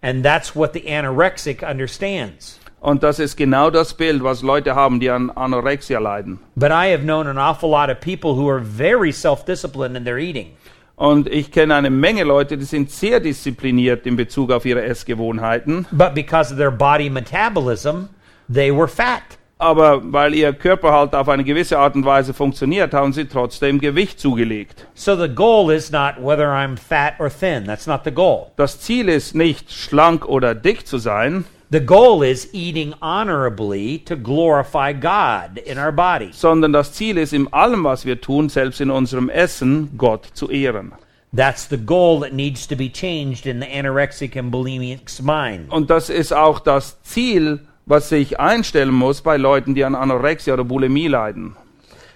And 0.02 0.24
that's 0.24 0.54
what 0.56 0.72
the 0.72 0.82
anorexic 0.86 1.62
understands. 1.62 2.58
Und 2.80 3.02
das 3.02 3.18
ist 3.18 3.36
genau 3.36 3.68
das 3.70 3.92
Bild, 3.92 4.22
was 4.22 4.42
Leute 4.42 4.74
haben, 4.74 5.00
die 5.00 5.10
an 5.10 5.30
Anorexia 5.30 5.98
leiden. 5.98 6.38
But 6.56 6.70
I 6.70 6.90
have 6.92 7.02
known 7.02 7.26
an 7.26 7.36
awful 7.36 7.68
lot 7.68 7.90
of 7.90 8.00
people 8.00 8.34
who 8.34 8.48
are 8.48 8.60
very 8.60 9.12
self 9.12 9.44
disciplined 9.44 9.96
in 9.96 10.04
their 10.04 10.18
eating. 10.18 10.56
Und 10.96 11.28
ich 11.28 11.50
kenne 11.50 11.74
eine 11.74 11.90
Menge 11.90 12.24
Leute, 12.24 12.56
die 12.58 12.64
sind 12.64 12.90
sehr 12.90 13.20
diszipliniert 13.20 14.06
in 14.06 14.16
Bezug 14.16 14.50
auf 14.50 14.64
ihre 14.66 14.82
Essgewohnheiten. 14.82 15.86
But 15.92 16.14
because 16.14 16.52
of 16.52 16.58
their 16.58 16.70
body 16.70 17.10
metabolism, 17.10 18.08
they 18.52 18.70
were 18.70 18.88
fat. 18.88 19.22
Aber 19.60 20.00
weil 20.12 20.34
ihr 20.34 20.54
Körper 20.54 20.92
halt 20.92 21.14
auf 21.14 21.28
eine 21.28 21.44
gewisse 21.44 21.78
Art 21.78 21.94
und 21.94 22.06
Weise 22.06 22.32
funktioniert, 22.32 22.94
haben 22.94 23.12
sie 23.12 23.26
trotzdem 23.26 23.78
Gewicht 23.78 24.18
zugelegt. 24.18 24.86
So 24.94 25.14
the 25.14 25.28
goal 25.28 25.70
is 25.70 25.92
not 25.92 26.14
whether 26.18 26.46
I'm 26.46 26.78
fat 26.78 27.20
or 27.20 27.28
thin. 27.28 27.66
That's 27.66 27.86
not 27.86 28.00
the 28.04 28.10
goal. 28.10 28.46
Das 28.56 28.80
Ziel 28.80 29.10
ist 29.10 29.34
nicht, 29.34 29.70
schlank 29.70 30.26
oder 30.26 30.54
dick 30.54 30.86
zu 30.86 30.96
sein, 30.96 31.44
The 31.72 31.78
goal 31.78 32.24
is 32.24 32.48
eating 32.52 32.94
honorably 33.00 33.98
to 34.06 34.16
glorify 34.16 34.92
God 34.92 35.56
in 35.64 35.78
our 35.78 35.92
bodies. 35.92 36.40
sondern 36.40 36.72
das 36.72 36.94
Ziel 36.94 37.16
ist, 37.16 37.32
in 37.32 37.46
allem, 37.52 37.84
was 37.84 38.04
wir 38.04 38.20
tun, 38.20 38.48
selbst 38.48 38.80
in 38.80 38.90
unserem 38.90 39.28
Essen, 39.28 39.90
Gott 39.96 40.26
zu 40.32 40.50
ehren. 40.50 40.90
That's 41.32 41.68
the 41.68 41.76
goal 41.76 42.22
that 42.22 42.32
needs 42.32 42.66
to 42.66 42.74
be 42.74 42.90
changed 42.90 43.46
in 43.46 43.60
the 43.60 43.68
anorexic 43.68 44.36
and 44.36 44.50
bulimic's 44.50 45.22
mind. 45.22 45.70
Und 45.70 45.90
das 45.90 46.10
ist 46.10 46.32
auch 46.32 46.58
das 46.58 47.00
Ziel, 47.04 47.60
was 47.90 48.08
sich 48.08 48.38
einstellen 48.38 48.94
muss 48.94 49.20
bei 49.20 49.36
Leuten, 49.36 49.74
die 49.74 49.84
an 49.84 49.96
Anorexia 49.96 50.54
oder 50.54 50.62
Bulimie 50.62 51.08
leiden. 51.08 51.56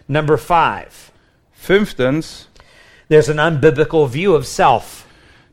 Number 0.07 0.39
five, 0.39 1.11
Fünftens, 1.53 2.49
there's 3.09 3.29
an 3.29 3.41
unbiblical 3.41 4.07
view 4.07 4.37
of 4.37 4.47
self. 4.47 5.05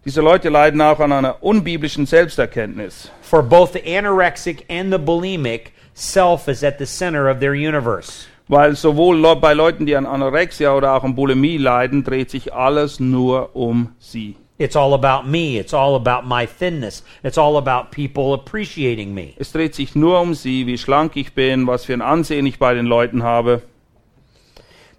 diese 0.05 0.21
Leute 0.21 0.49
leiden 0.49 0.79
auch 0.79 0.99
an 0.99 1.11
einer 1.11 1.41
unbiblischen 1.41 2.05
Selbsterkenntnis. 2.05 3.09
For 3.21 3.41
both 3.41 3.73
the 3.73 3.83
anorexic 3.83 4.63
and 4.69 4.91
the 4.91 4.99
bulimic, 4.99 5.71
self 5.95 6.47
is 6.47 6.63
at 6.63 6.77
the 6.77 6.85
center 6.85 7.27
of 7.27 7.39
their 7.39 7.53
universe. 7.53 8.27
Weil 8.47 8.75
sowohl 8.75 9.35
bei 9.37 9.53
Leuten, 9.53 9.87
die 9.87 9.95
an 9.95 10.05
Anorexia 10.05 10.75
oder 10.75 10.93
auch 10.93 11.03
an 11.03 11.15
Bulimie 11.15 11.57
leiden, 11.57 12.03
dreht 12.03 12.29
sich 12.29 12.53
alles 12.53 12.99
nur 12.99 13.55
um 13.55 13.95
sie. 13.97 14.35
It's 14.61 14.75
all 14.75 14.93
about 14.93 15.27
me. 15.27 15.57
It's 15.57 15.73
all 15.73 15.95
about 15.95 16.25
my 16.25 16.45
thinness. 16.45 17.01
It's 17.23 17.37
all 17.37 17.57
about 17.57 17.91
people 17.91 18.33
appreciating 18.33 19.13
me. 19.13 19.33
Es 19.37 19.51
dreht 19.51 19.73
sich 19.73 19.95
nur 19.95 20.21
um 20.21 20.35
sie, 20.35 20.67
wie 20.67 20.77
schlank 20.77 21.17
ich 21.17 21.33
bin, 21.33 21.65
was 21.65 21.85
für 21.85 21.93
ein 21.93 22.01
Ansehen 22.01 22.45
ich 22.45 22.59
bei 22.59 22.73
den 22.75 22.85
Leuten 22.85 23.23
habe. 23.23 23.63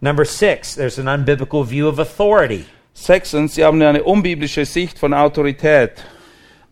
Number 0.01 0.25
six, 0.25 0.75
there's 0.75 0.99
an 0.99 1.07
unbiblical 1.07 1.65
view 1.65 1.87
of 1.87 2.01
authority. 2.01 2.65
Sechstens, 2.93 3.55
sie 3.55 3.65
haben 3.65 3.81
eine 3.81 4.03
unbiblische 4.03 4.67
Sicht 4.67 4.99
von 4.99 5.15
Autorität. 5.15 6.03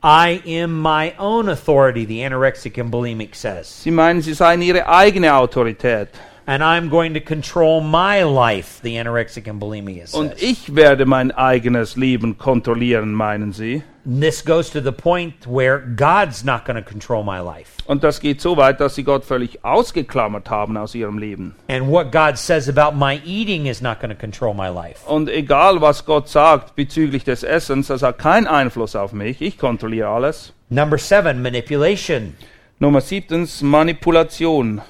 I 0.03 0.41
am 0.62 0.82
my 0.82 1.12
own 1.18 1.49
authority, 1.49 2.05
the 2.05 2.22
anorexic 2.22 2.76
and 2.78 2.91
bulimic 2.91 3.36
says. 3.36 3.68
Sie 3.68 3.91
meinen, 3.91 4.20
sie 4.20 4.34
seien 4.34 4.62
ihre 4.62 4.88
eigene 4.88 5.32
Autorität. 5.34 6.09
And 6.51 6.64
I'm 6.64 6.88
going 6.88 7.14
to 7.14 7.20
control 7.20 7.80
my 7.80 8.24
life, 8.24 8.80
the 8.82 8.96
anorexic 8.96 9.46
and 9.46 9.61
bulimic 9.61 10.12
Und 10.12 10.30
says. 10.30 10.42
ich 10.42 10.74
werde 10.74 11.07
mein 11.07 11.30
eigenes 11.30 11.94
Leben 11.94 12.38
kontrollieren, 12.38 13.12
meinen 13.12 13.53
sie. 13.53 13.84
And 14.05 14.20
this 14.20 14.44
goes 14.44 14.68
to 14.70 14.80
the 14.80 14.90
point 14.90 15.46
where 15.46 15.78
God's 15.78 16.42
not 16.42 16.64
going 16.64 16.74
to 16.74 16.82
control 16.82 17.22
my 17.22 17.38
life. 17.38 17.76
Und 17.86 18.03
das 18.03 18.18
geht 18.18 18.40
so 18.40 18.57
weit, 18.57 18.80
dass 18.80 18.96
sie 18.96 19.05
Gott 19.05 19.24
völlig 19.24 19.64
ausgeklammert 19.64 20.51
haben 20.51 20.76
aus 20.76 20.96
ihrem 20.96 21.18
Leben. 21.18 21.55
And 21.68 21.86
what 21.86 22.11
God 22.11 22.36
says 22.36 22.68
about 22.68 22.96
my 22.98 23.20
eating 23.24 23.66
is 23.66 23.80
not 23.80 24.01
going 24.01 24.11
to 24.11 24.18
control 24.18 24.53
my 24.53 24.70
life. 24.70 25.07
Und 25.07 25.28
egal, 25.28 25.80
was 25.80 26.05
Gott 26.05 26.28
sagt 26.28 26.74
bezüglich 26.74 27.22
des 27.22 27.44
Essens, 27.44 27.86
das 27.86 28.03
hat 28.03 28.18
keinen 28.18 28.48
Einfluss 28.48 28.96
auf 28.96 29.12
mich. 29.12 29.40
Ich 29.40 29.57
kontrolliere 29.57 30.09
alles. 30.09 30.53
Number 30.68 30.98
seven, 30.98 31.42
manipulation. 31.42 32.34
Nummer 32.80 33.01
siebtens, 33.01 33.62
Manipulation. 33.62 34.80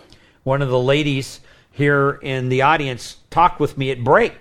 One 0.44 0.64
of 0.64 0.70
the 0.70 0.82
ladies 0.82 1.42
here 1.72 2.18
in 2.22 2.48
the 2.50 2.62
audience 2.62 3.16
talked 3.30 3.60
with 3.60 3.76
me 3.76 3.90
at 3.90 4.02
break. 4.04 4.32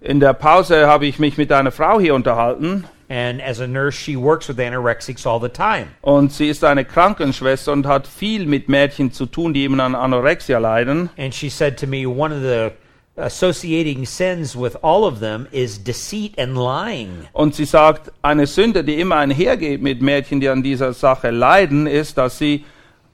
In 0.00 0.20
der 0.20 0.34
Pause 0.34 0.86
habe 0.86 1.06
ich 1.06 1.18
mich 1.18 1.36
mit 1.38 1.50
einer 1.50 1.70
Frau 1.72 1.98
hier 1.98 2.14
unterhalten 2.14 2.84
And 3.10 3.42
as 3.42 3.60
a 3.60 3.66
nurse, 3.66 3.94
she 3.94 4.16
works 4.16 4.48
with 4.48 4.58
anorexics 4.58 5.26
all 5.26 5.38
the 5.38 5.50
time. 5.50 5.88
und 6.00 6.32
sie 6.32 6.48
ist 6.48 6.64
eine 6.64 6.84
Krankenschwester 6.86 7.72
und 7.72 7.86
hat 7.86 8.06
viel 8.06 8.46
mit 8.46 8.68
Mädchen 8.68 9.12
zu 9.12 9.26
tun, 9.26 9.52
die 9.52 9.62
eben 9.62 9.78
an 9.78 9.94
Anorexia 9.94 10.58
leiden. 10.58 11.10
And 11.18 11.34
she 11.34 11.50
said 11.50 11.78
to 11.78 11.86
me, 11.86 12.06
one 12.06 12.34
of 12.34 12.40
the 12.40 12.72
associating 13.16 14.06
sins 14.06 14.56
with 14.56 14.76
all 14.82 15.04
of 15.04 15.20
them 15.20 15.46
is 15.52 15.78
deceit 15.78 16.32
and 16.38 16.56
lying. 16.56 17.28
Und 17.32 17.54
sie 17.54 17.66
sagt, 17.66 18.10
eine 18.22 18.46
Sünde, 18.46 18.82
die 18.84 18.98
immer 18.98 19.16
einhergeht 19.16 19.82
mit 19.82 20.00
Mädchen, 20.00 20.40
die 20.40 20.48
an 20.48 20.62
dieser 20.62 20.94
Sache 20.94 21.30
leiden, 21.30 21.86
ist, 21.86 22.16
dass 22.16 22.38
sie 22.38 22.64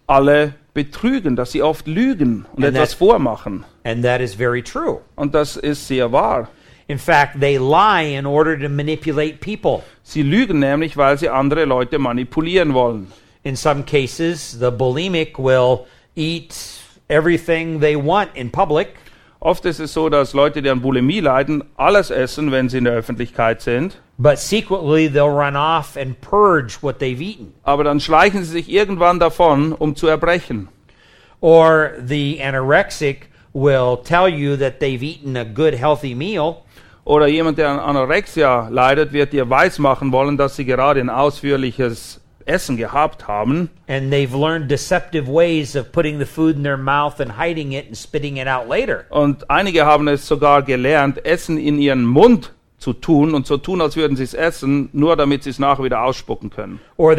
alle 0.06 0.54
betrügen, 0.74 1.36
dass 1.36 1.52
sie 1.52 1.62
oft 1.62 1.86
lügen 1.86 2.46
und 2.54 2.64
And 2.64 2.74
etwas 2.76 2.90
that- 2.90 2.98
vormachen. 2.98 3.64
And 3.84 4.04
that 4.04 4.20
is 4.20 4.34
very 4.34 4.62
true. 4.62 5.00
Und 5.16 5.34
das 5.34 5.56
ist 5.56 5.86
sehr 5.88 6.12
wahr. 6.12 6.48
In 6.86 6.98
fact, 6.98 7.40
they 7.40 7.56
lie 7.56 8.16
in 8.16 8.26
order 8.26 8.58
to 8.58 8.68
manipulate 8.68 9.38
people. 9.40 9.82
Sie 10.02 10.22
lügen 10.22 10.58
nämlich, 10.58 10.96
weil 10.96 11.16
sie 11.18 11.28
andere 11.28 11.64
Leute 11.64 11.98
manipulieren 11.98 12.74
wollen. 12.74 13.12
In 13.44 13.56
some 13.56 13.84
cases, 13.84 14.58
the 14.58 14.70
bulimic 14.70 15.38
will 15.38 15.86
eat 16.16 16.52
everything 17.08 17.80
they 17.80 17.96
want 17.96 18.30
in 18.34 18.50
public, 18.50 18.88
Oft 19.42 19.64
ist 19.64 19.80
es 19.80 19.94
so, 19.94 20.10
dass 20.10 20.34
Leute, 20.34 20.60
die 20.60 20.68
an 20.68 20.82
Bulimie 20.82 21.20
leiden, 21.20 21.64
alles 21.76 22.10
essen, 22.10 22.52
wenn 22.52 22.68
sie 22.68 22.78
in 22.78 22.84
der 22.84 22.92
Öffentlichkeit 22.92 23.62
sind. 23.62 23.98
but 24.18 24.38
secretly 24.38 25.08
they'll 25.08 25.34
run 25.34 25.56
off 25.56 25.96
and 25.96 26.20
purge 26.20 26.82
what 26.82 26.98
they've 26.98 27.22
eaten. 27.22 27.54
Aber 27.62 27.84
dann 27.84 28.00
schleichen 28.00 28.44
sie 28.44 28.50
sich 28.50 28.68
irgendwann 28.70 29.18
davon, 29.18 29.72
um 29.72 29.96
zu 29.96 30.08
erbrechen. 30.08 30.68
Or 31.40 31.92
the 32.06 32.38
anorexic 32.42 33.30
will 33.54 33.96
tell 34.04 34.28
you 34.28 34.56
that 34.58 34.78
they've 34.78 35.02
eaten 35.02 35.36
a 35.38 35.44
good, 35.44 35.74
healthy 35.74 36.14
meal, 36.14 36.62
Oder 37.04 37.26
jemand, 37.28 37.56
der 37.56 37.70
an 37.70 37.78
Anorexia 37.80 38.68
leidet, 38.68 39.12
wird 39.12 39.32
dir 39.32 39.48
weismachen 39.48 40.12
wollen, 40.12 40.36
dass 40.36 40.56
sie 40.56 40.66
gerade 40.66 41.00
ein 41.00 41.08
ausführliches 41.08 42.19
Essen 42.50 42.76
gehabt 42.76 43.26
haben. 43.28 43.70
and 43.88 44.12
they've 44.12 44.34
learned 44.34 44.68
deceptive 44.68 45.28
ways 45.28 45.76
of 45.76 45.92
putting 45.92 46.18
the 46.18 46.26
food 46.26 46.56
in 46.56 46.62
their 46.62 46.76
mouth 46.76 47.20
and 47.20 47.32
hiding 47.38 47.72
it 47.72 47.86
and 47.86 47.96
spitting 47.96 48.36
it 48.36 48.46
out 48.46 48.68
later. 48.68 49.04
Und 49.10 49.48
einige 49.48 49.86
haben 49.86 50.08
es 50.08 50.26
sogar 50.26 50.62
gelernt, 50.62 51.24
Essen 51.24 51.56
in 51.56 51.78
ihren 51.78 52.04
Mund 52.04 52.52
zu 52.80 52.94
tun 52.94 53.34
und 53.34 53.46
so 53.46 53.58
tun, 53.58 53.80
als 53.82 53.94
würden 53.94 54.16
sie 54.16 54.24
es 54.24 54.34
essen, 54.34 54.88
nur 54.92 55.14
damit 55.14 55.42
sie 55.44 55.50
es 55.50 55.58
nachher 55.58 55.84
wieder 55.84 56.02
ausspucken 56.02 56.48
können. 56.48 56.80
Oder 56.96 57.16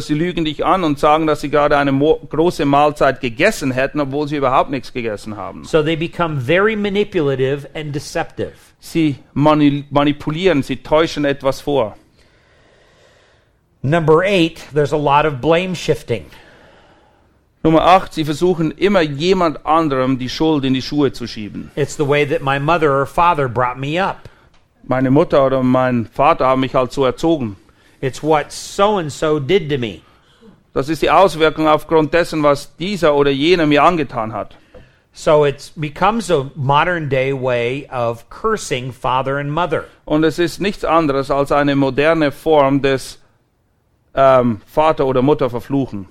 sie 0.00 0.14
lügen 0.14 0.44
dich 0.44 0.64
an 0.64 0.84
und 0.84 0.98
sagen, 0.98 1.26
dass 1.26 1.40
sie 1.40 1.48
gerade 1.48 1.78
eine 1.78 1.92
große 1.92 2.66
Mahlzeit 2.66 3.20
gegessen 3.22 3.72
hätten, 3.72 4.00
obwohl 4.00 4.28
sie 4.28 4.36
überhaupt 4.36 4.70
nichts 4.70 4.92
gegessen 4.92 5.36
haben. 5.36 5.64
So 5.64 5.82
they 5.82 5.96
become 5.96 6.38
very 6.38 6.76
manipulative 6.76 7.66
and 7.74 7.94
deceptive. 7.94 8.52
Sie 8.84 9.16
mani 9.32 9.84
manipulieren, 9.90 10.64
sie 10.64 10.82
täuschen 10.82 11.24
etwas 11.24 11.60
vor. 11.60 11.96
Number 13.80 14.24
eight, 14.24 14.66
there's 14.74 14.92
a 14.92 14.96
lot 14.96 15.24
of 15.24 15.40
blame 15.40 15.76
shifting. 15.76 16.26
Nummer 17.62 17.82
8, 17.82 18.12
sie 18.12 18.24
versuchen 18.24 18.72
immer 18.72 19.02
jemand 19.02 19.64
anderem 19.64 20.18
die 20.18 20.28
Schuld 20.28 20.64
in 20.64 20.74
die 20.74 20.82
Schuhe 20.82 21.12
zu 21.12 21.28
schieben. 21.28 21.70
It's 21.76 21.96
the 21.96 22.08
way 22.08 22.26
that 22.26 22.42
my 22.42 22.58
mother 22.58 22.90
or 22.90 23.06
father 23.06 23.48
brought 23.48 23.78
me 23.78 24.00
up. 24.00 24.28
Meine 24.82 25.12
Mutter 25.12 25.46
oder 25.46 25.62
mein 25.62 26.06
Vater 26.06 26.46
haben 26.46 26.62
mich 26.62 26.74
halt 26.74 26.90
so 26.90 27.04
erzogen. 27.04 27.56
It's 28.00 28.20
what 28.20 28.50
so 28.50 28.98
and 28.98 29.12
so 29.12 29.38
did 29.38 29.70
to 29.70 29.78
me. 29.78 30.00
Das 30.74 30.88
ist 30.88 31.02
die 31.02 31.10
Auswirkung 31.10 31.68
aufgrund 31.68 32.12
dessen, 32.12 32.42
was 32.42 32.74
dieser 32.76 33.14
oder 33.14 33.30
jener 33.30 33.66
mir 33.66 33.84
angetan 33.84 34.32
hat. 34.32 34.56
So 35.12 35.44
it 35.44 35.72
becomes 35.78 36.30
a 36.30 36.50
modern 36.54 37.08
day 37.08 37.32
way 37.32 37.86
of 37.88 38.28
cursing 38.30 38.92
father 38.92 39.38
and 39.38 39.52
mother. 39.52 39.84
Und 40.06 40.24
es 40.24 40.38
ist 40.38 40.60
nichts 40.60 40.84
anderes 40.84 41.30
als 41.30 41.52
eine 41.52 41.76
moderne 41.76 42.32
Form 42.32 42.80
des 42.80 43.18
ähm, 44.14 44.60
Vater 44.66 45.06
oder 45.06 45.22
Mutter 45.22 45.50
verfluchen. 45.50 46.06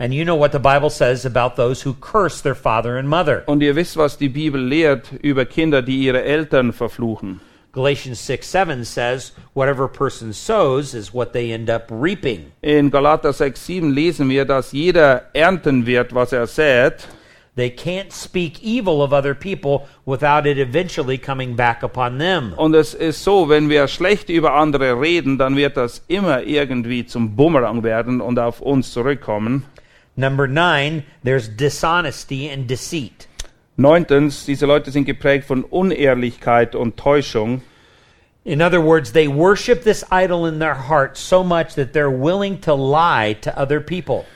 And 0.00 0.14
you 0.14 0.24
know 0.24 0.36
what 0.36 0.52
the 0.52 0.60
Bible 0.60 0.90
says 0.90 1.26
about 1.26 1.56
those 1.56 1.82
who 1.82 1.92
curse 1.92 2.40
their 2.40 2.54
father 2.54 2.96
and 2.96 3.08
mother. 3.08 3.42
Und 3.46 3.62
ihr 3.62 3.74
wisst, 3.74 3.96
was 3.96 4.16
die 4.16 4.28
Bibel 4.28 4.60
lehrt 4.60 5.12
über 5.22 5.44
Kinder, 5.44 5.82
die 5.82 5.98
ihre 6.04 6.22
Eltern 6.22 6.72
verfluchen. 6.72 7.40
Galatians 7.72 8.24
6 8.24 8.46
7 8.46 8.84
says, 8.84 9.32
Whatever 9.54 9.88
person 9.88 10.32
sows 10.32 10.94
is 10.94 11.12
what 11.12 11.32
they 11.32 11.52
end 11.52 11.68
up 11.68 11.90
reaping. 11.90 12.52
In 12.62 12.90
Galater 12.90 13.32
6, 13.32 13.60
7 13.60 13.92
lesen 13.92 14.28
wir, 14.30 14.44
dass 14.44 14.72
jeder 14.72 15.26
ernten 15.34 15.84
wird, 15.84 16.14
was 16.14 16.32
er 16.32 16.46
sät. 16.46 17.08
They 17.58 17.70
can't 17.70 18.12
speak 18.12 18.62
evil 18.62 19.02
of 19.02 19.12
other 19.12 19.34
people 19.34 19.88
without 20.06 20.46
it 20.46 20.58
eventually 20.58 21.18
coming 21.18 21.56
back 21.56 21.82
upon 21.82 22.18
them. 22.18 22.54
Und 22.56 22.72
es 22.76 22.94
ist 22.94 23.24
so, 23.24 23.48
wenn 23.48 23.68
wir 23.68 23.88
schlecht 23.88 24.28
über 24.28 24.52
andere 24.52 25.00
reden, 25.00 25.38
dann 25.38 25.56
wird 25.56 25.76
das 25.76 26.04
immer 26.06 26.44
irgendwie 26.44 27.04
zum 27.04 27.34
Bumerang 27.34 27.82
werden 27.82 28.20
und 28.20 28.38
auf 28.38 28.60
uns 28.60 28.92
zurückkommen. 28.92 29.64
Number 30.14 30.46
nine, 30.46 31.02
there's 31.24 31.48
dishonesty 31.48 32.48
and 32.48 32.70
deceit. 32.70 33.26
Neuntens, 33.76 34.46
diese 34.46 34.64
Leute 34.64 34.92
sind 34.92 35.06
geprägt 35.06 35.44
von 35.44 35.64
Unehrlichkeit 35.64 36.76
und 36.76 36.96
Täuschung. 36.96 37.62
In 38.44 38.62
other 38.62 38.80
words, 38.80 39.10
they 39.10 39.26
worship 39.26 39.82
this 39.82 40.04
idol 40.12 40.46
in 40.46 40.60
their 40.60 40.76
heart 40.88 41.16
so 41.16 41.42
much 41.42 41.74
that 41.74 41.92
they're 41.92 42.08
willing 42.08 42.60
to 42.60 42.72
lie 42.72 43.36
to 43.40 43.50
other 43.58 43.80
people. 43.80 44.26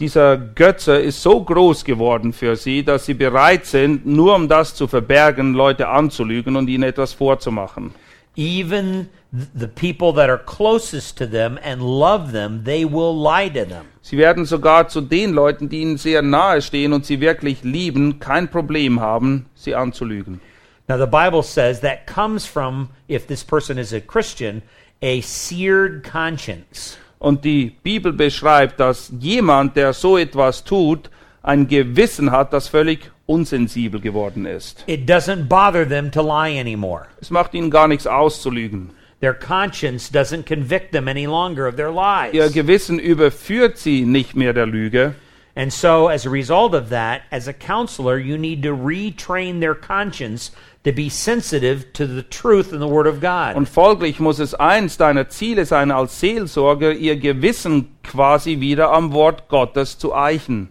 Dieser 0.00 0.36
Götze 0.36 0.96
ist 0.96 1.22
so 1.22 1.42
groß 1.42 1.84
geworden 1.84 2.32
für 2.32 2.54
sie, 2.54 2.84
dass 2.84 3.06
sie 3.06 3.14
bereit 3.14 3.66
sind, 3.66 4.06
nur 4.06 4.36
um 4.36 4.48
das 4.48 4.76
zu 4.76 4.86
verbergen, 4.86 5.54
Leute 5.54 5.88
anzulügen 5.88 6.54
und 6.54 6.68
ihnen 6.68 6.84
etwas 6.84 7.12
vorzumachen. 7.12 7.92
Even 8.36 9.08
th- 9.32 9.48
the 9.54 9.66
people 9.66 10.12
that 10.12 10.30
are 10.30 10.38
closest 10.38 11.18
to 11.18 11.26
them 11.26 11.58
and 11.64 11.82
love 11.82 12.30
them, 12.30 12.62
they 12.64 12.84
will 12.84 13.12
lie 13.12 13.48
to 13.48 13.64
them. 13.64 13.86
Sie 14.00 14.16
werden 14.16 14.44
sogar 14.44 14.86
zu 14.86 15.00
den 15.00 15.32
Leuten, 15.32 15.68
die 15.68 15.80
ihnen 15.80 15.98
sehr 15.98 16.22
nahe 16.22 16.62
stehen 16.62 16.92
und 16.92 17.04
sie 17.04 17.20
wirklich 17.20 17.64
lieben, 17.64 18.20
kein 18.20 18.48
Problem 18.48 19.00
haben, 19.00 19.46
sie 19.56 19.74
anzulügen. 19.74 20.40
Now, 20.86 20.96
the 20.96 21.06
Bible 21.06 21.42
says 21.42 21.80
that 21.80 22.06
comes 22.06 22.46
from, 22.46 22.90
if 23.08 23.26
this 23.26 23.42
person 23.44 23.76
is 23.76 23.92
a 23.92 24.00
Christian, 24.00 24.62
a 25.02 25.20
seared 25.22 26.04
conscience. 26.04 26.96
Und 27.18 27.44
die 27.44 27.72
Bibel 27.82 28.12
beschreibt, 28.12 28.78
dass 28.80 29.12
jemand, 29.18 29.76
der 29.76 29.92
so 29.92 30.16
etwas 30.16 30.64
tut, 30.64 31.10
ein 31.42 31.66
Gewissen 31.66 32.30
hat, 32.30 32.52
das 32.52 32.68
völlig 32.68 33.10
unsensibel 33.26 34.00
geworden 34.00 34.46
ist. 34.46 34.84
It 34.86 35.08
doesn't 35.08 35.48
bother 35.48 35.86
them 35.86 36.10
to 36.10 36.22
lie 36.22 36.58
anymore. 36.58 37.06
Es 37.20 37.30
macht 37.30 37.54
ihnen 37.54 37.70
gar 37.70 37.88
nichts 37.88 38.06
auszulügen. 38.06 38.90
Their 39.20 39.34
conscience 39.34 40.10
doesn't 40.10 40.46
convict 40.46 40.92
them 40.92 41.08
any 41.08 41.26
longer 41.26 41.66
of 41.66 41.74
their 41.76 41.90
lies. 41.90 42.32
Ihr 42.32 42.50
Gewissen 42.50 42.98
überführt 43.00 43.76
sie 43.76 44.04
nicht 44.04 44.36
mehr 44.36 44.52
der 44.52 44.66
Lüge. 44.66 45.14
And 45.56 45.72
so, 45.72 46.06
as 46.06 46.24
a 46.24 46.30
result 46.30 46.72
of 46.72 46.88
that, 46.90 47.22
as 47.32 47.48
a 47.48 47.52
counselor, 47.52 48.16
you 48.16 48.38
need 48.38 48.62
to 48.62 48.72
retrain 48.72 49.58
their 49.58 49.74
conscience 49.74 50.52
to 50.88 50.92
be 50.92 51.10
sensitive 51.10 51.92
to 51.92 52.06
the 52.06 52.22
truth 52.22 52.72
in 52.72 52.80
the 52.80 52.88
Word 52.88 53.06
of 53.06 53.20
God. 53.20 53.56
Und 53.56 53.68
folglich 53.68 54.20
muss 54.20 54.38
es 54.38 54.54
eins 54.54 54.96
deiner 54.96 55.28
Ziele 55.28 55.66
sein, 55.66 55.90
als 55.90 56.18
Seelsorger 56.18 56.92
ihr 56.92 57.16
Gewissen 57.16 57.88
quasi 58.02 58.60
wieder 58.60 58.90
am 58.90 59.12
Wort 59.12 59.48
Gottes 59.48 59.98
zu 59.98 60.14
eichen. 60.14 60.70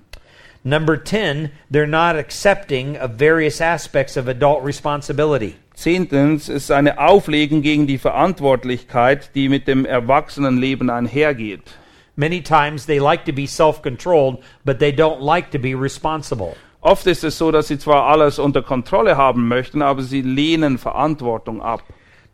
Number 0.64 0.98
10, 0.98 1.52
they're 1.72 1.86
not 1.86 2.16
accepting 2.16 2.98
of 2.98 3.12
various 3.20 3.62
aspects 3.62 4.18
of 4.18 4.28
adult 4.28 4.66
responsibility. 4.66 5.56
Zehntens 5.76 6.50
ist 6.50 6.72
eine 6.72 6.98
Auflegen 6.98 7.62
gegen 7.62 7.86
die 7.86 8.00
Verantwortlichkeit, 8.00 9.36
die 9.36 9.50
mit 9.50 9.68
dem 9.68 9.86
Erwachsenenleben 9.86 10.90
einhergeht. 10.90 11.62
Many 12.16 12.42
times 12.42 12.88
they 12.88 12.98
like 12.98 13.26
to 13.26 13.32
be 13.32 13.46
self 13.46 13.84
controlled, 13.84 14.40
but 14.66 14.80
they 14.80 14.92
don't 14.92 15.22
like 15.22 15.52
to 15.52 15.60
be 15.60 15.76
responsible. 15.76 16.58
Oft 16.82 17.08
ist 17.08 17.24
es 17.24 17.38
so, 17.38 17.52
dass 17.52 17.68
sie 17.68 17.80
zwar 17.80 18.04
alles 18.04 18.40
unter 18.40 18.62
Kontrolle 18.62 19.18
haben 19.18 19.48
möchten, 19.48 19.82
aber 19.82 20.04
sie 20.04 20.22
lehnen 20.22 20.78
Verantwortung 20.78 21.62
ab. 21.62 21.84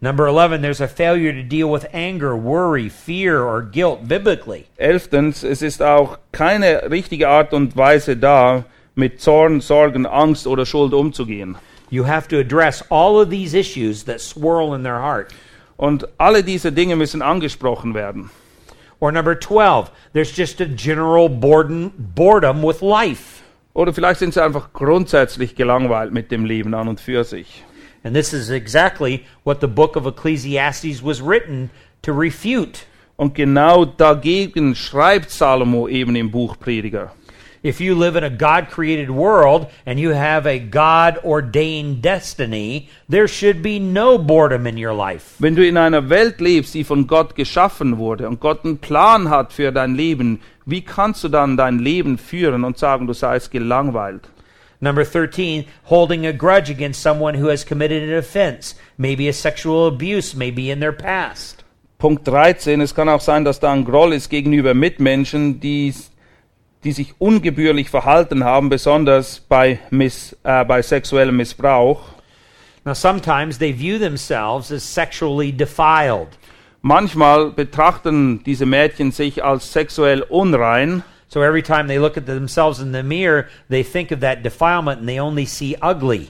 Number 0.02 0.28
11, 0.28 0.62
there's 0.62 0.82
a 0.82 0.88
failure 0.88 1.32
to 1.32 1.44
deal 1.44 1.72
with 1.72 1.86
anger, 1.94 2.36
worry, 2.36 2.90
fear, 2.90 3.42
or 3.42 3.62
guilt 3.62 4.06
biblically. 4.06 4.66
Elftens, 4.76 5.44
es 5.44 5.62
ist 5.62 5.82
auch 5.82 6.18
keine 6.34 6.92
richtige 6.92 7.30
Art 7.30 7.54
und 7.54 7.78
Weise 7.78 8.18
da, 8.18 8.66
mit 8.96 9.22
Zorn, 9.22 9.62
Sorgen, 9.62 10.06
Angst 10.06 10.46
oder 10.46 10.66
Schuld 10.66 10.94
umzugehen. 10.94 11.56
You 11.90 12.04
have 12.04 12.28
to 12.28 12.40
address 12.40 12.84
all 12.90 13.22
of 13.22 13.30
these 13.30 13.54
issues 13.58 14.04
that 14.06 14.20
swirl 14.20 14.76
in 14.76 14.84
their 14.84 15.00
heart. 15.00 15.34
Und 15.78 16.06
alle 16.18 16.44
diese 16.44 16.72
Dinge 16.72 16.96
müssen 16.98 17.22
angesprochen 17.22 17.94
werden. 17.94 18.30
Or 19.00 19.12
number 19.12 19.40
12, 19.40 19.90
there's 20.14 20.36
just 20.36 20.60
a 20.60 20.66
general 20.66 21.30
boredom, 21.30 21.94
boredom 21.98 22.62
with 22.62 22.82
life. 22.82 23.43
Oder 23.74 23.94
vielleicht 23.94 24.20
sind 24.20 24.34
sie 24.34 24.44
einfach 24.44 24.72
grundsätzlich 24.74 25.56
gelangweilt 25.56 26.14
mit 26.14 26.32
dem 26.32 26.46
Leben 26.46 26.74
an 26.74 26.88
und 26.88 27.00
für 27.00 27.24
sich. 27.24 27.64
And 28.04 28.16
this 28.16 28.34
is 28.34 28.50
exactly 28.50 29.26
what 29.44 29.62
the 29.62 29.68
book 29.68 29.96
of 29.96 30.06
Ecclesiastes 30.06 31.04
was 31.04 31.22
written 31.22 31.70
to 32.02 32.12
refute. 32.12 32.82
Und 33.16 33.34
genau 33.36 33.86
dagegen 33.86 34.76
schreibt 34.76 35.30
Salomo 35.30 35.88
eben 35.88 36.16
im 36.16 36.30
Buch 36.30 36.58
Prediger. 36.60 37.14
If 37.64 37.80
you 37.80 37.96
live 37.96 38.18
in 38.18 38.26
a 38.26 38.30
God 38.30 38.70
created 38.70 39.10
world 39.10 39.68
and 39.86 39.98
you 39.98 40.10
have 40.10 40.46
a 40.46 40.60
God 40.60 41.18
ordained 41.24 42.02
destiny, 42.02 42.90
there 43.08 43.30
should 43.30 43.64
be 43.64 43.80
no 43.80 44.18
boredom 44.18 44.68
in 44.68 44.78
your 44.78 44.94
life. 44.94 45.36
Wenn 45.40 45.56
du 45.56 45.66
in 45.66 45.78
einer 45.78 46.10
Welt 46.10 46.42
lebst, 46.42 46.74
die 46.74 46.84
von 46.84 47.08
Gott 47.08 47.36
geschaffen 47.36 47.98
wurde 47.98 48.28
und 48.28 48.42
Gott 48.42 48.66
einen 48.66 48.80
Plan 48.80 49.30
hat 49.30 49.54
für 49.54 49.72
dein 49.72 49.96
Leben, 49.96 50.42
wie 50.66 50.82
kannst 50.82 51.24
du 51.24 51.30
dann 51.30 51.56
dein 51.56 51.80
Leben 51.80 52.18
führen 52.18 52.66
und 52.66 52.78
sagen, 52.78 53.08
du 53.08 53.14
seist 53.14 53.52
gelangweilt? 53.52 54.28
Number 54.82 55.06
13, 55.06 55.64
holding 55.90 56.26
a 56.26 56.34
grudge 56.34 56.70
against 56.70 57.02
someone 57.02 57.42
who 57.42 57.48
has 57.48 57.64
committed 57.64 58.04
an 58.04 58.18
offense, 58.20 58.76
maybe 58.98 59.30
a 59.30 59.34
sexual 59.34 59.88
abuse, 59.88 60.36
maybe 60.36 60.70
in 60.70 60.82
their 60.82 60.92
past. 60.92 61.64
Punkt 61.98 62.28
13, 62.28 62.82
es 62.82 62.94
kann 62.94 63.08
auch 63.08 63.22
sein, 63.22 63.46
dass 63.46 63.62
da 63.62 63.72
ein 63.72 63.86
Groll 63.86 64.12
ist 64.12 64.30
gegenüber 64.30 64.74
Mitmenschen, 64.74 65.62
die, 65.62 65.94
die 66.84 66.92
sich 66.92 67.14
ungebührlich 67.20 67.90
verhalten 67.90 68.44
haben, 68.44 68.70
besonders 68.70 69.40
bei, 69.40 69.80
Miss, 69.90 70.36
äh, 70.44 70.66
bei 70.66 70.82
sexuellem 70.82 71.38
Missbrauch. 71.38 72.02
Now, 72.86 72.94
sometimes 72.94 73.58
they 73.60 73.72
view 73.72 73.98
themselves 73.98 74.72
as 74.72 74.84
sexually 74.84 75.52
defiled. 75.52 76.28
Manchmal 76.82 77.52
betrachten 77.52 78.44
diese 78.44 78.66
Mädchen 78.66 79.12
sich 79.12 79.42
als 79.44 79.72
sexuell 79.72 80.22
unrein. 80.24 81.04
So 81.30 81.42
every 81.42 81.64
time 81.64 81.88
they 81.88 81.98
look 81.98 82.18
at 82.18 82.26
themselves 82.26 82.80
in 82.80 82.92
the 82.92 83.02
mirror, 83.02 83.46
they 83.70 83.84
think 83.84 84.12
of 84.12 84.20
that 84.20 84.44
defilement 84.44 85.00
and 85.00 85.08
they 85.08 85.20
only 85.20 85.46
see 85.46 85.78
ugly. 85.82 86.30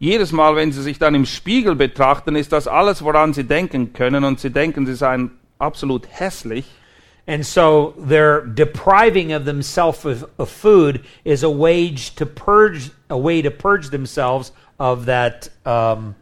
Jedes 0.00 0.32
Mal, 0.32 0.56
wenn 0.56 0.72
sie 0.72 0.82
sich 0.82 0.98
dann 0.98 1.14
im 1.14 1.24
Spiegel 1.24 1.76
betrachten, 1.76 2.34
ist 2.34 2.50
das 2.50 2.66
alles, 2.66 3.04
woran 3.04 3.32
sie 3.32 3.44
denken 3.44 3.92
können. 3.92 4.24
Und 4.24 4.40
sie 4.40 4.50
denken, 4.50 4.84
sie 4.84 4.96
seien 4.96 5.30
absolut 5.60 6.08
hässlich. 6.10 6.64
And 7.26 7.46
so 7.46 7.94
their 7.96 8.40
depriving 8.44 9.32
of 9.32 9.44
themselves 9.44 10.04
of, 10.04 10.28
of 10.38 10.48
food 10.48 11.04
is 11.24 11.44
a 11.44 11.50
wage 11.50 12.16
to 12.16 12.26
purge, 12.26 12.90
a 13.08 13.16
way 13.16 13.42
to 13.42 13.50
purge 13.50 13.90
themselves 13.90 14.50
of 14.78 15.06
that 15.06 15.48
um, 15.64 16.16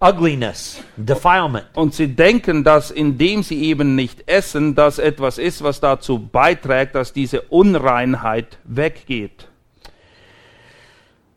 ugliness, 0.00 0.82
defilement. 1.02 1.66
Und 1.74 1.94
sie 1.94 2.08
denken, 2.08 2.64
dass 2.64 2.90
indem 2.90 3.42
sie 3.42 3.64
eben 3.64 3.94
nicht 3.94 4.26
essen, 4.26 4.74
das 4.74 4.98
etwas 4.98 5.36
ist, 5.36 5.62
was 5.62 5.80
dazu 5.80 6.18
beiträgt, 6.18 6.94
dass 6.94 7.12
diese 7.12 7.42
Unreinheit 7.42 8.58
weggeht. 8.64 9.48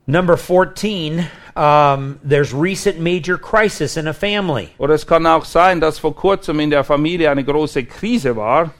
Number 0.05 0.37
14, 0.37 1.27
um, 1.55 2.19
there's 2.23 2.53
recent 2.53 2.99
major 2.99 3.37
crisis 3.37 3.95
in 3.95 4.07
a 4.07 4.13
family. 4.13 4.69
Oder 4.79 4.95
es 4.95 5.05
kann 5.05 5.27
auch 5.27 5.45
sein, 5.45 5.79
dass 5.81 5.99
vor 5.99 6.15
kurzem 6.15 6.59
in 6.61 6.71
der 6.71 6.83
Familie 6.83 7.29
eine 7.29 7.43
große 7.43 7.83
Krise 7.83 8.35
war. 8.35 8.73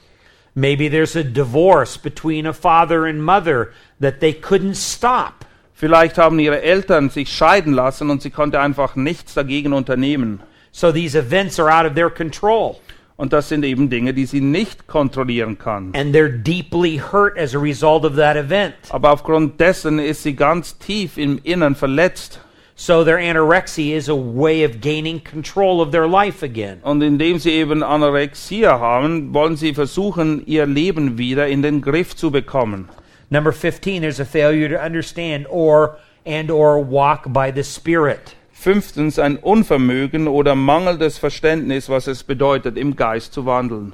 Maybe 0.56 0.89
there's 0.89 1.16
a 1.16 1.24
divorce 1.24 1.97
between 1.97 2.45
a 2.45 2.54
father 2.54 3.06
and 3.06 3.24
mother 3.24 3.74
that 4.00 4.20
they 4.20 4.34
couldn't 4.34 4.76
stop. 4.76 5.45
Vielleicht 5.74 6.18
haben 6.18 6.39
ihre 6.39 6.62
Eltern 6.62 7.10
sich 7.10 7.32
scheiden 7.34 7.74
lassen 7.74 8.10
und 8.10 8.22
sie 8.22 8.32
konnte 8.32 8.60
einfach 8.60 8.95
nichts 8.95 9.34
dagegen 9.34 9.72
unternehmen. 9.72 10.41
So 10.72 10.91
these 10.91 11.18
events 11.18 11.60
are 11.60 11.72
out 11.72 11.86
of 11.86 11.95
their 11.95 12.10
control. 12.10 12.80
Und 13.16 13.34
das 13.34 13.50
sind 13.50 13.66
eben 13.66 13.89
Dinge, 13.89 14.14
die 14.14 14.26
sie 14.26 14.39
nicht 14.39 14.88
kontrollieren 14.88 15.58
kann. 15.58 15.93
And 15.93 16.16
they're 16.16 16.30
deeply 16.30 17.02
hurt 17.12 17.38
as 17.38 17.54
a 17.54 17.60
result 17.60 18.06
of 18.06 18.16
that 18.16 18.38
event. 18.38 18.76
Aber 18.89 19.12
aufgrund 19.12 19.60
dessen 19.60 20.00
ist 20.00 20.24
sie 20.24 20.36
ganz 20.36 20.78
tief 20.78 21.18
im 21.18 21.39
Innern 21.43 21.76
verletzt. 21.76 22.39
So 22.82 23.04
their 23.04 23.18
anorexia 23.18 23.94
is 23.98 24.08
a 24.08 24.16
way 24.16 24.64
of 24.64 24.80
gaining 24.80 25.20
control 25.20 25.82
of 25.82 25.92
their 25.92 26.08
life 26.08 26.42
again. 26.42 26.80
Und 26.82 27.04
indem 27.04 27.38
sie 27.38 27.52
eben 27.52 27.84
Anorexia 27.84 28.80
haben, 28.80 29.34
wollen 29.34 29.58
sie 29.58 29.74
versuchen, 29.74 30.46
ihr 30.46 30.66
Leben 30.66 31.18
wieder 31.18 31.50
in 31.50 31.62
den 31.62 31.82
Griff 31.82 32.16
zu 32.16 32.32
bekommen. 32.32 32.88
Number 33.30 33.52
15, 33.52 34.02
there's 34.02 34.22
a 34.22 34.26
failure 34.26 34.70
to 34.70 34.82
understand 34.82 35.46
or 35.50 35.98
and 36.26 36.50
or 36.50 36.80
walk 36.80 37.34
by 37.34 37.52
the 37.52 37.64
Spirit. 37.64 38.38
Fünftens 38.54 39.20
ein 39.20 39.36
Unvermögen 39.36 40.30
oder 40.30 40.56
mangelndes 40.56 41.18
Verständnis, 41.18 41.90
was 41.90 42.08
es 42.08 42.24
bedeutet, 42.24 42.78
im 42.78 42.96
Geist 42.96 43.34
zu 43.34 43.46
wandeln. 43.46 43.94